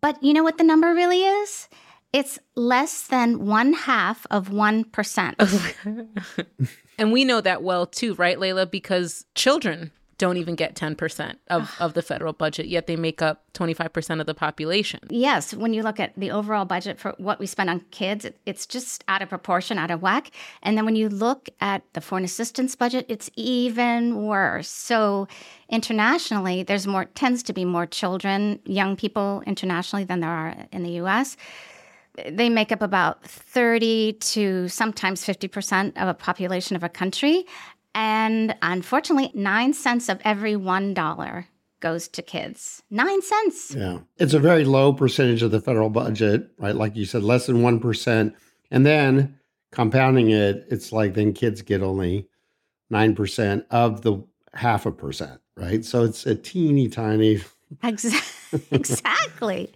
But 0.00 0.22
you 0.22 0.32
know 0.32 0.42
what 0.42 0.58
the 0.58 0.64
number 0.64 0.94
really 0.94 1.22
is? 1.24 1.68
It's 2.12 2.38
less 2.54 3.06
than 3.06 3.46
one 3.46 3.72
half 3.72 4.26
of 4.30 4.48
1%. 4.48 6.06
and 6.98 7.12
we 7.12 7.24
know 7.24 7.40
that 7.40 7.62
well 7.62 7.86
too, 7.86 8.14
right, 8.14 8.38
Leila? 8.38 8.66
Because 8.66 9.24
children 9.34 9.90
don't 10.18 10.36
even 10.36 10.56
get 10.56 10.74
10% 10.74 11.36
of, 11.48 11.62
ah. 11.62 11.76
of 11.80 11.94
the 11.94 12.02
federal 12.02 12.32
budget, 12.32 12.66
yet 12.66 12.86
they 12.86 12.96
make 12.96 13.22
up 13.22 13.44
25% 13.54 14.20
of 14.20 14.26
the 14.26 14.34
population. 14.34 15.00
Yes. 15.08 15.54
When 15.54 15.72
you 15.72 15.82
look 15.82 16.00
at 16.00 16.12
the 16.16 16.30
overall 16.32 16.64
budget 16.64 16.98
for 16.98 17.14
what 17.18 17.38
we 17.38 17.46
spend 17.46 17.70
on 17.70 17.80
kids, 17.92 18.26
it's 18.44 18.66
just 18.66 19.04
out 19.08 19.22
of 19.22 19.28
proportion, 19.28 19.78
out 19.78 19.90
of 19.90 20.02
whack. 20.02 20.32
And 20.62 20.76
then 20.76 20.84
when 20.84 20.96
you 20.96 21.08
look 21.08 21.48
at 21.60 21.82
the 21.92 22.00
foreign 22.00 22.24
assistance 22.24 22.74
budget, 22.74 23.06
it's 23.08 23.30
even 23.36 24.24
worse. 24.24 24.68
So 24.68 25.28
internationally, 25.68 26.64
there's 26.64 26.86
more, 26.86 27.04
tends 27.04 27.42
to 27.44 27.52
be 27.52 27.64
more 27.64 27.86
children, 27.86 28.58
young 28.64 28.96
people 28.96 29.42
internationally 29.46 30.04
than 30.04 30.20
there 30.20 30.30
are 30.30 30.66
in 30.72 30.82
the 30.82 31.00
US 31.02 31.36
they 32.26 32.48
make 32.48 32.72
up 32.72 32.82
about 32.82 33.22
30 33.24 34.14
to 34.14 34.68
sometimes 34.68 35.24
50% 35.24 35.96
of 35.96 36.08
a 36.08 36.14
population 36.14 36.76
of 36.76 36.82
a 36.82 36.88
country. 36.88 37.46
And 37.94 38.54
unfortunately, 38.62 39.30
nine 39.34 39.72
cents 39.72 40.08
of 40.08 40.20
every 40.24 40.54
$1 40.54 41.44
goes 41.80 42.08
to 42.08 42.22
kids. 42.22 42.82
Nine 42.90 43.22
cents. 43.22 43.74
Yeah. 43.74 43.98
It's 44.18 44.34
a 44.34 44.38
very 44.38 44.64
low 44.64 44.92
percentage 44.92 45.42
of 45.42 45.50
the 45.50 45.60
federal 45.60 45.90
budget, 45.90 46.50
right? 46.58 46.74
Like 46.74 46.96
you 46.96 47.04
said, 47.04 47.22
less 47.22 47.46
than 47.46 47.58
1%. 47.58 48.34
And 48.70 48.86
then 48.86 49.38
compounding 49.70 50.30
it, 50.30 50.66
it's 50.70 50.92
like 50.92 51.14
then 51.14 51.32
kids 51.32 51.62
get 51.62 51.82
only 51.82 52.28
9% 52.92 53.64
of 53.70 54.02
the 54.02 54.24
half 54.54 54.86
a 54.86 54.92
percent, 54.92 55.40
right? 55.56 55.84
So 55.84 56.04
it's 56.04 56.26
a 56.26 56.34
teeny 56.34 56.88
tiny. 56.88 57.42
exactly. 57.82 59.72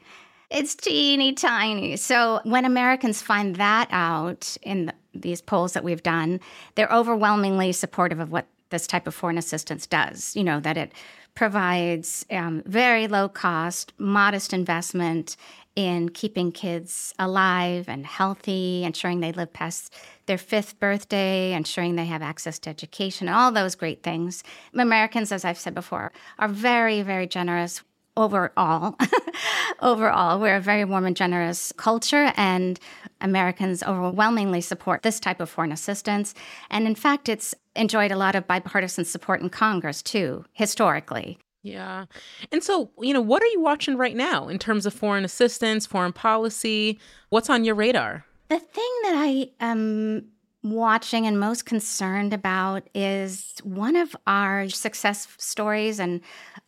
It's 0.51 0.75
teeny 0.75 1.33
tiny. 1.33 1.97
So 1.97 2.41
when 2.45 2.65
Americans 2.65 3.23
find 3.23 3.57
that 3.57 3.89
out 3.91 4.57
in 4.63 4.87
the, 4.87 4.95
these 5.15 5.41
polls 5.41 5.73
that 5.73 5.85
we've 5.85 6.03
done, 6.03 6.41
they're 6.75 6.93
overwhelmingly 6.93 7.73
supportive 7.73 8.21
of 8.21 8.31
what 8.31 8.47
this 8.71 8.87
type 8.87 9.07
of 9.07 9.15
foreign 9.15 9.39
assistance 9.39 9.87
does. 9.87 10.35
You 10.35 10.45
know, 10.45 10.61
that 10.61 10.77
it 10.77 10.93
provides 11.35 12.27
um, 12.31 12.63
very 12.67 13.09
low 13.09 13.29
cost, 13.29 13.93
modest 13.99 14.53
investment 14.53 15.37
in 15.75 16.11
keeping 16.11 16.53
kids 16.53 17.15
alive 17.19 17.89
and 17.89 18.05
healthy, 18.05 18.85
ensuring 18.85 19.21
they 19.21 19.33
live 19.33 19.53
past 19.53 19.95
their 20.27 20.37
fifth 20.37 20.79
birthday, 20.79 21.53
ensuring 21.55 21.97
they 21.97 22.05
have 22.05 22.23
access 22.23 22.59
to 22.59 22.71
education, 22.71 23.29
all 23.29 23.51
those 23.51 23.75
great 23.75 24.03
things. 24.03 24.45
Americans, 24.75 25.33
as 25.33 25.45
I've 25.45 25.59
said 25.59 25.75
before, 25.75 26.13
are 26.39 26.49
very, 26.49 27.01
very 27.03 27.27
generous 27.27 27.83
overall. 28.17 28.97
overall, 29.81 30.41
we're 30.41 30.57
a 30.57 30.61
very 30.61 30.85
warm 30.85 31.05
and 31.05 31.17
generous 31.17 31.73
culture, 31.77 32.33
and 32.37 32.79
Americans 33.21 33.83
overwhelmingly 33.83 34.61
support 34.61 35.03
this 35.03 35.21
type 35.21 35.41
of 35.41 35.51
foreign 35.51 35.73
assistance. 35.73 36.35
And 36.71 36.87
in 36.87 36.95
fact, 36.95 37.29
it's 37.29 37.55
enjoyed 37.77 38.11
a 38.11 38.17
lot 38.17 38.35
of 38.35 38.47
bipartisan 38.47 39.05
support 39.05 39.41
in 39.41 39.51
Congress, 39.51 40.03
too, 40.03 40.45
historically. 40.53 41.39
Yeah. 41.63 42.07
And 42.51 42.63
so, 42.63 42.91
you 43.01 43.15
know, 43.15 43.21
what 43.21 43.43
are 43.43 43.47
you 43.47 43.61
watching 43.61 43.97
right 43.97 44.17
now 44.17 44.49
in 44.49 44.59
terms 44.59 44.85
of 44.85 44.93
foreign 44.93 45.25
assistance, 45.25 45.87
foreign 45.87 46.13
policy? 46.13 46.99
What's 47.29 47.49
on 47.49 47.65
your 47.65 47.77
radar? 47.77 48.25
The 48.49 48.59
thing 48.59 48.91
that 49.05 49.15
I 49.17 49.51
am 49.61 50.27
watching 50.63 51.27
and 51.27 51.41
most 51.41 51.67
concerned 51.67 52.33
about 52.33 52.89
is 52.95 53.55
one 53.65 53.97
of 53.97 54.15
our 54.27 54.69
success 54.69 55.27
stories 55.39 55.99
and 55.99 56.21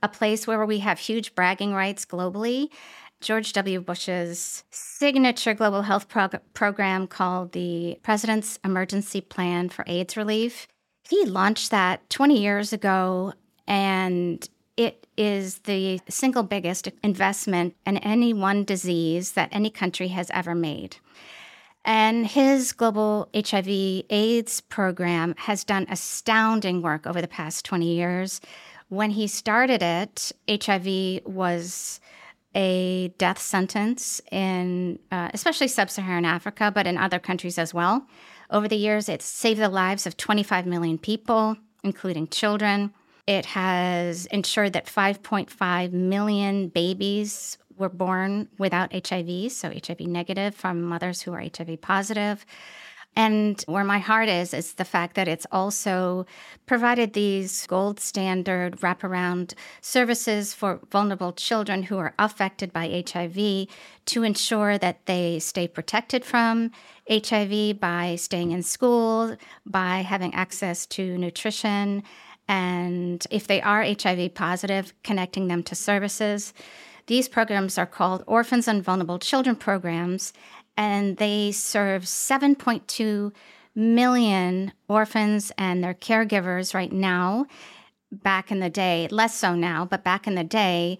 a 0.02 0.08
place 0.08 0.46
where 0.46 0.64
we 0.66 0.78
have 0.80 0.98
huge 0.98 1.34
bragging 1.34 1.72
rights 1.72 2.04
globally. 2.04 2.70
George 3.20 3.52
W. 3.54 3.80
Bush's 3.80 4.64
signature 4.70 5.54
global 5.54 5.82
health 5.82 6.08
prog- 6.08 6.40
program 6.52 7.06
called 7.06 7.52
the 7.52 7.98
President's 8.02 8.58
Emergency 8.64 9.20
Plan 9.20 9.68
for 9.68 9.84
AIDS 9.88 10.16
Relief. 10.16 10.66
He 11.08 11.24
launched 11.24 11.70
that 11.70 12.08
20 12.10 12.40
years 12.40 12.72
ago, 12.72 13.32
and 13.66 14.46
it 14.76 15.06
is 15.16 15.60
the 15.60 16.00
single 16.08 16.42
biggest 16.42 16.88
investment 17.02 17.76
in 17.86 17.98
any 17.98 18.32
one 18.32 18.64
disease 18.64 19.32
that 19.32 19.48
any 19.52 19.70
country 19.70 20.08
has 20.08 20.30
ever 20.34 20.54
made. 20.54 20.96
And 21.84 22.26
his 22.26 22.72
global 22.72 23.28
HIV 23.34 23.68
AIDS 24.08 24.62
program 24.62 25.34
has 25.36 25.64
done 25.64 25.86
astounding 25.90 26.80
work 26.80 27.06
over 27.06 27.20
the 27.20 27.28
past 27.28 27.64
20 27.64 27.86
years. 27.86 28.40
When 28.88 29.10
he 29.10 29.26
started 29.26 29.82
it, 29.82 30.32
HIV 30.48 31.26
was 31.26 32.00
a 32.54 33.08
death 33.18 33.38
sentence 33.38 34.20
in 34.30 34.98
uh, 35.10 35.30
especially 35.34 35.68
sub 35.68 35.90
Saharan 35.90 36.24
Africa, 36.24 36.70
but 36.74 36.86
in 36.86 36.96
other 36.96 37.18
countries 37.18 37.58
as 37.58 37.74
well. 37.74 38.06
Over 38.50 38.68
the 38.68 38.76
years, 38.76 39.08
it's 39.08 39.24
saved 39.24 39.60
the 39.60 39.68
lives 39.68 40.06
of 40.06 40.16
25 40.16 40.66
million 40.66 40.98
people, 40.98 41.56
including 41.82 42.28
children. 42.28 42.92
It 43.26 43.46
has 43.46 44.26
ensured 44.26 44.74
that 44.74 44.86
5.5 44.86 45.92
million 45.92 46.68
babies 46.68 47.58
were 47.76 47.88
born 47.88 48.48
without 48.58 48.92
HIV, 48.92 49.52
so 49.52 49.70
HIV 49.70 50.00
negative 50.00 50.54
from 50.54 50.82
mothers 50.82 51.22
who 51.22 51.32
are 51.32 51.40
HIV 51.42 51.80
positive. 51.80 52.44
And 53.16 53.62
where 53.68 53.84
my 53.84 53.98
heart 53.98 54.28
is, 54.28 54.52
is 54.52 54.74
the 54.74 54.84
fact 54.84 55.14
that 55.14 55.28
it's 55.28 55.46
also 55.52 56.26
provided 56.66 57.12
these 57.12 57.64
gold 57.68 58.00
standard 58.00 58.80
wraparound 58.80 59.54
services 59.80 60.52
for 60.52 60.80
vulnerable 60.90 61.32
children 61.32 61.84
who 61.84 61.96
are 61.98 62.14
affected 62.18 62.72
by 62.72 63.04
HIV 63.08 63.68
to 64.06 64.22
ensure 64.24 64.78
that 64.78 65.06
they 65.06 65.38
stay 65.38 65.68
protected 65.68 66.24
from 66.24 66.72
HIV 67.08 67.78
by 67.78 68.16
staying 68.16 68.50
in 68.50 68.64
school, 68.64 69.36
by 69.64 69.98
having 69.98 70.34
access 70.34 70.84
to 70.86 71.16
nutrition, 71.16 72.02
and 72.48 73.24
if 73.30 73.46
they 73.46 73.62
are 73.62 73.84
HIV 73.84 74.34
positive, 74.34 74.92
connecting 75.02 75.48
them 75.48 75.62
to 75.64 75.74
services. 75.74 76.52
These 77.06 77.28
programs 77.28 77.76
are 77.78 77.86
called 77.86 78.24
Orphans 78.26 78.66
and 78.66 78.82
Vulnerable 78.82 79.18
Children 79.18 79.56
programs, 79.56 80.32
and 80.76 81.18
they 81.18 81.52
serve 81.52 82.04
7.2 82.04 83.32
million 83.74 84.72
orphans 84.88 85.52
and 85.58 85.82
their 85.82 85.94
caregivers 85.94 86.74
right 86.74 86.92
now. 86.92 87.46
Back 88.10 88.50
in 88.52 88.60
the 88.60 88.70
day, 88.70 89.08
less 89.10 89.34
so 89.34 89.54
now, 89.54 89.84
but 89.84 90.04
back 90.04 90.26
in 90.26 90.34
the 90.34 90.44
day, 90.44 90.98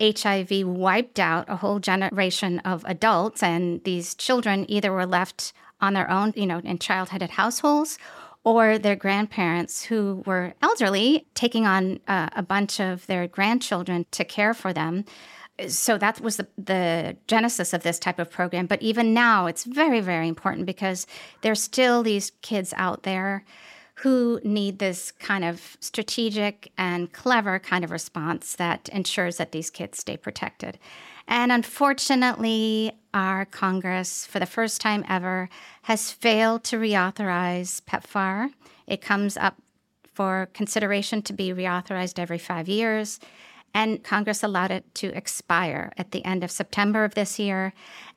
HIV 0.00 0.66
wiped 0.66 1.18
out 1.18 1.48
a 1.48 1.56
whole 1.56 1.80
generation 1.80 2.60
of 2.60 2.84
adults, 2.86 3.42
and 3.42 3.82
these 3.84 4.14
children 4.14 4.64
either 4.68 4.92
were 4.92 5.06
left 5.06 5.52
on 5.80 5.94
their 5.94 6.10
own, 6.10 6.32
you 6.36 6.46
know, 6.46 6.58
in 6.58 6.78
child-headed 6.78 7.30
households, 7.30 7.98
or 8.46 8.78
their 8.78 8.94
grandparents 8.94 9.82
who 9.82 10.22
were 10.24 10.54
elderly 10.62 11.26
taking 11.34 11.66
on 11.66 11.98
uh, 12.06 12.28
a 12.36 12.44
bunch 12.44 12.78
of 12.78 13.04
their 13.08 13.26
grandchildren 13.26 14.06
to 14.12 14.24
care 14.24 14.54
for 14.54 14.72
them. 14.72 15.04
So 15.66 15.98
that 15.98 16.20
was 16.20 16.36
the, 16.36 16.46
the 16.56 17.16
genesis 17.26 17.72
of 17.72 17.82
this 17.82 17.98
type 17.98 18.20
of 18.20 18.30
program. 18.30 18.66
But 18.66 18.80
even 18.82 19.12
now, 19.12 19.46
it's 19.46 19.64
very, 19.64 19.98
very 19.98 20.28
important 20.28 20.64
because 20.64 21.08
there's 21.40 21.60
still 21.60 22.04
these 22.04 22.30
kids 22.40 22.72
out 22.76 23.02
there 23.02 23.44
who 23.96 24.40
need 24.44 24.78
this 24.78 25.10
kind 25.10 25.44
of 25.44 25.76
strategic 25.80 26.70
and 26.78 27.12
clever 27.12 27.58
kind 27.58 27.82
of 27.82 27.90
response 27.90 28.54
that 28.56 28.88
ensures 28.90 29.38
that 29.38 29.50
these 29.50 29.70
kids 29.70 29.98
stay 29.98 30.16
protected. 30.16 30.78
And 31.26 31.50
unfortunately, 31.50 32.92
our 33.16 33.46
Congress, 33.46 34.26
for 34.26 34.38
the 34.38 34.46
first 34.46 34.78
time 34.78 35.02
ever, 35.08 35.48
has 35.82 36.12
failed 36.12 36.62
to 36.64 36.76
reauthorize 36.76 37.80
PEPFAR. 37.84 38.50
It 38.86 39.00
comes 39.00 39.38
up 39.38 39.56
for 40.12 40.50
consideration 40.52 41.22
to 41.22 41.32
be 41.32 41.48
reauthorized 41.48 42.18
every 42.18 42.36
five 42.36 42.68
years. 42.68 43.18
And 43.72 44.04
Congress 44.04 44.42
allowed 44.42 44.70
it 44.70 44.94
to 44.96 45.16
expire 45.16 45.92
at 45.96 46.10
the 46.10 46.24
end 46.26 46.44
of 46.44 46.50
September 46.50 47.04
of 47.04 47.14
this 47.14 47.38
year. 47.38 47.72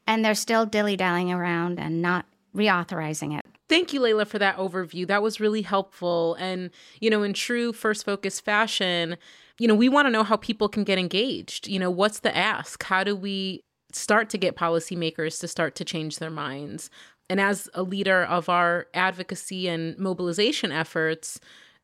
And 0.05 0.23
they're 0.23 0.35
still 0.35 0.65
dilly 0.65 0.97
dallying 0.97 1.31
around 1.31 1.79
and 1.79 2.01
not 2.01 2.25
reauthorizing 2.53 3.37
it. 3.37 3.45
Thank 3.69 3.93
you, 3.93 4.01
Leila, 4.01 4.25
for 4.25 4.39
that 4.39 4.57
overview. 4.57 5.07
That 5.07 5.21
was 5.21 5.39
really 5.39 5.61
helpful. 5.61 6.35
And, 6.35 6.71
you 6.99 7.09
know, 7.09 7.23
in 7.23 7.33
true 7.33 7.71
First 7.71 8.03
Focus 8.03 8.41
fashion, 8.41 9.15
you 9.59 9.67
know, 9.67 9.75
we 9.75 9.87
want 9.87 10.07
to 10.07 10.11
know 10.11 10.23
how 10.23 10.35
people 10.35 10.67
can 10.67 10.83
get 10.83 10.97
engaged. 10.97 11.69
You 11.69 11.79
know, 11.79 11.91
what's 11.91 12.19
the 12.19 12.35
ask? 12.35 12.83
How 12.83 13.05
do 13.05 13.15
we 13.15 13.61
start 13.91 14.29
to 14.31 14.37
get 14.37 14.55
policymakers 14.55 15.39
to 15.39 15.47
start 15.47 15.75
to 15.75 15.85
change 15.85 16.19
their 16.19 16.29
minds? 16.29 16.89
And 17.29 17.39
as 17.39 17.69
a 17.73 17.83
leader 17.83 18.23
of 18.23 18.49
our 18.49 18.87
advocacy 18.93 19.67
and 19.67 19.97
mobilization 19.97 20.71
efforts, 20.71 21.39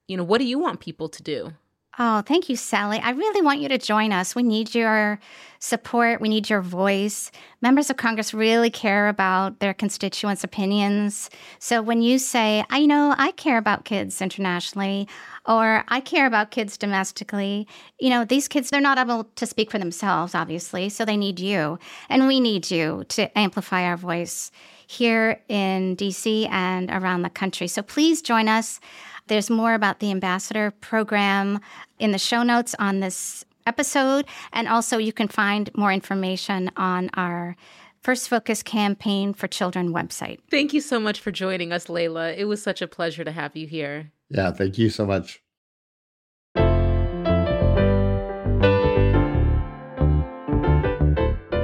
you 0.07 0.17
know, 0.17 0.23
what 0.23 0.39
do 0.39 0.45
you 0.45 0.57
want 0.59 0.79
people 0.79 1.09
to 1.09 1.23
do? 1.23 1.53
Oh, 1.97 2.21
thank 2.21 2.49
you, 2.49 2.57
Selley. 2.57 2.99
I 2.99 3.11
really 3.11 3.41
want 3.41 3.61
you 3.61 3.69
to 3.69 3.77
join 3.77 4.11
us. 4.11 4.35
We 4.35 4.43
need 4.43 4.75
your 4.75 5.17
support. 5.59 6.19
We 6.19 6.27
need 6.27 6.49
your 6.49 6.61
voice. 6.61 7.31
Members 7.61 7.89
of 7.89 7.95
Congress 7.95 8.33
really 8.33 8.69
care 8.69 9.07
about 9.07 9.59
their 9.59 9.73
constituents' 9.73 10.43
opinions. 10.43 11.29
So 11.57 11.81
when 11.81 12.01
you 12.01 12.19
say, 12.19 12.65
I 12.69 12.85
know 12.85 13.15
I 13.17 13.31
care 13.31 13.57
about 13.57 13.85
kids 13.85 14.21
internationally, 14.21 15.07
or 15.45 15.85
I 15.87 16.01
care 16.01 16.25
about 16.25 16.51
kids 16.51 16.77
domestically, 16.77 17.65
you 17.99 18.09
know, 18.09 18.25
these 18.25 18.49
kids, 18.49 18.69
they're 18.69 18.81
not 18.81 18.97
able 18.97 19.23
to 19.35 19.45
speak 19.45 19.71
for 19.71 19.79
themselves, 19.79 20.35
obviously. 20.35 20.89
So 20.89 21.05
they 21.05 21.17
need 21.17 21.39
you. 21.39 21.79
And 22.09 22.27
we 22.27 22.41
need 22.41 22.69
you 22.69 23.05
to 23.09 23.37
amplify 23.37 23.83
our 23.83 23.97
voice 23.97 24.51
here 24.87 25.41
in 25.47 25.95
DC 25.95 26.49
and 26.49 26.91
around 26.91 27.21
the 27.21 27.29
country. 27.29 27.67
So 27.67 27.81
please 27.81 28.21
join 28.21 28.47
us. 28.47 28.79
There's 29.27 29.49
more 29.49 29.73
about 29.73 29.99
the 29.99 30.11
ambassador 30.11 30.71
program 30.81 31.59
in 31.99 32.11
the 32.11 32.19
show 32.19 32.43
notes 32.43 32.75
on 32.77 32.99
this 32.99 33.43
episode. 33.65 34.25
And 34.53 34.67
also, 34.67 34.97
you 34.97 35.11
can 35.11 35.27
find 35.27 35.69
more 35.75 35.91
information 35.91 36.69
on 36.77 37.09
our 37.15 37.55
First 38.01 38.29
Focus 38.29 38.61
Campaign 38.61 39.33
for 39.33 39.47
Children 39.47 39.91
website. 39.91 40.37
Thank 40.51 40.73
you 40.73 40.81
so 40.81 40.99
much 40.99 41.19
for 41.19 41.31
joining 41.31 41.71
us, 41.71 41.89
Leila. 41.89 42.33
It 42.33 42.45
was 42.45 42.61
such 42.61 42.81
a 42.81 42.87
pleasure 42.87 43.23
to 43.23 43.31
have 43.31 43.55
you 43.55 43.65
here. 43.65 44.11
Yeah, 44.29 44.51
thank 44.51 44.77
you 44.77 44.89
so 44.89 45.05
much. 45.07 45.41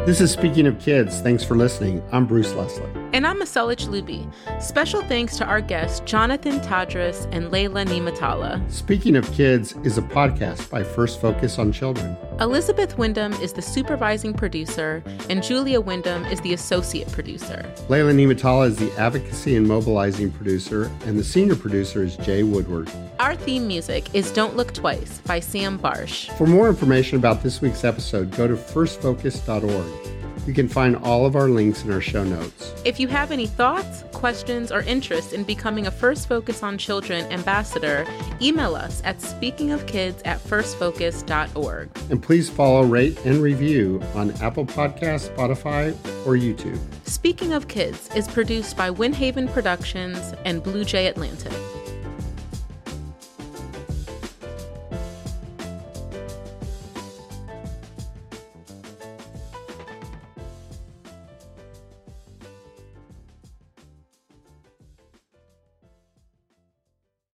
This 0.07 0.19
is 0.19 0.31
Speaking 0.31 0.65
of 0.65 0.79
Kids. 0.79 1.21
Thanks 1.21 1.43
for 1.43 1.55
listening. 1.55 2.01
I'm 2.11 2.25
Bruce 2.25 2.53
Lesley. 2.53 3.00
And 3.13 3.27
I'm 3.27 3.41
Messellech 3.41 3.89
Looby. 3.89 4.25
Special 4.61 5.01
thanks 5.01 5.35
to 5.35 5.45
our 5.45 5.59
guests, 5.59 5.99
Jonathan 6.05 6.61
Todres 6.61 7.27
and 7.33 7.51
Leila 7.51 7.83
Nimatallah. 7.83 8.71
Speaking 8.71 9.17
of 9.17 9.29
Kids 9.33 9.75
is 9.83 9.97
a 9.97 10.01
podcast 10.01 10.69
by 10.69 10.81
First 10.81 11.19
Focus 11.19 11.59
on 11.59 11.73
Children. 11.73 12.15
Elizabeth 12.39 12.97
Wyndham 12.97 13.33
is 13.33 13.51
the 13.51 13.61
supervising 13.61 14.33
producer, 14.33 15.03
and 15.29 15.43
Julia 15.43 15.81
Wyndham 15.81 16.23
is 16.27 16.39
the 16.39 16.53
associate 16.53 17.11
producer. 17.11 17.69
Leila 17.89 18.13
Nimatallah 18.13 18.67
is 18.67 18.77
the 18.77 18.91
advocacy 18.97 19.57
and 19.57 19.67
mobilizing 19.67 20.31
producer, 20.31 20.89
and 21.05 21.19
the 21.19 21.23
senior 21.23 21.57
producer 21.57 22.03
is 22.03 22.15
Jay 22.15 22.43
Woodward. 22.43 22.89
Our 23.19 23.35
theme 23.35 23.67
music 23.67 24.15
is 24.15 24.31
Don't 24.31 24.55
Look 24.55 24.73
Twice 24.73 25.19
by 25.25 25.41
Sam 25.41 25.77
Barsh. 25.77 26.31
For 26.37 26.47
more 26.47 26.69
information 26.69 27.17
about 27.17 27.43
this 27.43 27.59
week's 27.59 27.83
episode, 27.83 28.31
go 28.37 28.47
to 28.47 28.55
firstfocus.org. 28.55 30.20
You 30.47 30.53
can 30.53 30.67
find 30.67 30.95
all 30.97 31.25
of 31.25 31.35
our 31.35 31.47
links 31.47 31.83
in 31.83 31.91
our 31.91 32.01
show 32.01 32.23
notes. 32.23 32.73
If 32.83 32.99
you 32.99 33.07
have 33.09 33.31
any 33.31 33.45
thoughts, 33.45 34.03
questions, 34.11 34.71
or 34.71 34.81
interest 34.81 35.33
in 35.33 35.43
becoming 35.43 35.87
a 35.87 35.91
First 35.91 36.27
Focus 36.27 36.63
on 36.63 36.77
Children 36.77 37.31
ambassador, 37.31 38.05
email 38.41 38.75
us 38.75 39.01
at 39.03 39.19
speakingofkids 39.19 40.21
at 40.25 40.39
firstfocus.org. 40.39 41.89
And 42.09 42.21
please 42.21 42.49
follow, 42.49 42.83
rate, 42.83 43.19
and 43.25 43.41
review 43.41 44.01
on 44.15 44.31
Apple 44.41 44.65
Podcasts, 44.65 45.29
Spotify, 45.35 45.91
or 46.25 46.35
YouTube. 46.35 46.79
Speaking 47.05 47.53
of 47.53 47.67
Kids 47.67 48.09
is 48.15 48.27
produced 48.27 48.75
by 48.77 48.89
Windhaven 48.89 49.51
Productions 49.51 50.33
and 50.45 50.63
Blue 50.63 50.85
Jay 50.85 51.07
Atlantic. 51.07 51.53